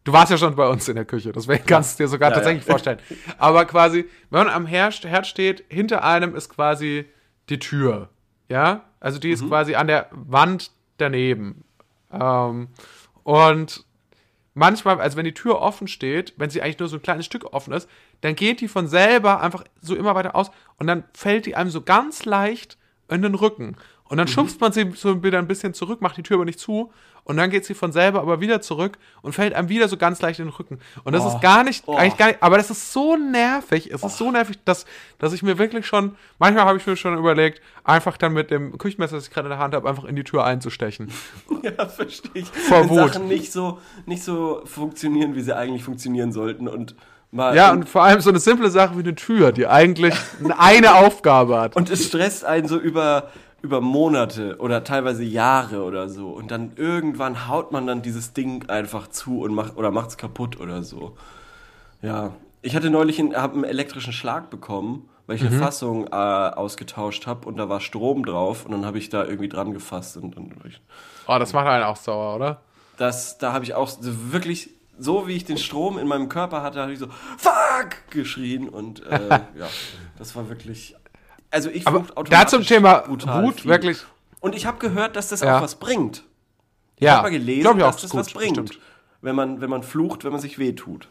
Du 0.03 0.13
warst 0.13 0.31
ja 0.31 0.37
schon 0.37 0.55
bei 0.55 0.67
uns 0.67 0.87
in 0.87 0.95
der 0.95 1.05
Küche, 1.05 1.31
deswegen 1.31 1.65
kannst 1.65 1.99
du 1.99 2.03
dir 2.03 2.07
sogar 2.07 2.29
Ja, 2.29 2.35
tatsächlich 2.35 2.63
vorstellen. 2.63 2.99
Aber 3.39 3.65
quasi, 3.65 4.05
wenn 4.29 4.45
man 4.45 4.53
am 4.53 4.67
Herd, 4.67 5.03
Herd 5.03 5.25
steht, 5.25 5.63
hinter 5.67 6.03
einem 6.03 6.35
ist 6.35 6.49
quasi 6.49 7.05
die 7.49 7.57
Tür. 7.57 8.09
Ja? 8.47 8.83
Also 8.99 9.17
die 9.19 9.31
ist 9.31 9.41
Mhm. 9.41 9.47
quasi 9.49 9.73
an 9.75 9.87
der 9.87 10.07
Wand 10.11 10.69
daneben. 10.97 11.63
Ähm, 12.11 12.67
und 13.23 13.83
manchmal, 14.55 14.99
also 14.99 15.17
wenn 15.17 15.25
die 15.25 15.33
Tür 15.33 15.61
offen 15.61 15.87
steht, 15.87 16.33
wenn 16.37 16.49
sie 16.49 16.63
eigentlich 16.63 16.79
nur 16.79 16.89
so 16.89 16.95
ein 16.95 17.03
kleines 17.03 17.27
Stück 17.27 17.53
offen 17.53 17.73
ist, 17.73 17.87
dann 18.21 18.35
geht 18.35 18.61
die 18.61 18.67
von 18.67 18.87
selber 18.87 19.41
einfach 19.41 19.63
so 19.81 19.95
immer 19.95 20.15
weiter 20.15 20.35
aus 20.35 20.49
und 20.77 20.87
dann 20.87 21.03
fällt 21.13 21.45
die 21.45 21.55
einem 21.55 21.69
so 21.69 21.81
ganz 21.81 22.25
leicht 22.25 22.79
in 23.07 23.21
den 23.21 23.35
Rücken. 23.35 23.75
Und 24.07 24.17
dann 24.17 24.27
schubst 24.27 24.61
man 24.61 24.71
sie 24.71 24.91
so 24.95 25.23
wieder 25.23 25.39
ein 25.39 25.47
bisschen 25.47 25.73
zurück, 25.73 26.01
macht 26.01 26.17
die 26.17 26.23
Tür 26.23 26.37
aber 26.37 26.45
nicht 26.45 26.59
zu 26.59 26.91
und 27.23 27.37
dann 27.37 27.49
geht 27.49 27.65
sie 27.65 27.73
von 27.73 27.91
selber 27.91 28.21
aber 28.21 28.39
wieder 28.39 28.61
zurück 28.61 28.99
und 29.23 29.33
fällt 29.33 29.55
einem 29.55 29.67
wieder 29.67 29.87
so 29.87 29.97
ganz 29.97 30.21
leicht 30.21 30.39
in 30.39 30.45
den 30.45 30.53
Rücken. 30.53 30.79
Und 31.03 31.13
das 31.13 31.25
ist 31.25 31.41
gar 31.41 31.63
nicht, 31.63 31.83
Oh. 31.87 31.95
eigentlich 31.95 32.17
gar 32.17 32.27
nicht, 32.27 32.43
aber 32.43 32.57
das 32.57 32.69
ist 32.69 32.93
so 32.93 33.17
nervig, 33.17 33.91
es 33.91 34.03
ist 34.03 34.17
so 34.17 34.29
nervig, 34.29 34.59
dass, 34.63 34.85
dass 35.17 35.33
ich 35.33 35.41
mir 35.41 35.57
wirklich 35.57 35.87
schon, 35.87 36.15
manchmal 36.37 36.65
habe 36.65 36.77
ich 36.77 36.85
mir 36.85 36.95
schon 36.95 37.17
überlegt, 37.17 37.61
einfach 37.83 38.15
dann 38.17 38.33
mit 38.33 38.51
dem 38.51 38.77
Küchenmesser, 38.77 39.15
das 39.15 39.27
ich 39.27 39.33
gerade 39.33 39.47
in 39.47 39.51
der 39.51 39.59
Hand 39.59 39.73
habe, 39.73 39.89
einfach 39.89 40.03
in 40.05 40.15
die 40.15 40.23
Tür 40.23 40.45
einzustechen. 40.45 41.11
ja, 41.63 41.87
verstehe 41.87 42.31
ich. 42.35 42.47
Vor 42.47 42.81
Wenn 42.81 42.89
Wut. 42.89 43.13
Sachen 43.13 43.27
nicht 43.27 43.51
so, 43.51 43.79
nicht 44.05 44.23
so 44.23 44.61
funktionieren, 44.65 45.33
wie 45.35 45.41
sie 45.41 45.55
eigentlich 45.57 45.83
funktionieren 45.83 46.31
sollten 46.31 46.67
und 46.67 46.95
mal. 47.31 47.55
Ja, 47.55 47.71
und 47.71 47.89
vor 47.89 48.03
allem 48.03 48.21
so 48.21 48.29
eine 48.29 48.39
simple 48.39 48.69
Sache 48.69 48.95
wie 48.97 49.01
eine 49.01 49.15
Tür, 49.15 49.51
die 49.51 49.65
eigentlich 49.65 50.13
eine 50.57 50.93
Aufgabe 50.95 51.59
hat. 51.59 51.75
Und 51.75 51.89
es 51.89 52.05
stresst 52.05 52.45
einen 52.45 52.67
so 52.67 52.77
über, 52.77 53.31
über 53.65 53.81
Monate 53.81 54.57
oder 54.59 54.83
teilweise 54.83 55.23
Jahre 55.23 55.83
oder 55.83 56.07
so. 56.07 56.29
Und 56.29 56.51
dann 56.51 56.73
irgendwann 56.75 57.47
haut 57.47 57.71
man 57.71 57.87
dann 57.87 58.01
dieses 58.01 58.33
Ding 58.33 58.69
einfach 58.69 59.07
zu 59.09 59.41
und 59.41 59.53
macht 59.53 59.75
oder 59.75 59.91
macht's 59.91 60.17
kaputt 60.17 60.59
oder 60.59 60.83
so. 60.83 61.17
Ja. 62.01 62.33
Ich 62.61 62.75
hatte 62.75 62.89
neulich 62.89 63.19
einen, 63.19 63.35
hab 63.35 63.53
einen 63.53 63.63
elektrischen 63.63 64.13
Schlag 64.13 64.49
bekommen, 64.49 65.09
weil 65.27 65.35
ich 65.35 65.41
Mhm. 65.41 65.47
eine 65.49 65.57
Fassung 65.59 66.07
äh, 66.07 66.09
ausgetauscht 66.15 67.27
habe 67.27 67.47
und 67.47 67.57
da 67.57 67.69
war 67.69 67.79
Strom 67.79 68.25
drauf 68.25 68.65
und 68.65 68.71
dann 68.71 68.85
habe 68.85 68.97
ich 68.97 69.09
da 69.09 69.23
irgendwie 69.23 69.49
dran 69.49 69.73
gefasst 69.73 70.17
und 70.17 70.35
dann 70.35 70.51
ich, 70.67 70.81
Oh, 71.27 71.37
das 71.39 71.53
macht 71.53 71.67
einen 71.67 71.83
auch 71.83 71.95
sauer, 71.97 72.35
oder? 72.35 72.61
das, 72.97 73.37
da 73.39 73.51
habe 73.53 73.65
ich 73.65 73.73
auch 73.73 73.91
wirklich, 74.01 74.69
so 74.97 75.27
wie 75.27 75.33
ich 75.33 75.43
den 75.45 75.57
Strom 75.57 75.97
in 75.97 76.07
meinem 76.07 76.29
Körper 76.29 76.61
hatte, 76.63 76.79
habe 76.81 76.93
ich 76.93 76.99
so, 76.99 77.07
fuck, 77.37 78.09
geschrien 78.11 78.69
und 78.69 79.05
äh, 79.05 79.29
ja, 79.59 79.67
das 80.17 80.35
war 80.35 80.47
wirklich, 80.49 80.95
also 81.51 81.69
ich 81.69 81.85
Aber 81.87 81.99
fluch 81.99 82.07
da 82.13 82.21
automatisch 82.21 82.49
zum 82.51 82.63
Thema 82.63 83.03
Wut 83.07 83.65
wirklich. 83.65 84.03
Und 84.39 84.55
ich 84.55 84.65
habe 84.65 84.77
gehört, 84.79 85.15
dass 85.15 85.29
das 85.29 85.41
Ja. 85.41 85.57
auch 85.57 85.61
was 85.61 85.75
bringt. 85.75 86.23
Ich 86.97 87.03
Ja, 87.03 87.17
habe 87.17 87.23
mal 87.23 87.31
gelesen, 87.31 87.61
glaub 87.61 87.77
ich 87.77 87.83
auch, 87.83 87.87
dass 87.91 88.01
das 88.01 88.11
ist 88.11 88.15
was 88.15 88.27
gut, 88.27 88.35
bringt, 88.41 88.61
bestimmt. 88.61 88.83
wenn 89.21 89.35
man, 89.35 89.61
wenn 89.61 89.69
man 89.69 89.83
flucht, 89.83 90.23
wenn 90.23 90.31
man 90.31 90.39
sich 90.41 90.57
wehtut. 90.59 91.07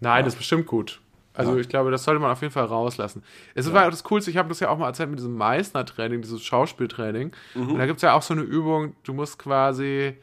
Nein, 0.00 0.24
das 0.24 0.34
ist 0.34 0.38
bestimmt 0.38 0.66
gut. 0.66 1.00
Also 1.36 1.56
ich 1.56 1.68
glaube, 1.68 1.90
das 1.90 2.04
sollte 2.04 2.20
man 2.20 2.30
auf 2.30 2.40
jeden 2.42 2.52
Fall 2.52 2.66
rauslassen. 2.66 3.24
Es 3.56 3.72
war 3.72 3.86
auch 3.86 3.90
das 3.90 4.04
Coolste, 4.04 4.30
ich 4.30 4.36
habe 4.36 4.48
das 4.50 4.60
ja 4.60 4.68
auch 4.68 4.78
mal 4.78 4.86
erzählt 4.86 5.10
mit 5.10 5.18
diesem 5.18 5.36
Meißner-Training, 5.36 6.22
dieses 6.22 6.42
Schauspieltraining. 6.44 7.32
Mhm. 7.54 7.70
Und 7.70 7.78
da 7.78 7.86
gibt 7.86 7.96
es 7.96 8.02
ja 8.02 8.12
auch 8.14 8.22
so 8.22 8.34
eine 8.34 8.42
Übung, 8.42 8.94
du 9.02 9.14
musst 9.14 9.38
quasi 9.38 10.14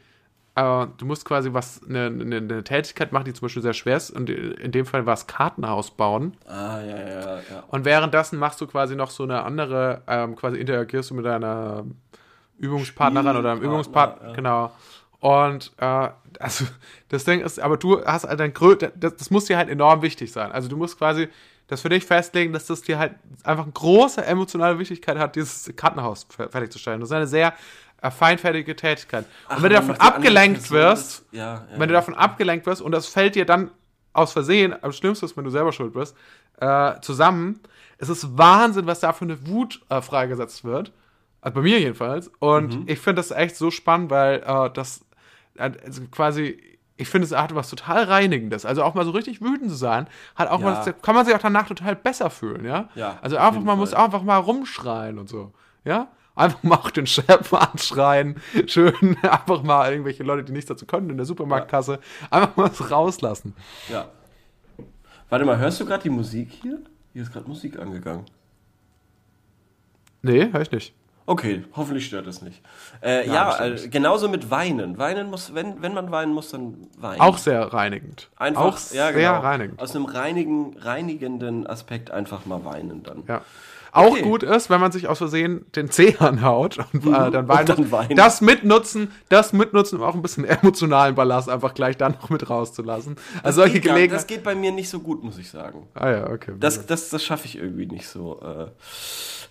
äh, 0.56 0.88
du 0.98 1.06
musst 1.06 1.26
quasi 1.26 1.54
was, 1.54 1.82
eine, 1.88 2.08
eine, 2.08 2.38
eine 2.38 2.64
Tätigkeit 2.64 3.12
machen, 3.12 3.26
die 3.26 3.34
zum 3.34 3.46
Beispiel 3.46 3.62
sehr 3.62 3.74
schwer 3.74 3.98
ist. 3.98 4.12
Und 4.12 4.30
in 4.30 4.72
dem 4.72 4.86
Fall 4.86 5.06
war 5.06 5.14
es 5.14 5.28
Kartenhaus 5.28 5.92
bauen. 5.92 6.36
Ah, 6.48 6.80
ja, 6.82 6.98
ja, 6.98 7.36
ja. 7.38 7.64
Und 7.68 7.86
währenddessen 7.86 8.38
machst 8.40 8.60
du 8.62 8.68
quasi 8.68 8.96
noch 8.96 9.12
so 9.12 9.24
eine 9.24 9.44
andere, 9.44 10.02
ähm, 10.08 10.36
quasi 10.36 10.58
interagierst 10.58 11.10
du 11.10 11.16
mit 11.16 11.26
deiner 11.26 11.86
Übungspartnerin 12.58 13.38
oder 13.38 13.54
einem 13.54 13.62
Übungspartner, 13.62 14.30
ja. 14.30 14.36
genau. 14.36 14.72
Und 15.20 15.72
äh, 15.78 16.10
also 16.40 16.66
das 17.10 17.26
Ding 17.26 17.42
ist, 17.42 17.60
aber 17.60 17.78
du 17.78 18.04
hast 18.04 18.28
halt 18.28 18.40
dein 18.40 18.54
Grö 18.54 18.76
das, 18.76 19.16
das 19.16 19.30
muss 19.30 19.46
dir 19.46 19.58
halt 19.58 19.70
enorm 19.70 20.02
wichtig 20.02 20.32
sein. 20.32 20.52
Also 20.52 20.68
du 20.68 20.78
musst 20.78 20.98
quasi 20.98 21.28
das 21.68 21.82
für 21.82 21.90
dich 21.90 22.06
festlegen, 22.06 22.54
dass 22.54 22.66
das 22.66 22.82
dir 22.82 23.00
halt 23.00 23.14
einfach 23.44 23.64
eine 23.64 23.72
große 23.72 24.26
emotionale 24.26 24.78
Wichtigkeit 24.80 25.18
hat, 25.18 25.36
dieses 25.36 25.72
Kartenhaus 25.76 26.28
fer- 26.30 26.50
fertigzustellen. 26.50 27.00
Das 27.00 27.10
ist 27.10 27.16
eine 27.16 27.28
sehr 27.28 27.54
feinfertige 28.10 28.76
Tätigkeit. 28.76 29.26
Ach, 29.48 29.58
und 29.58 29.64
wenn 29.64 29.70
du 29.70 29.76
davon 29.76 29.96
abgelenkt 29.98 30.72
wirst, 30.72 31.26
ja, 31.32 31.42
ja, 31.42 31.68
wenn 31.78 31.88
du 31.88 31.94
davon 31.94 32.16
abgelenkt 32.16 32.66
wirst 32.66 32.82
und 32.82 32.92
das 32.92 33.06
fällt 33.08 33.36
dir 33.36 33.46
dann 33.46 33.70
aus 34.14 34.34
Versehen, 34.34 34.74
am 34.84 34.92
schlimmsten 34.92 35.26
ist, 35.26 35.38
wenn 35.38 35.44
du 35.44 35.52
selber 35.52 35.72
schuld 35.72 35.94
bist, 35.94 36.16
äh, 36.60 37.00
zusammen, 37.02 37.60
es 37.98 38.10
ist 38.10 38.38
Wahnsinn, 38.38 38.88
was 38.88 39.02
da 39.02 39.14
für 39.14 39.26
eine 39.26 39.48
Wut 39.48 39.82
äh, 39.90 40.02
freigesetzt 40.02 40.64
wird. 40.64 40.92
Also 41.42 41.56
bei 41.56 41.62
mir 41.62 41.80
jedenfalls. 41.80 42.30
Und 42.40 42.80
Mhm. 42.80 42.84
ich 42.88 43.00
finde 43.00 43.20
das 43.20 43.32
echt 43.32 43.56
so 43.56 43.70
spannend, 43.72 44.10
weil 44.10 44.44
äh, 44.46 44.70
das 44.74 45.06
äh, 45.58 45.72
also 45.84 46.02
quasi, 46.12 46.62
ich 46.98 47.08
finde, 47.10 47.26
es 47.26 47.32
hat 47.36 47.54
was 47.56 47.70
total 47.70 48.04
Reinigendes. 48.04 48.66
Also 48.66 48.84
auch 48.84 48.94
mal 48.96 49.06
so 49.06 49.12
richtig 49.12 49.42
wütend 49.42 49.70
zu 49.70 49.76
sein, 49.76 50.08
hat 50.36 50.50
auch 50.50 50.60
Ja. 50.60 50.66
mal, 50.72 50.94
kann 51.02 51.16
man 51.16 51.26
sich 51.26 51.34
auch 51.36 51.40
danach 51.40 51.68
total 51.68 51.96
besser 51.96 52.30
fühlen, 52.30 52.66
ja? 52.66 52.90
Ja, 52.96 53.18
Also 53.22 53.38
einfach, 53.38 53.62
man 53.62 53.78
muss 53.78 53.92
Fall. 53.92 54.06
einfach 54.06 54.22
mal 54.24 54.38
rumschreien 54.38 55.18
und 55.20 55.30
so, 55.30 55.54
ja? 55.84 56.08
Einfach 56.36 56.64
mal 56.64 56.76
auch 56.76 56.92
den 56.92 57.08
Chef 57.08 57.54
anschreien, 57.54 58.42
schön 58.68 59.18
einfach 59.24 59.64
mal 59.64 59.92
irgendwelche 59.92 60.24
Leute, 60.24 60.44
die 60.44 60.54
nichts 60.54 60.70
dazu 60.70 60.86
können, 60.86 61.10
in 61.10 61.18
der 61.18 61.26
Supermarktkasse, 61.26 62.00
einfach 62.30 62.56
mal 62.56 62.70
was 62.70 62.90
rauslassen. 62.90 63.54
Ja. 63.90 64.10
Warte 65.30 65.46
mal, 65.46 65.58
hörst 65.58 65.80
du 65.80 65.86
gerade 65.86 66.04
die 66.04 66.10
Musik 66.10 66.50
hier? 66.62 66.80
Hier 67.14 67.22
ist 67.22 67.32
gerade 67.32 67.48
Musik 67.48 67.78
angegangen. 67.80 68.26
Nee, 70.22 70.50
hör 70.52 70.62
ich 70.62 70.72
nicht. 70.72 70.94
Okay, 71.26 71.64
hoffentlich 71.76 72.08
stört 72.08 72.28
es 72.28 72.42
nicht. 72.42 72.62
Äh, 73.02 73.28
ja, 73.28 73.58
bestimmt 73.58 73.86
äh, 73.86 73.90
genauso 73.90 74.28
mit 74.28 74.50
Weinen. 74.50 74.98
Weinen 74.98 75.30
muss, 75.30 75.54
wenn, 75.54 75.82
wenn 75.82 75.94
man 75.94 76.12
weinen 76.12 76.34
muss, 76.34 76.50
dann 76.50 76.88
weinen. 76.98 77.22
Auch 77.22 77.38
sehr 77.38 77.62
reinigend. 77.72 78.30
einfach, 78.38 78.62
auch 78.62 78.74
ja, 78.92 79.12
sehr 79.12 79.14
genau. 79.14 79.40
reinigend. 79.40 79.80
Aus 79.80 79.96
einem 79.96 80.06
reinigen, 80.06 80.76
reinigenden 80.78 81.68
Aspekt 81.68 82.12
einfach 82.12 82.46
mal 82.46 82.66
weinen 82.66 83.04
dann. 83.04 83.24
Ja. 83.28 83.42
Auch 83.92 84.12
Okay. 84.12 84.22
gut 84.22 84.44
ist, 84.44 84.70
wenn 84.70 84.80
man 84.80 84.92
sich 84.92 85.08
aus 85.08 85.18
Versehen 85.18 85.66
den 85.76 85.90
Zeh 85.90 86.16
anhaut 86.20 86.78
und 86.94 87.06
äh, 87.06 87.32
dann 87.32 87.48
weinen. 87.48 87.66
dann 87.66 87.78
muss. 87.78 87.92
weinen. 87.92 88.16
Das 88.16 88.42
mitnutzen, 88.42 89.12
das 89.30 89.54
mitnutzen, 89.54 90.00
um 90.00 90.04
auch 90.06 90.16
ein 90.16 90.22
bisschen 90.22 90.46
emotionalen 90.62 91.16
Ballast 91.16 91.50
einfach 91.50 91.74
gleich 91.74 91.98
dann 91.98 92.14
noch 92.14 92.30
mit 92.30 92.50
rauszulassen. 92.50 93.16
Also 93.44 93.62
solche 93.62 93.80
Gelegenheiten. 93.82 94.14
das 94.14 94.28
geht 94.28 94.44
bei 94.44 94.56
mir 94.56 94.72
nicht 94.72 94.90
so 94.90 95.00
gut, 95.00 95.24
muss 95.24 95.38
ich 95.38 95.50
sagen. 95.50 95.88
Ah 95.94 96.10
ja, 96.10 96.30
okay. 96.30 96.54
Das, 96.60 96.86
das, 96.86 97.10
das 97.10 97.24
schaffe 97.24 97.46
ich 97.46 97.58
irgendwie 97.58 97.86
nicht 97.86 98.08
so, 98.08 98.40
äh, 98.42 98.68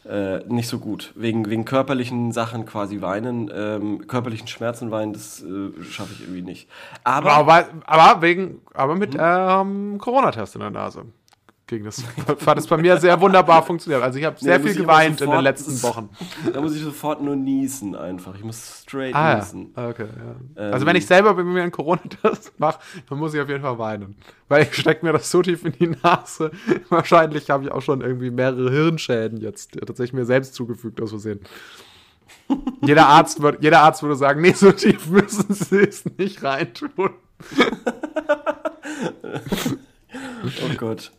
äh, 0.08 0.44
nicht 0.48 0.68
so 0.68 0.78
gut. 0.78 1.12
Wegen, 1.14 1.48
wegen 1.50 1.64
körperlichen 1.64 2.32
Sachen 2.32 2.64
quasi 2.64 3.00
weinen, 3.02 3.50
ähm, 3.54 4.06
körperlichen 4.06 4.48
Schmerzen 4.48 4.90
weinen, 4.90 5.12
das 5.12 5.42
äh, 5.42 5.82
schaffe 5.84 6.14
ich 6.14 6.22
irgendwie 6.22 6.42
nicht. 6.42 6.68
Aber, 7.04 7.32
aber, 7.32 7.68
aber 7.84 8.22
wegen, 8.22 8.62
aber 8.72 8.94
mit 8.96 9.14
ähm, 9.18 9.98
Corona-Test 9.98 10.54
in 10.54 10.60
der 10.62 10.70
Nase. 10.70 11.04
Gegen 11.70 11.84
das 11.84 12.02
hat 12.46 12.58
es 12.58 12.66
bei 12.66 12.76
mir 12.78 12.96
sehr 12.96 13.20
wunderbar 13.20 13.62
funktioniert. 13.62 14.02
Also 14.02 14.18
ich 14.18 14.24
habe 14.24 14.36
sehr 14.40 14.58
da 14.58 14.64
viel 14.64 14.74
geweint 14.74 15.12
in 15.12 15.16
den 15.18 15.26
sofort- 15.28 15.42
letzten 15.44 15.82
Wochen. 15.84 16.08
da 16.52 16.60
muss 16.60 16.74
ich 16.74 16.82
sofort 16.82 17.22
nur 17.22 17.36
niesen 17.36 17.94
einfach. 17.94 18.34
Ich 18.34 18.42
muss 18.42 18.80
straight 18.82 19.14
Ah, 19.14 19.36
niesen. 19.36 19.72
ja. 19.76 19.88
okay, 19.88 20.06
ja. 20.56 20.64
Ähm, 20.66 20.72
also 20.74 20.84
wenn 20.84 20.96
ich 20.96 21.06
selber 21.06 21.32
bei 21.32 21.44
mir 21.44 21.62
einen 21.62 21.70
Corona-Test 21.70 22.54
mache, 22.58 22.80
dann 23.08 23.18
muss 23.18 23.34
ich 23.34 23.40
auf 23.40 23.48
jeden 23.48 23.62
Fall 23.62 23.78
weinen. 23.78 24.16
Weil 24.48 24.64
ich 24.64 24.74
stecke 24.74 25.06
mir 25.06 25.12
das 25.12 25.30
so 25.30 25.42
tief 25.42 25.64
in 25.64 25.70
die 25.70 25.86
Nase. 26.02 26.50
Wahrscheinlich 26.88 27.48
habe 27.50 27.62
ich 27.66 27.70
auch 27.70 27.82
schon 27.82 28.00
irgendwie 28.00 28.32
mehrere 28.32 28.68
Hirnschäden 28.68 29.40
jetzt 29.40 29.78
tatsächlich 29.78 30.12
mir 30.12 30.24
selbst 30.24 30.54
zugefügt 30.54 31.00
aus 31.00 31.10
Versehen. 31.10 31.38
jeder, 32.82 33.06
Arzt 33.06 33.42
wird, 33.42 33.62
jeder 33.62 33.82
Arzt 33.82 34.02
würde 34.02 34.16
sagen, 34.16 34.40
nee, 34.40 34.54
so 34.54 34.72
tief 34.72 35.06
müssen 35.08 35.54
sie 35.54 35.82
es 35.82 36.04
nicht 36.18 36.42
reintun. 36.42 37.10
Oh 40.12 40.74
Gott. 40.76 41.12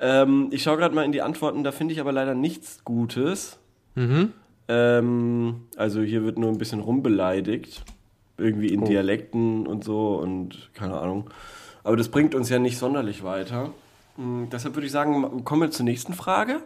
Ähm, 0.00 0.48
ich 0.50 0.62
schaue 0.62 0.76
gerade 0.76 0.94
mal 0.94 1.04
in 1.04 1.12
die 1.12 1.22
Antworten, 1.22 1.64
da 1.64 1.72
finde 1.72 1.94
ich 1.94 2.00
aber 2.00 2.12
leider 2.12 2.34
nichts 2.34 2.84
Gutes. 2.84 3.58
Mhm. 3.94 4.32
Ähm, 4.68 5.62
also 5.76 6.00
hier 6.02 6.24
wird 6.24 6.38
nur 6.38 6.50
ein 6.50 6.58
bisschen 6.58 6.80
rumbeleidigt. 6.80 7.84
Irgendwie 8.36 8.68
in 8.68 8.82
Oh. 8.82 8.86
Dialekten 8.86 9.66
und 9.66 9.82
so 9.82 10.16
und 10.18 10.70
keine 10.74 10.98
Ahnung. 11.00 11.28
Aber 11.82 11.96
das 11.96 12.08
bringt 12.08 12.34
uns 12.36 12.48
ja 12.50 12.58
nicht 12.60 12.78
sonderlich 12.78 13.24
weiter. 13.24 13.70
Hm, 14.16 14.48
deshalb 14.52 14.74
würde 14.76 14.86
ich 14.86 14.92
sagen, 14.92 15.44
kommen 15.44 15.62
wir 15.62 15.70
zur 15.72 15.84
nächsten 15.84 16.12
Frage. 16.14 16.62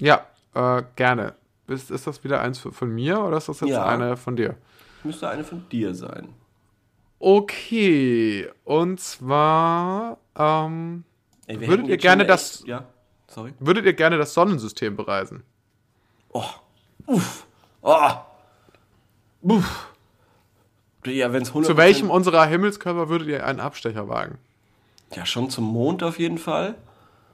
Ja, 0.00 0.26
äh, 0.54 0.82
gerne. 0.96 1.34
Ist, 1.68 1.90
ist 1.92 2.06
das 2.06 2.24
wieder 2.24 2.40
eins 2.40 2.58
von 2.58 2.90
mir 2.90 3.20
oder 3.20 3.36
ist 3.36 3.48
das 3.48 3.60
jetzt 3.60 3.70
Ja. 3.70 3.84
eine 3.86 4.16
von 4.16 4.34
dir? 4.36 4.56
Müsste 5.04 5.28
eine 5.28 5.44
von 5.44 5.64
dir 5.70 5.94
sein. 5.94 6.28
Okay, 7.20 8.48
und 8.64 9.00
zwar 9.00 10.18
ähm, 10.36 11.04
Ey, 11.46 11.60
Würdet 11.66 11.88
ihr 11.88 11.96
gerne 11.98 12.24
das- 12.26 12.60
echt- 12.60 12.68
Ja, 12.68 12.84
sorry. 13.28 13.52
würdet 13.58 13.84
ihr 13.84 13.92
gerne 13.92 14.16
das 14.18 14.34
Sonnensystem 14.34 14.96
bereisen? 14.96 15.42
Oh. 16.32 16.44
Uff. 17.06 17.46
Oh. 17.82 18.10
Uff. 19.42 19.88
Ja, 21.04 21.32
wenn 21.32 21.42
es 21.42 21.52
100%... 21.52 21.64
Zu 21.66 21.76
welchem 21.76 22.10
unserer 22.10 22.46
Himmelskörper 22.46 23.08
würdet 23.10 23.28
ihr 23.28 23.44
einen 23.46 23.60
Abstecher 23.60 24.08
wagen? 24.08 24.38
Ja, 25.14 25.26
schon 25.26 25.50
zum 25.50 25.64
Mond 25.64 26.02
auf 26.02 26.18
jeden 26.18 26.38
Fall. 26.38 26.76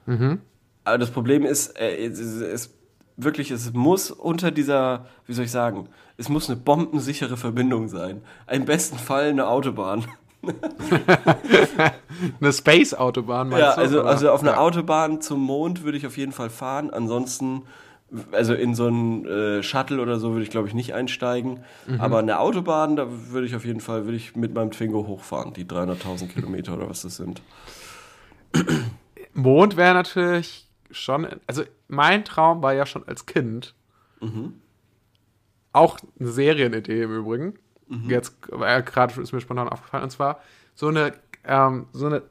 Mhm. 0.05 0.41
Aber 0.83 0.97
das 0.97 1.09
Problem 1.11 1.45
ist, 1.45 1.79
äh, 1.79 2.05
es 2.05 2.73
wirklich, 3.15 3.49
es 3.51 3.71
muss 3.73 4.11
unter 4.11 4.51
dieser, 4.51 5.05
wie 5.25 5.33
soll 5.33 5.45
ich 5.45 5.51
sagen, 5.51 5.87
es 6.17 6.27
muss 6.27 6.49
eine 6.49 6.57
bombensichere 6.59 7.37
Verbindung 7.37 7.87
sein. 7.87 8.21
Im 8.51 8.65
besten 8.65 8.97
Fall 8.97 9.29
eine 9.29 9.47
Autobahn. 9.47 10.05
Eine 12.39 12.53
Space-Autobahn, 12.53 13.49
meinst 13.49 13.61
Ja, 13.61 13.75
du? 13.75 13.81
also, 13.81 13.99
oder? 14.01 14.09
also 14.09 14.31
auf 14.31 14.41
einer 14.41 14.51
ja. 14.53 14.57
Autobahn 14.59 15.21
zum 15.21 15.41
Mond 15.41 15.83
würde 15.83 15.97
ich 15.97 16.05
auf 16.07 16.17
jeden 16.17 16.31
Fall 16.31 16.49
fahren. 16.49 16.89
Ansonsten, 16.91 17.63
also 18.31 18.53
in 18.53 18.75
so 18.75 18.87
einen 18.87 19.25
äh, 19.25 19.63
Shuttle 19.63 20.01
oder 20.01 20.19
so 20.19 20.31
würde 20.31 20.43
ich 20.43 20.49
glaube 20.49 20.67
ich 20.67 20.73
nicht 20.73 20.93
einsteigen. 20.93 21.63
Mhm. 21.87 22.01
Aber 22.01 22.19
eine 22.19 22.39
Autobahn, 22.39 22.95
da 22.95 23.07
würde 23.09 23.47
ich 23.47 23.55
auf 23.55 23.65
jeden 23.65 23.81
Fall, 23.81 24.05
würde 24.05 24.17
ich 24.17 24.35
mit 24.35 24.53
meinem 24.53 24.71
Twingo 24.71 25.07
hochfahren, 25.07 25.53
die 25.53 25.65
300.000 25.65 26.27
Kilometer 26.27 26.73
oder 26.75 26.89
was 26.89 27.01
das 27.03 27.17
sind. 27.17 27.41
Mond 29.33 29.77
wäre 29.77 29.93
natürlich 29.93 30.67
schon, 30.91 31.27
also 31.47 31.63
mein 31.87 32.25
Traum 32.25 32.61
war 32.61 32.73
ja 32.73 32.85
schon 32.85 33.07
als 33.07 33.25
Kind, 33.25 33.75
Mhm. 34.19 34.53
auch 35.73 35.97
eine 36.19 36.29
Serienidee 36.29 37.03
im 37.03 37.15
Übrigen, 37.15 37.53
Mhm. 37.91 38.09
jetzt 38.09 38.35
äh, 38.51 38.81
gerade 38.83 39.21
ist 39.21 39.33
mir 39.33 39.41
spontan 39.41 39.67
aufgefallen, 39.67 40.03
und 40.03 40.09
zwar 40.11 40.39
so 40.75 40.87
eine, 40.87 41.13
ähm, 41.43 41.87
so 41.91 42.05
eine 42.05 42.23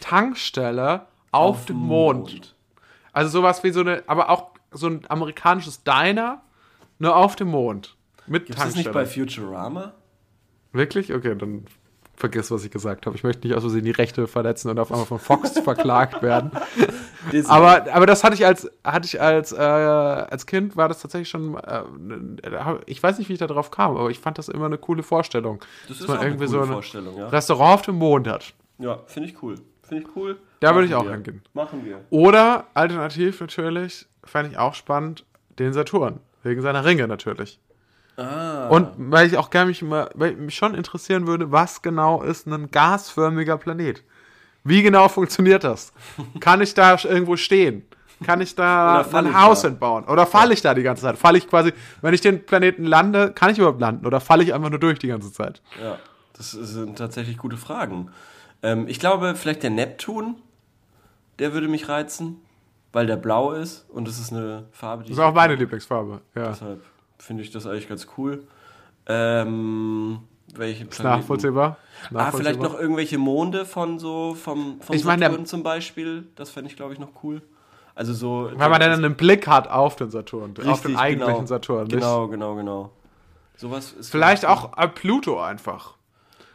Tankstelle 0.00 1.06
auf, 1.30 1.66
dem 1.66 1.76
Mond. 1.76 2.56
Also 3.12 3.30
sowas 3.30 3.62
wie 3.62 3.70
so 3.70 3.80
eine, 3.80 4.02
aber 4.06 4.30
auch 4.30 4.50
so 4.72 4.86
ein 4.86 5.02
amerikanisches 5.08 5.84
Diner, 5.84 6.40
nur 6.98 7.14
auf 7.14 7.36
dem 7.36 7.48
Mond. 7.48 7.96
Mit 8.26 8.46
Gibt 8.46 8.58
es 8.58 8.64
das 8.64 8.74
Tankstelle. 8.74 8.84
nicht 8.84 8.94
bei 8.94 9.06
Futurama? 9.06 9.92
Wirklich? 10.72 11.12
Okay, 11.12 11.36
dann 11.36 11.66
vergiss, 12.16 12.50
was 12.50 12.64
ich 12.64 12.70
gesagt 12.70 13.06
habe. 13.06 13.16
Ich 13.16 13.24
möchte 13.24 13.46
nicht 13.46 13.56
aus 13.56 13.62
Versehen 13.62 13.84
die 13.84 13.90
Rechte 13.90 14.26
verletzen 14.26 14.70
und 14.70 14.78
auf 14.78 14.90
einmal 14.90 15.06
von 15.06 15.18
Fox 15.18 15.58
verklagt 15.58 16.22
werden. 16.22 16.52
Aber, 17.48 17.92
aber 17.92 18.06
das 18.06 18.24
hatte 18.24 18.34
ich 18.34 18.46
als, 18.46 18.70
hatte 18.84 19.06
ich 19.06 19.20
als, 19.20 19.52
äh, 19.52 19.56
als 19.56 20.46
Kind, 20.46 20.76
war 20.76 20.88
das 20.88 21.00
tatsächlich 21.00 21.28
schon, 21.28 21.56
äh, 21.56 21.82
ich 22.86 23.02
weiß 23.02 23.18
nicht, 23.18 23.28
wie 23.28 23.34
ich 23.34 23.38
da 23.38 23.46
drauf 23.46 23.70
kam, 23.70 23.96
aber 23.96 24.10
ich 24.10 24.18
fand 24.18 24.38
das 24.38 24.48
immer 24.48 24.66
eine 24.66 24.78
coole 24.78 25.02
Vorstellung. 25.02 25.60
das 25.88 25.98
dass 25.98 26.00
ist 26.00 26.08
man 26.08 26.16
auch 26.16 26.20
eine 26.22 26.30
irgendwie 26.30 26.46
coole 26.46 26.58
so 26.58 26.64
ein 26.64 26.72
Vorstellung, 26.72 27.16
ja. 27.18 27.28
Restaurant 27.28 27.74
auf 27.74 27.82
dem 27.82 27.96
Mond 27.96 28.28
hat. 28.28 28.54
Ja, 28.78 29.00
finde 29.06 29.28
ich 29.28 29.42
cool. 29.42 29.56
Finde 29.82 30.04
ich 30.04 30.16
cool. 30.16 30.38
Da 30.60 30.74
würde 30.74 30.86
ich 30.86 30.94
auch 30.94 31.04
wir. 31.04 31.12
hingehen. 31.12 31.42
Machen 31.52 31.84
wir. 31.84 32.00
Oder 32.10 32.66
alternativ 32.74 33.40
natürlich, 33.40 34.06
fand 34.24 34.50
ich 34.50 34.58
auch 34.58 34.74
spannend, 34.74 35.24
den 35.58 35.72
Saturn. 35.72 36.20
Wegen 36.42 36.62
seiner 36.62 36.84
Ringe 36.84 37.06
natürlich. 37.06 37.58
Ah. 38.16 38.68
Und 38.68 38.88
weil 38.96 39.26
ich 39.26 39.36
auch 39.36 39.50
gerne 39.50 39.68
mich, 39.68 39.82
mal, 39.82 40.10
weil 40.14 40.34
mich 40.36 40.54
schon 40.54 40.74
interessieren 40.74 41.26
würde, 41.26 41.52
was 41.52 41.82
genau 41.82 42.22
ist 42.22 42.46
ein 42.46 42.70
gasförmiger 42.70 43.56
Planet? 43.56 44.02
Wie 44.70 44.82
genau 44.82 45.08
funktioniert 45.08 45.64
das? 45.64 45.92
Kann 46.38 46.60
ich 46.60 46.74
da 46.74 46.96
irgendwo 47.02 47.36
stehen? 47.36 47.82
Kann 48.24 48.40
ich 48.40 48.54
da 48.54 49.04
ein 49.12 49.34
Haus 49.34 49.62
da? 49.62 49.68
entbauen? 49.68 50.04
Oder 50.04 50.26
falle 50.26 50.54
ich 50.54 50.62
da 50.62 50.74
die 50.74 50.82
ganze 50.82 51.02
Zeit? 51.02 51.18
Falle 51.18 51.38
ich 51.38 51.48
quasi, 51.48 51.72
wenn 52.02 52.14
ich 52.14 52.20
den 52.20 52.46
Planeten 52.46 52.84
lande, 52.84 53.32
kann 53.32 53.50
ich 53.50 53.58
überhaupt 53.58 53.80
landen? 53.80 54.06
Oder 54.06 54.20
falle 54.20 54.44
ich 54.44 54.54
einfach 54.54 54.70
nur 54.70 54.78
durch 54.78 55.00
die 55.00 55.08
ganze 55.08 55.32
Zeit? 55.32 55.60
Ja, 55.82 55.98
das 56.36 56.52
sind 56.52 56.98
tatsächlich 56.98 57.36
gute 57.36 57.56
Fragen. 57.56 58.10
Ähm, 58.62 58.86
ich 58.86 59.00
glaube, 59.00 59.34
vielleicht 59.34 59.64
der 59.64 59.70
Neptun, 59.70 60.36
der 61.40 61.52
würde 61.52 61.66
mich 61.66 61.88
reizen, 61.88 62.36
weil 62.92 63.06
der 63.06 63.16
blau 63.16 63.52
ist 63.52 63.86
und 63.88 64.06
das 64.06 64.20
ist 64.20 64.32
eine 64.32 64.66
Farbe, 64.70 65.02
die 65.02 65.08
Das 65.10 65.18
ist 65.18 65.24
auch 65.24 65.34
meine 65.34 65.56
Lieblingsfarbe. 65.56 66.20
Ja. 66.36 66.50
Deshalb 66.50 66.82
finde 67.18 67.42
ich 67.42 67.50
das 67.50 67.66
eigentlich 67.66 67.88
ganz 67.88 68.06
cool. 68.16 68.44
Ähm, 69.06 70.20
welche 70.56 70.84
Ist 70.84 71.02
nachvollziehbar. 71.02 71.76
Ah, 71.76 72.06
vielleicht 72.06 72.12
Nachvollziehbar. 72.12 72.68
noch 72.68 72.80
irgendwelche 72.80 73.18
Monde 73.18 73.64
von 73.64 73.98
so 73.98 74.34
vom, 74.34 74.80
vom 74.80 74.96
Ich 74.96 75.04
meine, 75.04 75.26
Saturn 75.26 75.46
zum 75.46 75.62
Beispiel. 75.62 76.26
Das 76.36 76.50
fände 76.50 76.70
ich, 76.70 76.76
glaube 76.76 76.92
ich, 76.92 76.98
noch 76.98 77.10
cool. 77.22 77.42
Also 77.94 78.14
so. 78.14 78.50
Weil 78.54 78.70
man 78.70 78.80
dann 78.80 78.92
einen 78.92 79.14
Blick 79.14 79.46
hat 79.46 79.68
auf 79.68 79.96
den 79.96 80.10
Saturn, 80.10 80.52
auf 80.52 80.64
Richtig, 80.64 80.82
den 80.82 80.96
eigentlichen 80.96 81.34
genau. 81.34 81.46
Saturn. 81.46 81.86
Nicht? 81.86 81.94
Genau, 81.94 82.28
genau, 82.28 82.54
genau. 82.54 82.90
Sowas 83.56 83.92
ist 83.92 84.10
Vielleicht 84.10 84.46
auch 84.46 84.76
äh, 84.78 84.88
Pluto 84.88 85.40
einfach. 85.40 85.94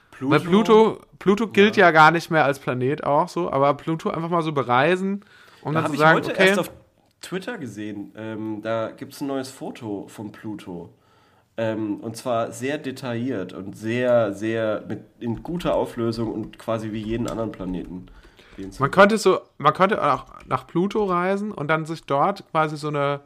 Pluto. 0.10 0.32
Weil 0.32 0.40
Pluto, 0.40 1.02
Pluto 1.20 1.48
gilt 1.48 1.78
ja. 1.78 1.92
gar 1.92 2.12
nicht 2.12 2.32
mehr 2.32 2.46
als 2.46 2.58
Planet 2.58 3.04
auch 3.04 3.28
so, 3.28 3.52
aber 3.52 3.74
Pluto 3.76 4.10
einfach 4.10 4.30
mal 4.30 4.42
so 4.42 4.54
bereisen, 4.54 5.24
um 5.62 5.74
Da 5.74 5.82
dann 5.82 5.84
habe 5.84 5.88
zu 5.90 5.94
ich 5.94 6.00
sagen, 6.00 6.16
heute 6.18 6.32
okay, 6.32 6.48
erst 6.48 6.60
auf 6.60 6.72
Twitter 7.22 7.58
gesehen. 7.58 8.12
Ähm, 8.16 8.62
da 8.64 8.92
gibt 8.92 9.14
es 9.14 9.22
ein 9.22 9.28
neues 9.28 9.52
Foto 9.52 10.08
von 10.08 10.32
Pluto. 10.32 10.90
Ähm, 11.58 12.02
und 12.02 12.18
zwar 12.18 12.52
sehr 12.52 12.78
detailliert 12.78 13.54
und 13.54 13.78
sehr, 13.78 14.34
sehr 14.34 14.84
mit, 14.88 15.06
in 15.20 15.42
guter 15.42 15.76
Auflösung 15.76 16.32
und 16.32 16.60
quasi 16.60 16.92
wie 16.92 17.02
jeden 17.02 17.28
anderen 17.30 17.52
Planeten. 17.52 18.08
man 18.80 18.92
könnte 18.92 19.18
so, 19.18 19.40
man 19.58 19.74
könnte 19.74 20.04
auch 20.04 20.26
nach 20.46 20.68
Pluto 20.68 21.06
reisen 21.06 21.52
und 21.52 21.70
dann 21.70 21.86
sich 21.86 22.04
dort 22.06 22.50
quasi 22.52 22.76
so 22.76 22.90
eine, 22.90 23.22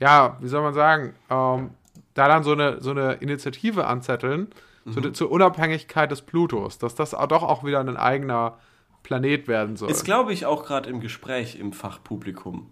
ja, 0.00 0.38
wie 0.40 0.48
soll 0.48 0.62
man 0.62 0.74
sagen, 0.74 1.14
ähm, 1.30 1.70
da 2.14 2.28
dann 2.28 2.42
so 2.42 2.52
eine, 2.52 2.80
so 2.80 2.90
eine 2.90 3.14
Initiative 3.14 3.86
anzetteln 3.86 4.48
Mhm. 4.84 4.92
zu, 4.92 5.12
zur 5.12 5.30
Unabhängigkeit 5.30 6.10
des 6.10 6.22
Plutos, 6.22 6.78
dass 6.78 6.94
das 6.94 7.10
doch 7.10 7.42
auch 7.42 7.64
wieder 7.64 7.80
ein 7.80 7.96
eigener 7.96 8.58
Planet 9.02 9.48
werden 9.48 9.76
soll. 9.76 9.90
Ist, 9.90 10.04
glaube 10.04 10.32
ich, 10.32 10.46
auch 10.46 10.64
gerade 10.64 10.88
im 10.88 11.00
Gespräch 11.00 11.56
im 11.58 11.72
Fachpublikum. 11.72 12.70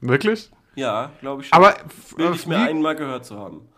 Wirklich? 0.00 0.50
Ja, 0.74 1.10
glaube 1.20 1.42
ich 1.42 1.48
schon. 1.48 1.56
Aber 1.56 1.74
Will 2.16 2.32
ich 2.34 2.46
mir 2.46 2.58
einmal 2.58 2.96
gehört 2.96 3.24
zu 3.24 3.38
haben. 3.38 3.68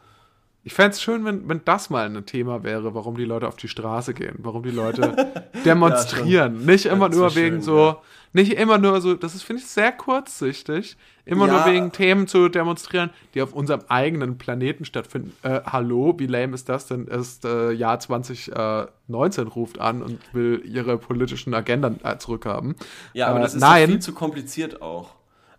Ich 0.67 0.75
fände 0.75 0.91
es 0.91 1.01
schön, 1.01 1.25
wenn, 1.25 1.49
wenn 1.49 1.61
das 1.65 1.91
mal 1.91 2.07
ein 2.07 2.27
Thema 2.27 2.65
wäre, 2.65 2.93
warum 2.93 3.17
die 3.17 3.25
Leute 3.25 3.47
auf 3.47 3.55
die 3.55 3.69
Straße 3.69 4.15
gehen, 4.15 4.35
warum 4.39 4.65
die 4.65 4.73
Leute 4.73 5.15
demonstrieren. 5.65 6.67
nicht 6.67 6.87
immer 6.87 7.09
nur 7.09 7.37
wegen 7.37 7.59
schön, 7.59 7.63
so, 7.63 7.79
ja. 7.79 8.03
nicht 8.33 8.53
immer 8.55 8.77
nur 8.77 9.01
so, 9.01 9.15
das 9.15 9.37
ist, 9.37 9.45
finde 9.45 9.63
ich, 9.63 9.69
sehr 9.69 9.93
kurzsichtig, 9.93 10.97
immer 11.25 11.47
Ja. 11.47 11.53
nur 11.53 11.67
wegen 11.73 11.93
Themen 11.93 12.27
zu 12.27 12.49
demonstrieren, 12.49 13.11
die 13.35 13.43
auf 13.43 13.53
unserem 13.53 13.83
eigenen 13.87 14.39
Planeten 14.39 14.85
stattfinden. 14.85 15.33
Äh, 15.45 15.61
hallo, 15.67 16.17
wie 16.19 16.27
lame 16.27 16.55
ist 16.57 16.69
das 16.69 16.89
denn? 16.89 17.07
Ist 17.07 17.45
äh, 17.45 17.71
Jahr 17.71 18.01
2019 18.01 19.47
ruft 19.47 19.79
an 19.81 20.03
und 20.03 20.19
will 20.35 20.63
ihre 20.65 20.99
politischen 20.99 21.55
Agenden 21.55 22.01
äh, 22.05 22.19
zurückhaben. 22.19 22.75
Ja, 23.13 23.29
aber 23.29 23.39
äh, 23.39 23.43
das 23.43 23.55
ist 23.55 23.61
nein. 23.61 23.87
viel 23.89 23.99
zu 24.01 24.13
kompliziert 24.15 24.83
auch. 24.83 25.11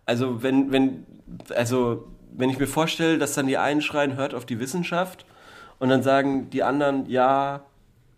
Also 0.04 0.42
wenn, 0.42 0.70
wenn, 0.70 1.06
also 1.56 2.08
wenn 2.36 2.50
ich 2.50 2.58
mir 2.58 2.66
vorstelle, 2.66 3.18
dass 3.18 3.34
dann 3.34 3.46
die 3.46 3.58
einen 3.58 3.80
schreien, 3.82 4.16
hört 4.16 4.34
auf 4.34 4.44
die 4.46 4.60
Wissenschaft 4.60 5.24
und 5.78 5.88
dann 5.88 6.02
sagen 6.02 6.50
die 6.50 6.62
anderen, 6.62 7.08
ja, 7.08 7.60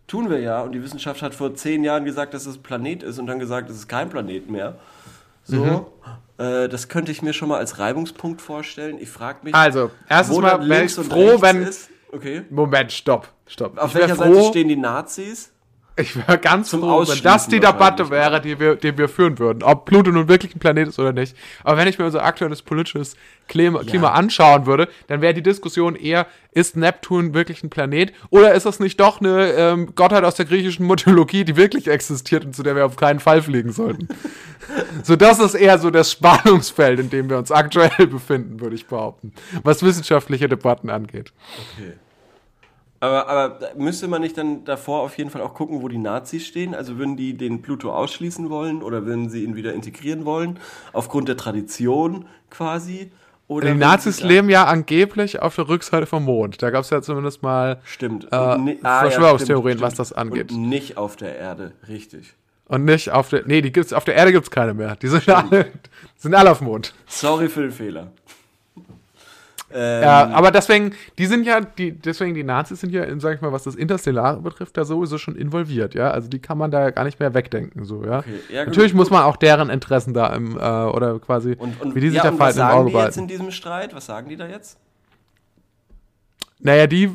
tun 0.07 0.29
wir 0.31 0.41
ja. 0.41 0.63
Und 0.63 0.73
die 0.73 0.83
Wissenschaft 0.83 1.23
hat 1.23 1.35
vor 1.35 1.55
zehn 1.55 1.85
Jahren 1.85 2.05
gesagt, 2.05 2.35
dass 2.35 2.47
es 2.47 2.57
ein 2.57 2.63
Planet 2.63 3.03
ist 3.03 3.19
und 3.19 3.27
dann 3.27 3.39
gesagt, 3.39 3.71
es 3.71 3.77
ist 3.77 3.89
kein 3.89 4.09
Planet 4.11 4.51
mehr. 4.51 4.77
So, 5.45 5.57
Mhm. 6.39 6.45
äh, 6.45 6.69
das 6.69 6.89
könnte 6.89 7.13
ich 7.13 7.23
mir 7.23 7.33
schon 7.33 7.49
mal 7.49 7.59
als 7.59 7.79
Reibungspunkt 7.79 8.41
vorstellen. 8.43 8.99
Ich 9.01 9.09
frage 9.09 9.39
mich, 9.43 9.55
Also, 9.55 9.91
erstens 10.09 10.39
mal 10.39 10.69
wäre 10.69 10.85
ich 10.85 10.93
froh, 10.95 11.41
wenn. 11.41 11.63
ist. 11.63 11.89
Okay. 12.13 12.43
Moment, 12.51 12.91
stopp, 12.93 13.29
stopp. 13.47 13.79
Auf 13.79 13.91
ich 13.95 14.01
welcher 14.01 14.17
Seite 14.17 14.35
froh, 14.35 14.49
stehen 14.49 14.69
die 14.69 14.77
Nazis? 14.77 15.53
Ich 16.01 16.17
wäre 16.17 16.39
ganz 16.39 16.71
Zum 16.71 16.81
froh, 16.81 17.07
wenn 17.07 17.23
das 17.23 17.49
die 17.49 17.61
Debatte 17.61 18.11
wahrscheinlich, 18.11 18.11
wäre, 18.11 18.41
die 18.41 18.61
wir, 18.61 18.77
die 18.77 18.97
wir 18.97 19.09
führen 19.09 19.39
würden. 19.39 19.63
Ob 19.63 19.85
Pluto 19.85 20.11
nun 20.11 20.29
wirklich 20.29 20.55
ein 20.55 20.59
Planet 20.59 20.89
ist 20.89 20.99
oder 20.99 21.13
nicht. 21.13 21.37
Aber 21.65 21.77
wenn 21.77 21.89
ich 21.89 21.99
mir 21.99 22.07
unser 22.07 22.25
aktuelles 22.25 22.63
politisches 22.63 23.17
Klima, 23.49 23.83
Klima 23.83 24.13
anschauen 24.13 24.67
würde, 24.67 24.89
dann 25.09 25.21
wäre 25.21 25.35
die 25.35 25.43
Diskussion 25.43 25.97
eher, 25.97 26.27
ist 26.53 26.77
Neptun 26.77 27.35
wirklich 27.35 27.63
ein 27.63 27.71
Planet? 27.71 28.13
Oder 28.31 28.55
ist 28.55 28.67
das 28.67 28.81
nicht 28.81 28.99
doch 29.01 29.21
eine 29.21 29.53
ähm, 29.53 29.95
Gottheit 29.95 30.25
aus 30.25 30.35
der 30.35 30.47
griechischen 30.47 30.87
Mythologie, 30.87 31.45
die 31.45 31.57
wirklich 31.57 31.89
existiert 31.89 32.45
und 32.45 32.55
zu 32.55 32.63
der 32.63 32.77
wir 32.77 32.87
auf 32.87 32.97
keinen 32.97 33.21
Fall 33.21 33.43
fliegen 33.43 33.73
sollten? 33.73 34.09
so, 35.03 35.17
das 35.17 35.39
ist 35.39 35.55
eher 35.55 35.79
so 35.79 35.91
das 35.91 36.13
Spannungsfeld, 36.13 37.01
in 37.01 37.11
dem 37.11 37.29
wir 37.29 37.39
uns 37.39 37.51
aktuell 37.51 38.07
befinden, 38.07 38.61
würde 38.61 38.75
ich 38.77 38.87
behaupten. 38.87 39.33
Was 39.63 39.83
wissenschaftliche 39.83 40.49
Debatten 40.49 40.91
angeht. 40.91 41.33
Okay. 41.77 41.95
Aber, 43.03 43.29
aber 43.29 43.59
müsste 43.77 44.09
man 44.09 44.21
nicht 44.21 44.37
dann 44.37 44.65
davor 44.65 45.01
auf 45.01 45.17
jeden 45.17 45.31
Fall 45.31 45.41
auch 45.41 45.55
gucken, 45.55 45.81
wo 45.83 45.89
die 45.89 45.97
Nazis 45.99 46.47
stehen? 46.47 46.75
Also 46.75 46.99
würden 46.99 47.17
die 47.17 47.35
den 47.35 47.63
Pluto 47.63 47.93
ausschließen 47.95 48.51
wollen 48.51 48.83
oder 48.83 49.07
würden 49.07 49.31
sie 49.31 49.43
ihn 49.43 49.57
wieder 49.57 49.73
integrieren 49.73 50.27
wollen? 50.27 50.59
Aufgrund 50.93 51.29
der 51.29 51.39
Tradition 51.39 52.27
quasi? 52.51 53.11
Oder 53.49 53.73
Die 53.73 53.79
Nazis 53.79 54.23
leben 54.23 54.49
ja 54.49 54.67
angeblich 54.67 55.41
auf 55.43 55.57
der 55.57 55.69
Rückseite 55.69 56.07
vom 56.07 56.25
Mond. 56.25 56.63
Da 56.63 56.71
gab 56.71 56.85
es 56.85 56.91
ja 56.91 57.03
zumindest 57.03 57.43
mal 57.43 57.81
Stimmt. 57.85 58.29
äh, 58.31 58.59
ni- 58.59 58.79
ah, 58.83 59.03
ja, 59.05 59.11
Verschwörungstheorien, 59.11 59.79
stimmt, 59.79 59.83
was 59.91 59.95
das 59.95 60.13
angeht. 60.13 60.53
Und 60.53 60.69
nicht 60.69 60.97
auf 60.97 61.17
der 61.17 61.37
Erde, 61.37 61.73
richtig. 61.89 62.35
Und 62.69 62.85
nicht 62.85 63.11
auf 63.11 63.29
der. 63.31 63.45
Nee, 63.47 63.63
die 63.63 63.73
gibt's, 63.73 63.93
auf 63.93 64.05
der 64.05 64.15
Erde 64.15 64.31
gibt's 64.31 64.53
keine 64.53 64.75
mehr. 64.75 64.95
Die 64.95 65.09
sind 65.09 65.29
alle, 65.29 65.65
die 65.65 66.21
sind 66.21 66.35
alle 66.37 66.53
auf 66.53 66.59
dem 66.59 66.69
Mond. 66.69 66.95
Sorry 67.09 67.49
für 67.49 67.63
den 67.63 67.73
Fehler. 67.73 68.13
Ähm, 69.73 70.03
Ja, 70.03 70.29
aber 70.31 70.51
deswegen, 70.51 70.95
die 71.19 71.27
sind 71.27 71.47
ja, 71.47 71.61
die, 71.61 71.93
deswegen 71.93 72.35
die 72.35 72.45
Nazis 72.45 72.81
sind 72.81 72.93
ja, 72.93 73.05
sag 73.21 73.37
ich 73.37 73.41
mal, 73.41 73.53
was 73.53 73.65
das 73.65 73.75
Interstellare 73.75 74.41
betrifft, 74.41 74.77
da 74.77 74.85
sowieso 74.85 75.19
schon 75.19 75.37
involviert, 75.37 75.95
ja. 75.95 76.11
Also 76.11 76.29
die 76.29 76.39
kann 76.39 76.59
man 76.59 76.71
da 76.71 76.81
ja 76.81 76.91
gar 76.91 77.05
nicht 77.05 77.21
mehr 77.21 77.35
wegdenken, 77.35 77.85
so, 77.85 78.05
ja. 78.05 78.19
Okay, 78.19 78.41
ja, 78.53 78.65
gut, 78.65 78.69
Natürlich 78.69 78.95
muss 78.95 79.09
gut. 79.09 79.19
man 79.19 79.25
auch 79.25 79.37
deren 79.37 79.71
Interessen 79.71 80.15
da 80.15 80.35
im, 80.35 80.57
äh, 80.57 80.61
oder 80.61 81.19
quasi, 81.19 81.55
und, 81.59 81.81
und, 81.81 81.95
wie 81.95 82.01
die 82.01 82.11
sich 82.11 82.19
ja, 82.19 82.25
da 82.25 82.31
was 82.31 82.37
verhalten, 82.37 82.59
im 82.59 82.67
sagen 82.67 82.79
Auge 82.79 82.91
die 82.91 82.97
jetzt 82.97 83.03
behalten. 83.03 83.21
in 83.21 83.29
diesem 83.29 83.51
Streit? 83.51 83.95
Was 83.95 84.07
sagen 84.07 84.29
die 84.29 84.37
da 84.37 84.47
jetzt? 84.47 84.79
Naja, 86.59 86.87
die 86.87 87.11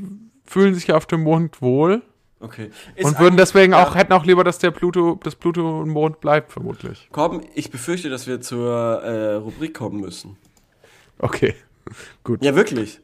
fühlen 0.45 0.73
sich 0.73 0.87
ja 0.87 0.95
auf 0.95 1.05
dem 1.05 1.21
Mond 1.21 1.61
wohl 1.61 2.01
Okay. 2.39 2.69
Ist 2.95 3.05
und 3.05 3.19
würden 3.19 3.37
deswegen 3.37 3.73
ja. 3.73 3.83
auch, 3.83 3.95
hätten 3.95 4.13
auch 4.13 4.25
lieber, 4.25 4.43
dass 4.43 4.59
der 4.59 4.71
Pluto, 4.71 5.19
das 5.23 5.35
Pluto 5.35 5.81
ein 5.81 5.89
Mond 5.89 6.19
bleibt, 6.19 6.51
vermutlich. 6.51 7.07
Korben, 7.11 7.41
ich 7.55 7.71
befürchte, 7.71 8.09
dass 8.09 8.27
wir 8.27 8.41
zur 8.41 8.71
äh, 8.71 9.35
Rubrik 9.35 9.73
kommen 9.73 9.99
müssen. 9.99 10.37
Okay. 11.17 11.55
Gut. 12.23 12.43
Ja, 12.43 12.55
wirklich. 12.55 12.99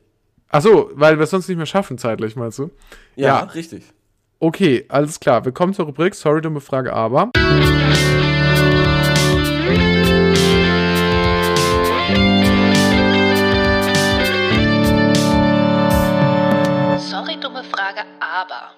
Ach 0.49 0.61
so, 0.61 0.91
weil 0.93 1.17
wir 1.17 1.23
es 1.23 1.29
sonst 1.29 1.47
nicht 1.47 1.57
mehr 1.57 1.65
schaffen 1.65 1.97
zeitlich, 1.97 2.35
meinst 2.35 2.59
du? 2.59 2.71
Ja, 3.15 3.27
Ja. 3.27 3.39
richtig. 3.43 3.83
Okay, 4.39 4.85
alles 4.89 5.19
klar. 5.19 5.45
Wir 5.45 5.51
kommen 5.51 5.73
zur 5.73 5.85
Rubrik. 5.85 6.15
Sorry, 6.15 6.41
dumme 6.41 6.61
Frage, 6.61 6.91
aber. 6.93 7.31
Sorry, 16.97 17.39
dumme 17.39 17.63
Frage, 17.63 18.01
aber. 18.19 18.71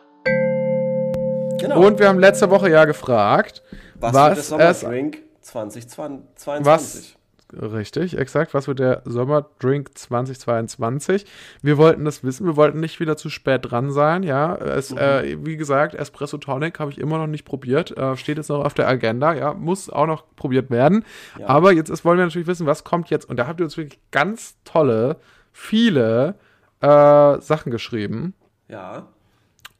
Genau. 1.60 1.86
Und 1.86 2.00
wir 2.00 2.08
haben 2.08 2.20
letzte 2.20 2.50
Woche 2.50 2.70
ja 2.70 2.86
gefragt, 2.86 3.62
was, 3.96 4.14
was 4.14 4.50
wird 4.50 4.60
der 4.60 4.74
Sommerdrink 4.74 5.18
2022? 5.42 6.66
was. 6.66 7.16
Richtig, 7.56 8.18
exakt. 8.18 8.54
Was 8.56 8.68
wird 8.68 8.80
der 8.80 9.04
Sommerdrink 9.06 9.96
2022? 9.98 11.26
Wir 11.62 11.78
wollten 11.78 12.04
das 12.04 12.24
wissen. 12.24 12.48
Wir 12.48 12.56
wollten 12.56 12.80
nicht 12.80 13.00
wieder 13.00 13.16
zu 13.16 13.30
spät 13.30 13.70
dran 13.70 13.92
sein. 13.92 14.24
Ja, 14.24 14.56
es, 14.56 14.92
Mhm. 14.92 14.98
äh, 14.98 15.46
wie 15.46 15.56
gesagt, 15.58 15.94
Espresso 15.94 16.38
Tonic 16.38 16.80
habe 16.80 16.90
ich 16.92 16.98
immer 17.00 17.18
noch 17.20 17.28
nicht 17.28 17.46
probiert. 17.46 17.96
Äh, 17.96 18.18
steht 18.18 18.38
jetzt 18.38 18.50
noch 18.50 18.66
auf 18.66 18.74
der 18.74 18.88
Agenda. 18.88 19.34
Ja, 19.34 19.54
muss 19.54 19.90
auch 19.90 20.08
noch 20.08 20.24
probiert 20.36 20.72
werden. 20.72 21.06
Ja. 21.40 21.48
Aber 21.48 21.72
jetzt 21.74 21.90
ist, 21.90 22.04
wollen 22.06 22.18
wir 22.18 22.26
natürlich 22.26 22.48
wissen, 22.48 22.66
was 22.66 22.84
kommt 22.84 23.10
jetzt. 23.12 23.30
Und 23.30 23.38
da 23.38 23.46
habt 23.48 23.60
ihr 23.60 23.66
uns 23.66 23.78
wirklich 23.78 24.00
ganz 24.12 24.56
tolle, 24.64 25.18
viele 25.52 26.36
äh, 26.82 27.40
Sachen 27.40 27.72
geschrieben. 27.72 28.34
Ja. 28.68 29.08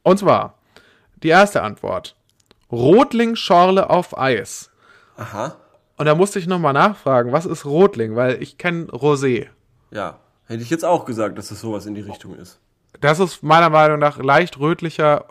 Und 0.04 0.18
zwar 0.18 0.58
die 1.22 1.28
erste 1.28 1.62
Antwort: 1.62 2.14
Rotling-Schorle 2.70 3.90
auf 3.90 4.16
Eis. 4.16 4.70
Aha. 5.16 5.56
Und 5.96 6.06
da 6.06 6.14
musste 6.14 6.38
ich 6.38 6.46
nochmal 6.46 6.72
nachfragen, 6.72 7.32
was 7.32 7.46
ist 7.46 7.64
Rotling? 7.64 8.16
Weil 8.16 8.42
ich 8.42 8.58
kenne 8.58 8.86
Rosé. 8.86 9.46
Ja. 9.90 10.18
Hätte 10.46 10.62
ich 10.62 10.70
jetzt 10.70 10.84
auch 10.84 11.04
gesagt, 11.04 11.38
dass 11.38 11.50
es 11.50 11.60
sowas 11.60 11.86
in 11.86 11.94
die 11.94 12.00
Richtung 12.02 12.34
ist. 12.36 12.60
Das 13.00 13.18
ist 13.20 13.42
meiner 13.42 13.70
Meinung 13.70 13.98
nach 13.98 14.18
leicht 14.18 14.58
rötlicher 14.58 15.24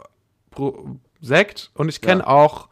Sekt. 1.21 1.71
Und 1.75 1.89
ich 1.89 2.01
kenne 2.01 2.21
Ja. 2.21 2.27
auch, 2.27 2.69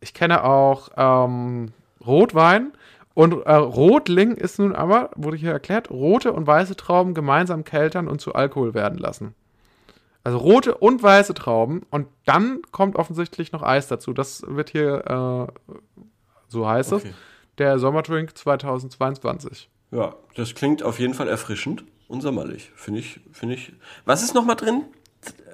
ich 0.00 0.14
kenne 0.14 0.44
auch 0.44 0.90
ähm, 0.96 1.72
Rotwein. 2.04 2.72
Und 3.14 3.44
äh, 3.46 3.52
Rotling 3.54 4.32
ist 4.36 4.58
nun 4.58 4.74
aber, 4.74 5.10
wurde 5.16 5.36
hier 5.36 5.52
erklärt, 5.52 5.90
rote 5.90 6.32
und 6.32 6.46
weiße 6.46 6.76
Trauben 6.76 7.12
gemeinsam 7.14 7.64
keltern 7.64 8.08
und 8.08 8.20
zu 8.20 8.34
Alkohol 8.34 8.72
werden 8.74 8.98
lassen. 8.98 9.34
Also 10.22 10.38
rote 10.38 10.74
und 10.76 11.02
weiße 11.02 11.34
Trauben 11.34 11.82
und 11.90 12.06
dann 12.26 12.60
kommt 12.72 12.96
offensichtlich 12.96 13.52
noch 13.52 13.62
Eis 13.62 13.88
dazu. 13.88 14.12
Das 14.12 14.42
wird 14.46 14.70
hier, 14.70 15.48
äh, 15.48 16.00
so 16.50 16.68
heißt 16.68 16.92
Okay. 16.92 17.08
es, 17.08 17.14
der 17.58 17.78
Sommerdrink 17.78 18.36
2022. 18.36 19.70
Ja, 19.92 20.14
das 20.34 20.54
klingt 20.54 20.82
auf 20.82 20.98
jeden 21.00 21.14
Fall 21.14 21.28
erfrischend 21.28 21.84
und 22.08 22.20
sommerlich. 22.20 22.70
Finde 22.74 23.00
ich, 23.00 23.20
finde 23.32 23.54
ich. 23.54 23.72
Was 24.04 24.22
ist 24.22 24.34
noch 24.34 24.44
mal 24.44 24.54
drin? 24.54 24.84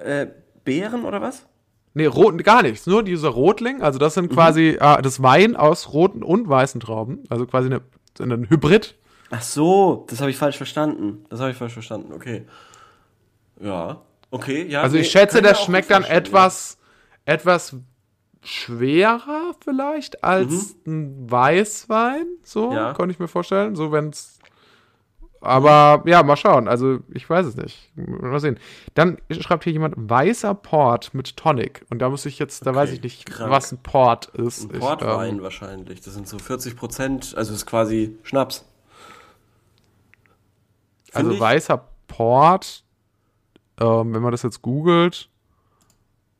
Äh, 0.03 0.27
Beeren 0.63 1.05
oder 1.05 1.21
was? 1.21 1.45
Nee, 1.93 2.05
rot, 2.05 2.43
gar 2.43 2.61
nichts. 2.61 2.85
Nur 2.85 3.01
dieser 3.03 3.29
Rotling. 3.29 3.81
Also 3.81 3.97
das 3.99 4.15
Mhm. 4.15 4.21
sind 4.21 4.33
quasi 4.33 4.77
äh, 4.79 5.01
das 5.01 5.23
Wein 5.23 5.55
aus 5.55 5.93
roten 5.93 6.21
und 6.23 6.47
weißen 6.47 6.79
Trauben. 6.79 7.23
Also 7.29 7.47
quasi 7.47 7.67
eine, 7.67 7.81
ein 8.19 8.49
Hybrid. 8.49 8.95
Ach 9.31 9.41
so, 9.41 10.05
das 10.09 10.21
habe 10.21 10.29
ich 10.29 10.37
falsch 10.37 10.57
verstanden. 10.57 11.25
Das 11.29 11.39
habe 11.39 11.51
ich 11.51 11.57
falsch 11.57 11.73
verstanden. 11.73 12.13
Okay. 12.13 12.45
Ja. 13.59 14.01
Okay, 14.29 14.65
ja. 14.67 14.81
Also 14.83 14.95
nee, 14.95 15.01
ich 15.01 15.11
schätze, 15.11 15.41
das 15.41 15.63
schmeckt 15.63 15.89
dann 15.89 16.03
etwas, 16.03 16.77
etwas 17.25 17.75
schwerer 18.47 19.53
vielleicht 19.63 20.23
als 20.23 20.75
ein 20.85 21.29
Weißwein. 21.29 22.25
So, 22.43 22.69
Mhm. 22.69 22.75
Ja. 22.75 22.93
könnte 22.93 23.11
ich 23.13 23.19
mir 23.19 23.27
vorstellen. 23.27 23.75
So, 23.75 23.91
wenn's. 23.91 24.39
Aber 25.39 26.01
ja, 26.09 26.23
mal 26.23 26.35
schauen. 26.35 26.67
Also, 26.67 26.99
ich 27.13 27.29
weiß 27.29 27.45
es 27.45 27.55
nicht. 27.55 27.91
Mal 27.95 28.39
sehen. 28.39 28.57
Dann 28.95 29.17
schreibt 29.29 29.65
hier 29.65 29.73
jemand 29.73 29.93
weißer 29.97 30.55
Port 30.55 31.13
mit 31.13 31.37
Tonic. 31.37 31.85
Und 31.91 31.99
da 31.99 32.09
muss 32.09 32.25
ich 32.25 32.39
jetzt, 32.39 32.65
da 32.65 32.71
Okay, 32.71 32.79
weiß 32.79 32.91
ich 32.93 33.01
nicht, 33.03 33.25
krank. 33.27 33.51
was 33.51 33.71
ein 33.71 33.77
Port 33.83 34.25
ist. 34.27 34.71
Ich, 34.73 34.79
Portwein 34.79 35.35
ähm, 35.35 35.41
wahrscheinlich. 35.43 36.01
Das 36.01 36.15
sind 36.15 36.27
so 36.27 36.39
40 36.39 36.75
Prozent, 36.75 37.35
also 37.37 37.53
ist 37.53 37.67
quasi 37.67 38.17
Schnaps. 38.23 38.65
also 41.13 41.29
Find 41.29 41.33
ich- 41.35 41.39
weißer 41.41 41.87
Port, 42.07 42.83
ähm, 43.79 44.13
wenn 44.15 44.21
man 44.21 44.31
das 44.31 44.41
jetzt 44.43 44.61
googelt, 44.61 45.29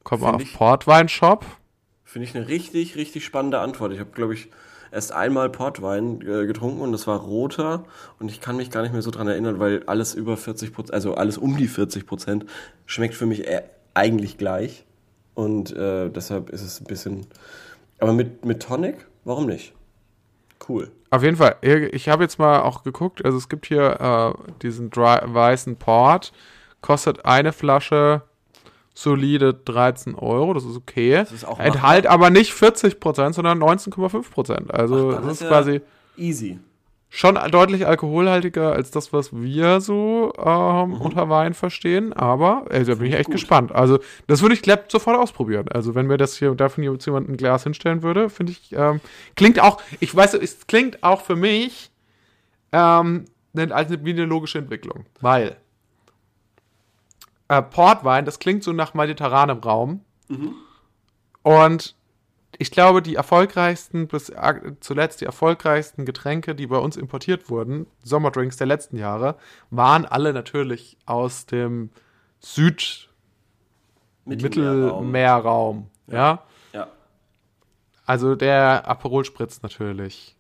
kommt 0.04 0.24
man 0.24 0.36
auf 0.36 0.54
Portwein-Shop. 0.54 1.46
Finde 2.08 2.26
ich 2.26 2.38
eine 2.38 2.48
richtig, 2.48 2.96
richtig 2.96 3.26
spannende 3.26 3.60
Antwort. 3.60 3.92
Ich 3.92 4.00
habe, 4.00 4.12
glaube 4.12 4.34
ich, 4.34 4.48
erst 4.94 5.12
einmal 5.12 5.50
Portwein 5.50 6.22
äh, 6.22 6.46
getrunken 6.46 6.80
und 6.80 6.94
das 6.94 7.06
war 7.06 7.20
roter 7.20 7.84
und 8.18 8.32
ich 8.32 8.40
kann 8.40 8.56
mich 8.56 8.72
gar 8.72 8.82
nicht 8.82 8.94
mehr 8.94 9.02
so 9.02 9.12
dran 9.12 9.28
erinnern, 9.28 9.60
weil 9.60 9.84
alles 9.88 10.16
über 10.16 10.38
40 10.38 10.72
Prozent, 10.72 10.94
also 10.94 11.16
alles 11.16 11.38
um 11.38 11.58
die 11.58 11.68
40 11.68 12.06
Prozent 12.06 12.46
schmeckt 12.86 13.14
für 13.14 13.26
mich 13.26 13.46
eher, 13.46 13.70
eigentlich 13.94 14.38
gleich 14.38 14.86
und 15.34 15.76
äh, 15.76 16.08
deshalb 16.08 16.50
ist 16.50 16.62
es 16.62 16.80
ein 16.80 16.86
bisschen, 16.86 17.28
aber 18.00 18.14
mit, 18.14 18.46
mit 18.46 18.64
Tonic, 18.64 19.06
warum 19.26 19.48
nicht? 19.48 19.74
Cool. 20.66 20.90
Auf 21.10 21.24
jeden 21.24 21.36
Fall. 21.36 21.58
Ich 21.62 22.08
habe 22.08 22.24
jetzt 22.24 22.40
mal 22.40 22.62
auch 22.62 22.84
geguckt. 22.84 23.24
Also 23.24 23.38
es 23.38 23.50
gibt 23.50 23.66
hier 23.68 24.00
äh, 24.00 24.54
diesen 24.62 24.90
dry, 24.90 25.20
weißen 25.24 25.76
Port. 25.76 26.32
Kostet 26.82 27.26
eine 27.26 27.52
Flasche 27.52 28.24
solide 28.98 29.54
13 29.54 30.16
Euro. 30.16 30.56
Das 30.56 30.66
ist 30.66 30.76
okay. 30.76 31.22
ist 31.32 31.46
auch 31.48 31.60
Enthalt 31.60 32.08
aber 32.08 32.32
nicht 32.32 32.52
40 32.54 33.00
Prozent, 33.00 33.36
sondern 33.36 33.62
19,5 33.62 34.32
Prozent. 34.32 34.74
Also 34.74 35.12
Dann 35.12 35.24
das 35.24 35.34
ist 35.34 35.42
ja 35.44 35.48
quasi 35.50 35.82
easy. 36.18 36.58
schon 37.10 37.38
deutlich 37.52 37.86
alkoholhaltiger 37.86 38.72
als 38.74 38.90
das, 38.90 39.14
was 39.14 39.30
wir 39.36 39.82
so 39.82 40.34
ähm, 40.44 40.94
unter 41.00 41.30
Wein 41.30 41.54
verstehen. 41.54 42.12
Aber 42.14 42.66
äh, 42.72 42.84
da 42.86 42.96
bin 42.96 43.06
ich 43.06 43.14
echt 43.14 43.26
gut. 43.26 43.34
gespannt. 43.36 43.72
Also 43.72 44.00
das 44.26 44.42
würde 44.42 44.56
ich 44.56 44.64
glatt 44.64 44.92
sofort 44.92 45.16
ausprobieren. 45.16 45.68
Also 45.70 45.94
wenn 45.94 46.08
mir 46.08 46.18
das 46.18 46.36
hier 46.36 46.56
davon 46.56 46.84
jemand 46.84 47.30
ein 47.30 47.38
Glas 47.38 47.66
hinstellen 47.66 48.02
würde, 48.02 48.32
finde 48.32 48.54
ich, 48.54 48.74
ähm, 48.76 49.00
klingt 49.36 49.60
auch, 49.60 49.80
ich 50.00 50.16
weiß, 50.16 50.34
es 50.34 50.66
klingt 50.66 51.04
auch 51.04 51.22
für 51.22 51.36
mich 51.36 51.92
ähm, 52.72 53.26
ne- 53.54 53.74
als 53.76 53.92
eine, 53.92 54.04
wie 54.04 54.10
eine 54.10 54.26
logische 54.26 54.58
Entwicklung. 54.58 55.06
Weil 55.22 55.56
äh, 57.48 57.62
Portwein, 57.62 58.26
das 58.26 58.40
klingt 58.40 58.64
so 58.64 58.74
nach 58.74 58.94
mediterranem 58.94 59.60
Raum. 59.60 60.02
Und 61.44 61.96
ich 62.58 62.72
glaube, 62.72 63.02
die 63.02 63.16
erfolgreichsten, 63.16 64.08
bis 64.08 64.32
zuletzt 64.80 65.22
die 65.22 65.26
erfolgreichsten 65.26 66.06
Getränke, 66.06 66.56
die 66.56 66.68
bei 66.68 66.78
uns 66.78 66.98
importiert 66.98 67.50
wurden, 67.50 67.88
Sommerdrinks 68.04 68.58
der 68.58 68.68
letzten 68.68 68.98
Jahre, 68.98 69.38
waren 69.70 70.06
alle 70.06 70.34
natürlich 70.34 70.98
aus 71.06 71.46
dem 71.46 71.92
Mittelmeerraum. 74.26 75.06
Süd-Mittelmeerraum. 75.06 75.90
Ja. 76.08 76.44
Ja. 76.74 76.88
Also 78.06 78.36
der 78.36 78.88
Aperol 78.88 79.24
Spritz 79.26 79.62
natürlich. 79.62 80.36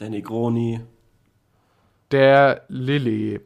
Der 0.00 0.10
Negroni. 0.10 0.80
Der 2.10 2.64
Lilly. 2.68 3.40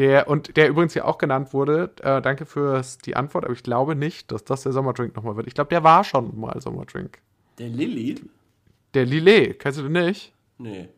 Der, 0.00 0.28
und 0.28 0.56
der 0.56 0.70
übrigens 0.70 0.94
hier 0.94 1.06
auch 1.06 1.18
genannt 1.18 1.52
wurde, 1.52 1.90
äh, 2.02 2.22
danke 2.22 2.46
für 2.46 2.80
die 3.04 3.16
Antwort, 3.16 3.44
aber 3.44 3.52
ich 3.52 3.62
glaube 3.62 3.94
nicht, 3.94 4.32
dass 4.32 4.44
das 4.44 4.62
der 4.62 4.72
Sommerdrink 4.72 5.14
nochmal 5.14 5.36
wird. 5.36 5.46
Ich 5.46 5.52
glaube, 5.52 5.68
der 5.68 5.84
war 5.84 6.04
schon 6.04 6.40
mal 6.40 6.58
Sommerdrink. 6.58 7.18
Der 7.58 7.68
Lilly? 7.68 8.14
Der 8.94 9.04
Lillet, 9.04 9.58
kennst 9.58 9.78
du 9.78 9.82
den 9.82 9.92
nicht? 9.92 10.32
Nee. 10.56 10.88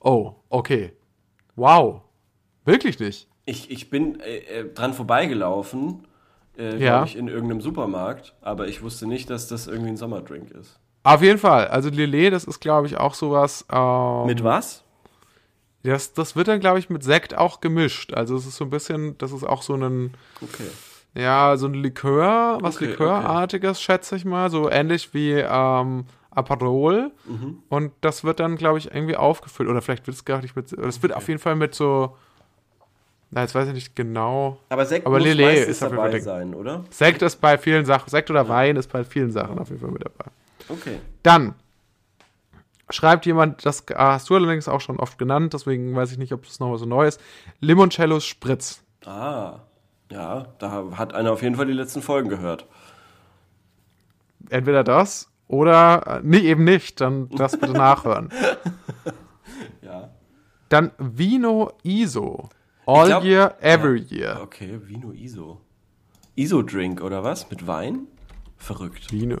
Oh, 0.00 0.32
okay. 0.48 0.94
Wow. 1.54 2.00
Wirklich 2.64 2.98
nicht. 2.98 3.28
Ich, 3.44 3.70
ich 3.70 3.88
bin 3.88 4.18
äh, 4.18 4.38
äh, 4.38 4.64
dran 4.74 4.94
vorbeigelaufen, 4.94 6.08
äh, 6.58 6.72
Ja. 6.72 6.76
glaube 6.76 7.06
ich, 7.06 7.16
in 7.16 7.28
irgendeinem 7.28 7.60
Supermarkt, 7.60 8.34
aber 8.40 8.66
ich 8.66 8.82
wusste 8.82 9.06
nicht, 9.06 9.30
dass 9.30 9.46
das 9.46 9.68
irgendwie 9.68 9.90
ein 9.90 9.96
Sommerdrink 9.96 10.50
ist. 10.50 10.76
Auf 11.04 11.22
jeden 11.22 11.38
Fall. 11.38 11.68
Also 11.68 11.88
Lillet, 11.88 12.32
das 12.32 12.42
ist, 12.44 12.58
glaube 12.58 12.88
ich, 12.88 12.96
auch 12.96 13.14
sowas. 13.14 13.64
Ähm, 13.72 14.26
Mit 14.26 14.42
was? 14.42 14.82
Das, 15.82 16.12
das 16.12 16.36
wird 16.36 16.48
dann, 16.48 16.60
glaube 16.60 16.78
ich, 16.78 16.90
mit 16.90 17.02
Sekt 17.02 17.36
auch 17.36 17.60
gemischt. 17.60 18.12
Also 18.12 18.36
es 18.36 18.46
ist 18.46 18.56
so 18.56 18.64
ein 18.64 18.70
bisschen, 18.70 19.16
das 19.18 19.32
ist 19.32 19.44
auch 19.44 19.62
so 19.62 19.74
ein, 19.74 20.14
Okay. 20.42 20.68
ja, 21.14 21.56
so 21.56 21.66
ein 21.66 21.74
Likör, 21.74 22.58
was 22.60 22.76
Okay, 22.76 22.86
Likörartiges, 22.86 23.80
schätze 23.80 24.16
ich 24.16 24.24
mal. 24.24 24.50
So 24.50 24.70
ähnlich 24.70 25.14
wie 25.14 25.32
ähm, 25.32 26.04
Aperol. 26.30 27.10
Mhm. 27.24 27.62
Und 27.68 27.92
das 28.02 28.24
wird 28.24 28.40
dann, 28.40 28.56
glaube 28.56 28.78
ich, 28.78 28.92
irgendwie 28.92 29.16
aufgefüllt. 29.16 29.68
Oder 29.68 29.80
vielleicht 29.80 30.06
wird 30.06 30.16
es 30.16 30.24
gar 30.24 30.42
nicht 30.42 30.54
mit. 30.54 30.72
Es 30.72 31.02
wird 31.02 31.14
auf 31.14 31.28
jeden 31.28 31.40
Fall 31.40 31.56
mit 31.56 31.74
so. 31.74 32.16
Na, 33.32 33.42
jetzt 33.42 33.54
weiß 33.54 33.68
ich 33.68 33.74
nicht 33.74 33.94
genau. 33.94 34.58
Aber 34.70 34.84
Sekt 34.84 35.06
Aber 35.06 35.18
muss 35.18 35.36
meistens 35.36 35.68
ist 35.68 35.82
auf 35.84 35.90
jeden 35.90 35.96
dabei 35.96 36.10
Fall 36.10 36.20
sein, 36.20 36.52
oder? 36.54 36.84
Sekt 36.90 37.22
ist 37.22 37.36
bei 37.40 37.56
vielen 37.58 37.84
Sachen, 37.84 38.10
Sekt 38.10 38.28
oder 38.28 38.48
Wein 38.48 38.74
ist 38.76 38.90
bei 38.90 39.04
vielen 39.04 39.30
Sachen 39.30 39.58
auf 39.58 39.68
jeden 39.68 39.80
Fall 39.80 39.92
mit 39.92 40.04
dabei. 40.04 40.30
Okay. 40.68 40.98
Dann 41.22 41.54
schreibt 42.90 43.26
jemand, 43.26 43.64
das 43.64 43.84
hast 43.94 44.30
du 44.30 44.34
allerdings 44.36 44.68
auch 44.68 44.80
schon 44.80 44.98
oft 44.98 45.18
genannt, 45.18 45.54
deswegen 45.54 45.94
weiß 45.94 46.12
ich 46.12 46.18
nicht, 46.18 46.32
ob 46.32 46.44
das 46.44 46.60
noch 46.60 46.72
was 46.72 46.80
so 46.80 46.86
Neues. 46.86 47.18
Limoncellos 47.60 48.24
Spritz. 48.24 48.82
Ah. 49.04 49.60
Ja, 50.10 50.48
da 50.58 50.90
hat 50.96 51.14
einer 51.14 51.32
auf 51.32 51.42
jeden 51.42 51.54
Fall 51.54 51.66
die 51.66 51.72
letzten 51.72 52.02
Folgen 52.02 52.28
gehört. 52.28 52.66
Entweder 54.48 54.82
das 54.82 55.30
oder 55.46 56.02
äh, 56.06 56.20
nee, 56.22 56.38
eben 56.38 56.64
nicht, 56.64 57.00
dann 57.00 57.28
das 57.30 57.56
bitte 57.58 57.72
nachhören. 57.72 58.30
Ja. 59.82 60.10
Dann 60.68 60.92
Vino 60.98 61.72
ISO. 61.82 62.48
All 62.86 63.06
glaub- 63.06 63.24
year, 63.24 63.56
every 63.60 64.00
year. 64.00 64.40
Okay, 64.42 64.78
Vino 64.86 65.10
ISO. 65.12 65.60
ISO-Drink 66.36 67.02
oder 67.02 67.24
was? 67.24 67.50
Mit 67.50 67.66
Wein? 67.66 68.06
Verrückt. 68.56 69.10
Vino. 69.10 69.38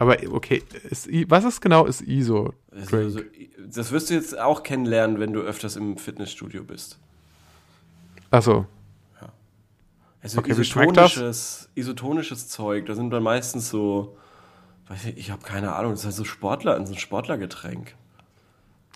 Aber 0.00 0.16
okay, 0.32 0.62
ist, 0.88 1.08
was 1.28 1.44
ist 1.44 1.60
genau 1.60 1.84
ist 1.84 2.00
ISO? 2.00 2.54
Also, 2.72 2.90
Drink? 2.90 3.04
also, 3.04 3.20
das 3.68 3.92
wirst 3.92 4.08
du 4.08 4.14
jetzt 4.14 4.36
auch 4.38 4.62
kennenlernen, 4.62 5.20
wenn 5.20 5.34
du 5.34 5.40
öfters 5.42 5.76
im 5.76 5.98
Fitnessstudio 5.98 6.64
bist. 6.64 6.98
Achso. 8.30 8.66
Also 10.22 10.40
Okay, 10.40 10.50
isotonisches, 10.50 11.70
isotonisches 11.74 12.48
Zeug, 12.48 12.86
da 12.86 12.94
sind 12.94 13.10
dann 13.10 13.22
meistens 13.22 13.70
so, 13.70 14.16
weiß 14.88 15.06
ich, 15.06 15.16
ich 15.16 15.30
habe 15.30 15.42
keine 15.42 15.74
Ahnung, 15.74 15.92
das 15.92 16.00
ist 16.00 16.06
halt 16.06 16.14
so 16.14 16.24
Sportler, 16.24 16.84
so 16.86 16.92
ein 16.92 16.98
Sportlergetränk. 16.98 17.94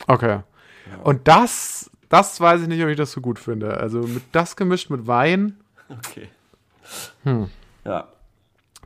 Okay. 0.06 0.40
Und 1.02 1.28
das, 1.28 1.90
das 2.08 2.40
weiß 2.40 2.62
ich 2.62 2.68
nicht, 2.68 2.82
ob 2.82 2.88
ich 2.88 2.96
das 2.96 3.12
so 3.12 3.22
gut 3.22 3.38
finde. 3.38 3.78
Also 3.78 4.00
mit 4.00 4.22
das 4.32 4.56
gemischt 4.56 4.90
mit 4.90 5.06
Wein 5.06 5.58
Okay. 5.88 6.28
Hm. 7.24 7.48
Ja. 7.84 8.08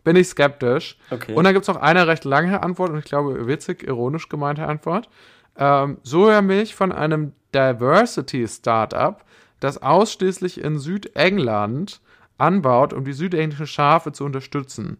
Bin 0.08 0.16
ich 0.16 0.28
skeptisch. 0.28 0.96
Okay. 1.10 1.34
Und 1.34 1.44
dann 1.44 1.52
gibt 1.52 1.64
es 1.64 1.68
noch 1.68 1.82
eine 1.82 2.06
recht 2.06 2.24
lange 2.24 2.62
Antwort 2.62 2.88
und 2.88 2.98
ich 2.98 3.04
glaube 3.04 3.46
witzig, 3.46 3.86
ironisch 3.86 4.30
gemeinte 4.30 4.66
Antwort. 4.66 5.10
Ähm, 5.54 5.98
Sojamilch 6.02 6.74
von 6.74 6.92
einem 6.92 7.32
Diversity-Startup, 7.54 9.22
das 9.60 9.82
ausschließlich 9.82 10.62
in 10.64 10.78
Südengland 10.78 12.00
anbaut, 12.38 12.94
um 12.94 13.04
die 13.04 13.12
südenglischen 13.12 13.66
Schafe 13.66 14.12
zu 14.12 14.24
unterstützen. 14.24 14.96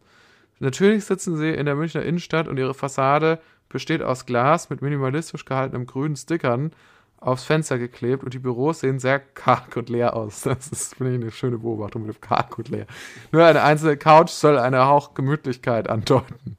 Natürlich 0.58 1.06
sitzen 1.06 1.38
sie 1.38 1.54
in 1.54 1.64
der 1.64 1.74
Münchner 1.74 2.02
Innenstadt 2.02 2.46
und 2.46 2.58
ihre 2.58 2.74
Fassade 2.74 3.38
besteht 3.70 4.02
aus 4.02 4.26
Glas 4.26 4.68
mit 4.68 4.82
minimalistisch 4.82 5.46
gehaltenen 5.46 5.86
grünen 5.86 6.16
Stickern 6.16 6.72
aufs 7.20 7.44
Fenster 7.44 7.78
geklebt 7.78 8.22
und 8.24 8.34
die 8.34 8.38
Büros 8.38 8.80
sehen 8.80 8.98
sehr 8.98 9.18
karg 9.18 9.76
und 9.76 9.88
leer 9.88 10.14
aus. 10.14 10.42
Das 10.42 10.68
ist, 10.68 10.94
finde 10.94 11.16
ich, 11.16 11.22
eine 11.22 11.30
schöne 11.30 11.58
Beobachtung 11.58 12.06
mit 12.06 12.16
dem 12.16 12.20
karg 12.20 12.58
und 12.58 12.68
leer. 12.68 12.86
Nur 13.32 13.44
eine 13.44 13.62
einzelne 13.62 13.96
Couch 13.96 14.30
soll 14.30 14.58
eine 14.58 14.86
Hauch 14.86 15.14
Gemütlichkeit 15.14 15.88
andeuten. 15.88 16.56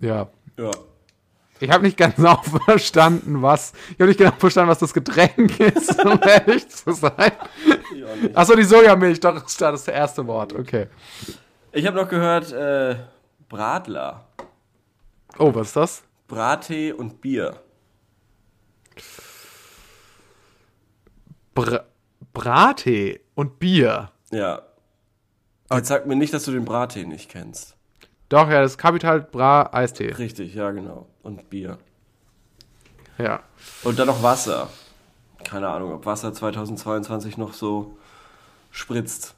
Ja. 0.00 0.28
Ja. 0.58 0.70
Ich 1.60 1.70
habe 1.70 1.84
nicht 1.84 1.96
ganz 1.96 2.16
genau 2.16 2.42
verstanden, 2.42 3.42
was. 3.42 3.72
Ich 3.90 4.00
habe 4.00 4.06
nicht 4.06 4.18
genau 4.18 4.32
verstanden, 4.36 4.70
was 4.70 4.80
das 4.80 4.92
Getränk 4.92 5.60
ist, 5.60 5.98
um 6.04 6.20
ehrlich 6.22 6.68
zu 6.68 6.92
sein. 6.92 7.32
Achso, 8.34 8.56
die 8.56 8.64
Sojamilch, 8.64 9.20
doch, 9.20 9.34
das 9.34 9.52
ist 9.52 9.60
das 9.60 9.88
erste 9.88 10.26
Wort. 10.26 10.54
Okay. 10.54 10.88
Ich 11.70 11.86
habe 11.86 11.96
noch 11.96 12.08
gehört, 12.08 12.52
äh, 12.52 12.96
Bradler. 13.48 14.26
Oh, 15.38 15.54
was 15.54 15.68
ist 15.68 15.76
das? 15.76 16.02
Brattee 16.26 16.92
und 16.92 17.20
Bier. 17.20 17.60
Br 21.54 21.80
Brattee 22.32 23.20
und 23.34 23.58
Bier. 23.58 24.10
Ja. 24.30 24.62
Jetzt 25.72 25.88
sag 25.88 26.06
mir 26.06 26.16
nicht, 26.16 26.32
dass 26.32 26.44
du 26.44 26.52
den 26.52 26.64
Brattee 26.64 27.04
nicht 27.04 27.30
kennst. 27.30 27.76
Doch, 28.28 28.48
ja, 28.48 28.62
das 28.62 28.72
ist 28.72 28.78
Capital 28.78 29.20
Bra 29.20 29.68
Eistee. 29.72 30.12
Richtig, 30.12 30.54
ja, 30.54 30.70
genau. 30.70 31.06
Und 31.22 31.50
Bier. 31.50 31.78
Ja. 33.18 33.40
Und 33.84 33.98
dann 33.98 34.06
noch 34.06 34.22
Wasser. 34.22 34.68
Keine 35.44 35.68
Ahnung, 35.68 35.92
ob 35.92 36.06
Wasser 36.06 36.32
2022 36.32 37.36
noch 37.36 37.52
so 37.52 37.96
spritzt. 38.70 39.34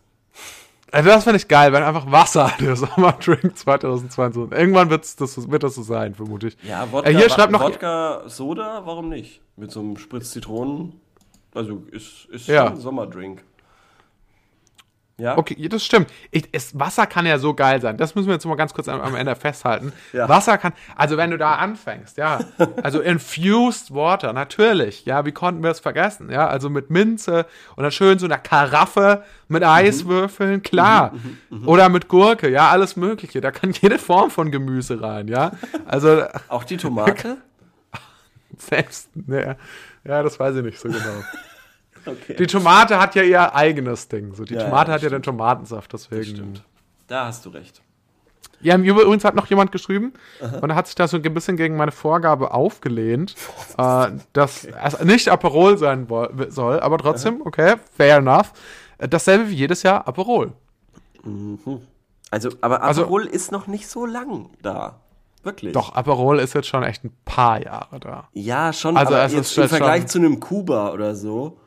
Also 0.92 1.08
das 1.08 1.24
finde 1.24 1.38
ich 1.38 1.48
geil, 1.48 1.72
wenn 1.72 1.82
einfach 1.82 2.08
Wasser 2.10 2.52
der 2.60 2.76
Sommerdrink 2.76 3.56
2022. 3.58 4.56
Irgendwann 4.56 4.90
wird's 4.90 5.16
das, 5.16 5.50
wird 5.50 5.64
das 5.64 5.74
so 5.74 5.82
sein, 5.82 6.14
vermute 6.14 6.48
ich. 6.48 6.56
Ja, 6.62 6.90
Wodka, 6.92 7.10
Äh, 7.10 7.14
hier 7.16 7.30
schreibt 7.30 7.50
noch- 7.52 7.60
Wodka 7.62 8.22
Soda, 8.28 8.82
warum 8.84 9.08
nicht? 9.08 9.40
Mit 9.56 9.72
so 9.72 9.80
einem 9.80 9.96
Spritz 9.96 10.30
Zitronen. 10.30 11.00
Also 11.54 11.84
ist, 11.90 12.26
ist 12.26 12.48
Ja. 12.48 12.66
ein 12.66 12.76
Sommerdrink. 12.76 13.42
Ja? 15.16 15.38
Okay, 15.38 15.68
das 15.68 15.84
stimmt. 15.84 16.10
Ich, 16.32 16.48
es, 16.50 16.76
Wasser 16.76 17.06
kann 17.06 17.24
ja 17.24 17.38
so 17.38 17.54
geil 17.54 17.80
sein. 17.80 17.96
Das 17.96 18.16
müssen 18.16 18.26
wir 18.26 18.34
jetzt 18.34 18.44
mal 18.46 18.56
ganz 18.56 18.74
kurz 18.74 18.88
am, 18.88 19.00
am 19.00 19.14
Ende 19.14 19.36
festhalten. 19.36 19.92
Ja. 20.12 20.28
Wasser 20.28 20.58
kann, 20.58 20.72
also 20.96 21.16
wenn 21.16 21.30
du 21.30 21.38
da 21.38 21.54
anfängst, 21.54 22.16
ja, 22.16 22.40
also 22.82 23.00
infused 23.00 23.94
water, 23.94 24.32
natürlich, 24.32 25.04
ja, 25.04 25.24
wie 25.24 25.30
konnten 25.30 25.62
wir 25.62 25.70
es 25.70 25.78
vergessen, 25.78 26.30
ja, 26.32 26.48
also 26.48 26.68
mit 26.68 26.90
Minze 26.90 27.46
und 27.76 27.84
dann 27.84 27.92
schön 27.92 28.18
so 28.18 28.26
einer 28.26 28.38
Karaffe 28.38 29.22
mit 29.46 29.62
Eiswürfeln, 29.62 30.62
klar. 30.64 31.12
Oder 31.64 31.88
mit 31.90 32.08
Gurke, 32.08 32.50
ja, 32.50 32.70
alles 32.70 32.96
Mögliche. 32.96 33.40
Da 33.40 33.52
kann 33.52 33.70
jede 33.70 34.00
Form 34.00 34.32
von 34.32 34.50
Gemüse 34.50 35.00
rein, 35.00 35.28
ja. 35.28 35.52
Also 35.86 36.24
Auch 36.48 36.64
die 36.64 36.76
Tomate? 36.76 37.36
selbst, 38.58 39.10
ne, 39.14 39.56
ja, 40.04 40.22
das 40.22 40.38
weiß 40.40 40.56
ich 40.56 40.62
nicht 40.64 40.78
so 40.78 40.88
genau. 40.88 41.00
Okay. 42.06 42.36
Die 42.38 42.46
Tomate 42.46 42.98
hat 43.00 43.14
ja 43.14 43.22
ihr 43.22 43.54
eigenes 43.54 44.08
Ding. 44.08 44.34
So, 44.34 44.44
die 44.44 44.52
Ja, 44.52 44.60
ja, 44.60 44.66
Tomate 44.66 44.92
hat 44.92 45.00
ja 45.00 45.08
stimmt. 45.08 45.24
den 45.24 45.30
Tomatensaft, 45.30 45.90
deswegen. 45.94 46.22
Stimmt. 46.36 46.62
Da 47.06 47.24
hast 47.28 47.46
du 47.46 47.48
recht. 47.48 47.80
Ja, 48.60 48.76
übrigens 48.76 49.24
hat 49.24 49.34
noch 49.34 49.46
jemand 49.46 49.72
geschrieben 49.72 50.12
und 50.60 50.68
er 50.68 50.76
hat 50.76 50.86
sich 50.86 50.94
da 50.96 51.08
so 51.08 51.16
ein 51.16 51.22
bisschen 51.34 51.56
gegen 51.56 51.76
meine 51.78 51.92
Vorgabe 51.92 52.52
aufgelehnt, 52.52 53.34
äh, 53.78 54.08
dass 54.34 54.64
es 54.66 55.00
nicht 55.02 55.28
Aperol 55.30 55.78
sein 55.78 56.06
soll, 56.50 56.80
aber 56.80 56.98
trotzdem, 56.98 57.40
okay, 57.42 57.76
fair 57.96 58.18
enough. 58.18 58.52
Äh, 58.98 59.08
Dasselbe 59.08 59.48
wie 59.48 59.54
jedes 59.54 59.82
Jahr 59.82 60.06
Aperol. 60.06 60.52
Also, 62.30 62.50
aber 62.60 62.82
Also- 62.82 63.02
Aperol 63.02 63.24
ist 63.26 63.50
noch 63.52 63.66
nicht 63.66 63.88
so 63.88 64.04
lang 64.06 64.50
da. 64.62 65.00
Wirklich. 65.44 65.72
Doch, 65.72 65.94
Aperol 65.94 66.38
ist 66.40 66.54
jetzt 66.54 66.66
schon 66.68 66.82
echt 66.82 67.04
ein 67.04 67.12
paar 67.24 67.62
Jahre 67.62 68.00
da. 68.00 68.28
Ja, 68.32 68.72
schon, 68.72 68.96
Also 68.96 69.14
aber 69.14 69.24
es 69.24 69.32
jetzt 69.32 69.56
im 69.56 69.62
schon- 69.62 69.68
Vergleich 69.68 70.06
zu 70.06 70.18
einem 70.18 70.40
Kuba 70.40 70.92
oder 70.92 71.14
so. 71.14 71.58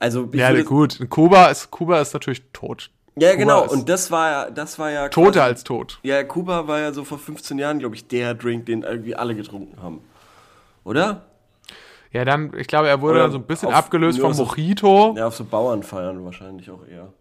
Also, 0.00 0.28
Ja, 0.32 0.50
würde- 0.50 0.64
gut. 0.64 0.98
Kuba 1.10 1.46
ist, 1.46 1.70
Kuba 1.70 2.00
ist 2.00 2.12
natürlich 2.14 2.42
tot. 2.52 2.90
Ja, 3.16 3.30
Kuba 3.32 3.38
genau. 3.42 3.66
Und 3.68 3.88
das 3.88 4.10
war 4.10 4.30
ja, 4.30 4.50
das 4.50 4.78
war 4.78 4.90
ja. 4.90 5.08
Toter 5.08 5.30
quasi- 5.32 5.40
als 5.40 5.64
tot. 5.64 5.98
Ja, 6.02 6.22
Kuba 6.22 6.68
war 6.68 6.78
ja 6.78 6.92
so 6.92 7.04
vor 7.04 7.18
15 7.18 7.58
Jahren, 7.58 7.78
glaube 7.80 7.96
ich, 7.96 8.06
der 8.06 8.34
Drink, 8.34 8.66
den 8.66 8.82
irgendwie 8.82 9.16
alle 9.16 9.34
getrunken 9.34 9.82
haben. 9.82 10.00
Oder? 10.84 11.22
Ja, 12.12 12.24
dann, 12.24 12.52
ich 12.56 12.68
glaube, 12.68 12.88
er 12.88 13.00
wurde 13.02 13.18
dann 13.18 13.32
so 13.32 13.38
ein 13.38 13.44
bisschen 13.46 13.70
abgelöst 13.70 14.20
vom 14.20 14.32
so- 14.32 14.44
Mojito. 14.44 15.14
Ja, 15.16 15.26
auf 15.26 15.34
so 15.36 15.44
Bauernfeiern 15.44 16.24
wahrscheinlich 16.24 16.70
auch 16.70 16.86
eher. 16.86 17.12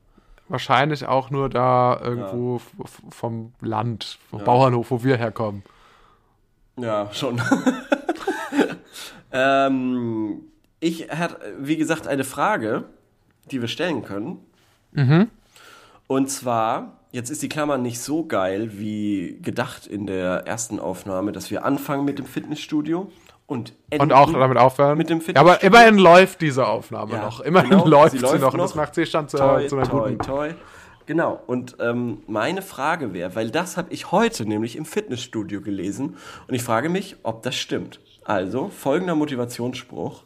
Wahrscheinlich 0.49 1.05
auch 1.05 1.29
nur 1.29 1.49
da 1.49 1.99
irgendwo 2.01 2.57
f- 2.57 3.01
vom 3.09 3.51
Land, 3.61 4.17
vom 4.29 4.43
Bauernhof, 4.43 4.91
wo 4.91 5.03
wir 5.03 5.17
herkommen. 5.17 5.63
Ja, 6.77 7.09
schon. 7.11 7.41
ähm, 9.31 10.41
ich 10.79 11.09
hatte, 11.09 11.37
wie 11.59 11.77
gesagt, 11.77 12.07
eine 12.07 12.23
Frage, 12.23 12.85
die 13.51 13.61
wir 13.61 13.67
stellen 13.67 14.03
können. 14.03 14.39
Und 16.07 16.29
zwar, 16.29 16.99
jetzt 17.11 17.29
ist 17.29 17.41
die 17.43 17.49
Klammer 17.49 17.77
nicht 17.77 17.99
so 17.99 18.25
geil 18.25 18.79
wie 18.79 19.39
gedacht 19.41 19.85
in 19.85 20.07
der 20.07 20.47
ersten 20.47 20.79
Aufnahme, 20.79 21.31
dass 21.33 21.51
wir 21.51 21.65
anfangen 21.65 22.05
mit 22.05 22.19
dem 22.19 22.25
Fitnessstudio 22.25 23.11
und 23.47 23.73
Und 23.97 24.13
auch 24.13 24.31
damit 24.31 24.57
aufhören. 24.57 24.97
Mit 24.97 25.09
dem 25.09 25.21
ja, 25.25 25.39
aber 25.39 25.63
immerhin 25.63 25.97
läuft 25.97 26.41
diese 26.41 26.67
Aufnahme 26.67 27.13
Ja, 27.13 27.21
noch. 27.25 27.39
Immerhin 27.39 27.69
genau, 27.71 27.87
läuft 27.87 28.11
sie 28.11 28.17
sie, 28.19 28.23
läuft 28.25 28.41
noch. 28.41 28.53
Und 28.53 28.59
das 28.59 28.75
macht 28.75 28.93
sie 28.93 29.05
schon 29.05 29.27
zu, 29.29 29.37
Toi, 29.37 29.67
zu 29.67 29.77
einer 29.77 29.87
toi, 29.89 30.11
guten. 30.11 30.19
toi. 30.19 30.53
Genau, 31.05 31.41
und 31.47 31.77
ähm, 31.79 32.21
meine 32.27 32.61
Frage 32.61 33.13
wäre, 33.13 33.33
weil 33.35 33.49
das 33.49 33.77
habe 33.77 33.93
ich 33.93 34.11
heute 34.11 34.45
nämlich 34.45 34.75
im 34.75 34.83
Fitnessstudio 34.83 35.61
gelesen 35.61 36.17
und 36.49 36.53
ich 36.53 36.61
frage 36.61 36.89
mich, 36.89 37.15
ob 37.23 37.41
das 37.43 37.55
stimmt. 37.55 38.01
Also, 38.25 38.67
folgender 38.67 39.15
Motivationsspruch. 39.15 40.23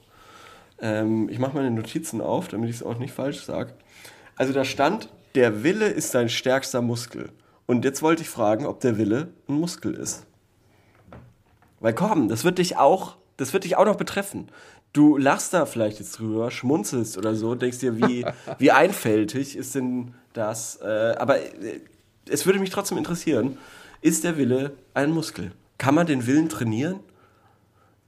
Ähm, 0.82 1.30
ich 1.30 1.38
mache 1.38 1.56
meine 1.56 1.70
Notizen 1.70 2.20
auf, 2.20 2.48
damit 2.48 2.72
ich 2.72 2.78
es 2.78 2.84
auch 2.84 2.98
nicht 2.98 3.14
falsch 3.14 3.42
sage. 3.44 3.74
Also 4.36 4.54
da 4.54 4.66
stand, 4.66 5.10
der 5.36 5.64
Wille 5.64 5.86
ist 5.86 6.16
dein 6.16 6.28
stärkster 6.30 6.82
Muskel. 6.82 7.30
Und 7.68 7.86
jetzt 7.86 8.02
wollte 8.02 8.24
ich 8.24 8.30
fragen, 8.30 8.66
ob 8.66 8.80
der 8.80 8.98
Wille 8.98 9.28
ein 9.48 9.54
Muskel 9.54 9.94
ist. 9.94 10.26
Weil 11.82 11.94
komm, 11.94 12.30
das 12.30 12.46
wird 12.46 12.60
dich 12.60 12.78
auch, 12.78 13.18
das 13.38 13.52
wird 13.54 13.66
dich 13.66 13.76
auch 13.76 13.86
noch 13.86 13.96
betreffen. 13.98 14.48
Du 14.94 15.18
lachst 15.18 15.54
da 15.54 15.66
vielleicht 15.66 16.00
jetzt 16.00 16.20
drüber, 16.20 16.52
schmunzelst 16.52 17.18
oder 17.18 17.34
so, 17.36 17.56
denkst 17.56 17.80
dir, 17.80 17.98
wie, 17.98 18.26
wie 18.60 18.72
einfältig 18.72 19.58
ist 19.58 19.76
denn 19.76 20.14
das? 20.34 20.78
Äh, 20.82 21.16
aber 21.18 21.40
äh, 21.40 21.82
es 22.30 22.46
würde 22.46 22.60
mich 22.60 22.70
trotzdem 22.70 22.98
interessieren, 22.98 23.58
ist 24.02 24.24
der 24.24 24.38
Wille 24.38 24.74
ein 24.94 25.12
Muskel? 25.12 25.52
Kann 25.78 25.96
man 25.96 26.08
den 26.08 26.28
Willen 26.28 26.50
trainieren? 26.50 27.00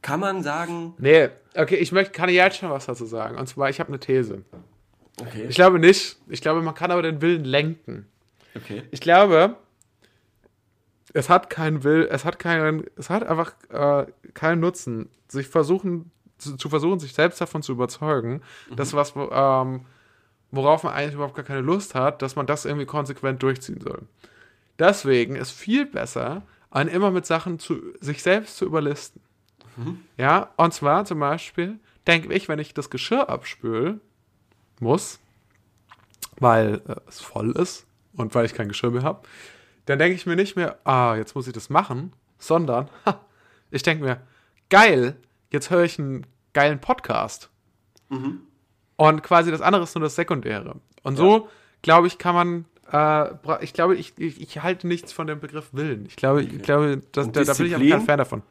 Kann 0.01 0.19
man 0.19 0.43
sagen, 0.43 0.93
Nee, 0.97 1.29
okay, 1.55 1.75
ich 1.75 1.91
möchte, 1.91 2.11
kann 2.11 2.29
jetzt 2.29 2.57
schon 2.57 2.69
was 2.69 2.85
dazu 2.85 3.05
sagen. 3.05 3.37
Und 3.37 3.47
zwar, 3.47 3.69
ich 3.69 3.79
habe 3.79 3.89
eine 3.89 3.99
These. 3.99 4.43
okay, 5.21 5.45
Ich 5.47 5.55
glaube 5.55 5.79
nicht. 5.79 6.17
Ich 6.27 6.41
glaube, 6.41 6.61
man 6.61 6.75
kann 6.75 6.91
aber 6.91 7.01
den 7.01 7.21
Willen 7.21 7.45
lenken. 7.45 8.05
okay, 8.55 8.83
Ich 8.91 8.99
glaube, 8.99 9.55
es 11.13 11.29
hat 11.29 11.49
keinen 11.49 11.83
Will, 11.83 12.07
es 12.09 12.25
hat 12.25 12.39
keinen, 12.39 12.85
es 12.97 13.09
hat 13.09 13.23
einfach 13.23 13.53
äh, 13.69 14.07
keinen 14.33 14.59
Nutzen, 14.59 15.09
sich 15.27 15.47
versuchen, 15.47 16.11
zu, 16.37 16.57
zu 16.57 16.69
versuchen, 16.69 16.99
sich 16.99 17.13
selbst 17.13 17.39
davon 17.39 17.61
zu 17.61 17.71
überzeugen, 17.71 18.41
dass 18.75 18.93
was, 18.93 19.13
ähm, 19.15 19.85
worauf 20.51 20.83
man 20.83 20.93
eigentlich 20.93 21.13
überhaupt 21.13 21.35
gar 21.35 21.45
keine 21.45 21.61
Lust 21.61 21.95
hat, 21.95 22.21
dass 22.21 22.35
man 22.35 22.47
das 22.47 22.65
irgendwie 22.65 22.85
konsequent 22.85 23.41
durchziehen 23.41 23.79
soll. 23.79 24.03
Deswegen 24.79 25.35
ist 25.35 25.51
viel 25.51 25.85
besser, 25.85 26.41
einen 26.71 26.89
immer 26.89 27.11
mit 27.11 27.25
Sachen 27.25 27.59
zu 27.59 27.79
sich 27.99 28.23
selbst 28.23 28.57
zu 28.57 28.65
überlisten. 28.65 29.21
Ja, 30.17 30.49
und 30.57 30.73
zwar 30.73 31.05
zum 31.05 31.19
Beispiel, 31.19 31.79
denke 32.07 32.33
ich, 32.33 32.47
wenn 32.47 32.59
ich 32.59 32.73
das 32.73 32.89
Geschirr 32.89 33.29
abspüle 33.29 33.99
muss, 34.79 35.19
weil 36.39 36.81
äh, 36.87 36.95
es 37.07 37.21
voll 37.21 37.51
ist 37.51 37.85
und 38.15 38.33
weil 38.35 38.45
ich 38.45 38.53
kein 38.53 38.67
Geschirr 38.67 38.91
mehr 38.91 39.03
habe, 39.03 39.27
dann 39.85 39.99
denke 39.99 40.15
ich 40.15 40.25
mir 40.25 40.35
nicht 40.35 40.55
mehr, 40.55 40.79
ah, 40.85 41.15
jetzt 41.15 41.35
muss 41.35 41.47
ich 41.47 41.53
das 41.53 41.69
machen, 41.69 42.13
sondern 42.37 42.89
ha, 43.05 43.19
ich 43.71 43.83
denke 43.83 44.03
mir, 44.03 44.21
geil, 44.69 45.17
jetzt 45.51 45.69
höre 45.69 45.83
ich 45.83 45.99
einen 45.99 46.25
geilen 46.53 46.79
Podcast. 46.79 47.49
Und 48.95 49.23
quasi 49.23 49.51
das 49.51 49.61
andere 49.61 49.83
ist 49.83 49.95
nur 49.95 50.03
das 50.03 50.15
Sekundäre. 50.15 50.79
Und 51.01 51.15
so, 51.15 51.49
glaube 51.81 52.07
ich, 52.07 52.17
kann 52.17 52.35
man, 52.35 52.65
äh, 52.91 53.63
ich 53.63 53.73
glaube, 53.73 53.95
ich, 53.95 54.13
ich, 54.17 54.41
ich 54.41 54.61
halte 54.61 54.87
nichts 54.87 55.11
von 55.11 55.27
dem 55.27 55.39
Begriff 55.39 55.69
Willen. 55.71 56.05
Ich 56.07 56.15
glaube, 56.15 56.43
ich 56.43 56.61
glaube 56.61 57.01
das, 57.11 57.31
da, 57.31 57.43
da 57.43 57.53
bin 57.53 57.65
ich 57.65 57.71
Disziplin? 57.71 57.89
kein 57.89 58.01
Fan 58.01 58.17
davon. 58.17 58.41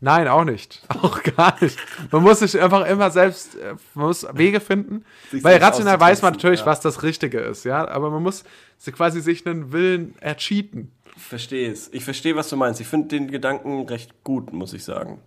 Nein, 0.00 0.26
auch 0.26 0.44
nicht. 0.44 0.82
Auch 0.88 1.22
gar 1.22 1.56
nicht. 1.62 1.78
Man 2.10 2.22
muss 2.22 2.40
sich 2.40 2.60
einfach 2.60 2.86
immer 2.86 3.10
selbst, 3.10 3.54
äh, 3.54 3.74
man 3.94 4.06
muss 4.06 4.26
Wege 4.32 4.58
finden. 4.58 5.04
Sich 5.30 5.44
weil 5.44 5.58
rational 5.58 6.00
weiß 6.00 6.22
man 6.22 6.32
natürlich, 6.32 6.60
ja. 6.60 6.66
was 6.66 6.80
das 6.80 7.04
Richtige 7.04 7.38
ist, 7.38 7.64
ja. 7.64 7.86
Aber 7.86 8.10
man 8.10 8.22
muss 8.22 8.42
sich 8.78 8.94
quasi 8.94 9.20
sich 9.20 9.46
einen 9.46 9.72
Willen 9.72 10.14
ercheaten. 10.20 10.90
ich 11.16 11.22
verstehe 11.22 11.70
es. 11.70 11.88
Ich 11.92 12.04
verstehe, 12.04 12.34
was 12.34 12.48
du 12.48 12.56
meinst. 12.56 12.80
Ich 12.80 12.88
finde 12.88 13.08
den 13.08 13.30
Gedanken 13.30 13.86
recht 13.86 14.24
gut, 14.24 14.52
muss 14.52 14.72
ich 14.72 14.82
sagen. 14.82 15.20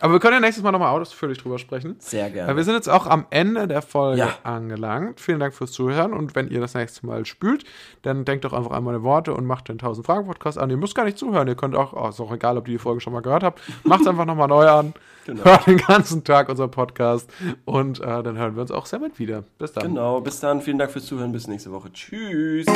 Aber 0.00 0.14
wir 0.14 0.20
können 0.20 0.34
ja 0.34 0.40
nächstes 0.40 0.62
Mal 0.64 0.72
nochmal 0.72 0.98
ausführlich 1.00 1.38
drüber 1.38 1.58
sprechen. 1.58 1.96
Sehr 1.98 2.30
gerne. 2.30 2.48
Weil 2.48 2.56
wir 2.56 2.64
sind 2.64 2.74
jetzt 2.74 2.88
auch 2.88 3.06
am 3.06 3.26
Ende 3.30 3.68
der 3.68 3.82
Folge 3.82 4.18
Ja. 4.20 4.30
angelangt. 4.42 5.20
Vielen 5.20 5.40
Dank 5.40 5.54
fürs 5.54 5.72
Zuhören. 5.72 6.12
Und 6.12 6.34
wenn 6.34 6.48
ihr 6.48 6.60
das 6.60 6.74
nächste 6.74 7.06
Mal 7.06 7.26
spült, 7.26 7.64
dann 8.02 8.24
denkt 8.24 8.44
doch 8.44 8.52
einfach 8.52 8.70
an 8.72 8.84
meine 8.84 9.02
Worte 9.02 9.34
und 9.34 9.44
macht 9.46 9.68
den 9.68 9.78
1000 9.78 10.06
Fragen 10.06 10.26
Podcast 10.26 10.58
an. 10.58 10.70
Ihr 10.70 10.76
müsst 10.76 10.94
gar 10.94 11.04
nicht 11.04 11.18
zuhören. 11.18 11.46
Ihr 11.48 11.54
könnt 11.54 11.76
auch, 11.76 11.92
oh, 11.92 12.08
ist 12.08 12.20
auch 12.20 12.32
egal, 12.32 12.56
ob 12.58 12.66
ihr 12.68 12.72
die 12.74 12.78
Folge 12.78 13.00
schon 13.00 13.12
mal 13.12 13.20
gehört 13.20 13.42
habt, 13.42 13.60
macht 13.84 14.00
es 14.02 14.06
einfach 14.06 14.24
nochmal 14.26 14.48
neu 14.48 14.66
an. 14.68 14.94
Genau. 15.26 15.44
Hört 15.44 15.66
den 15.66 15.76
ganzen 15.76 16.24
Tag 16.24 16.48
unseren 16.48 16.70
Podcast. 16.70 17.30
Und 17.66 18.00
äh, 18.00 18.22
dann 18.22 18.38
hören 18.38 18.54
wir 18.56 18.62
uns 18.62 18.70
auch 18.70 18.86
sehr 18.86 18.98
bald 19.00 19.18
wieder. 19.18 19.44
Bis 19.58 19.72
dann. 19.72 19.84
Genau, 19.84 20.20
bis 20.20 20.40
dann. 20.40 20.60
Vielen 20.62 20.78
Dank 20.78 20.90
fürs 20.90 21.06
Zuhören. 21.06 21.30
Bis 21.32 21.46
nächste 21.46 21.70
Woche. 21.72 21.92
Tschüss. 21.92 22.66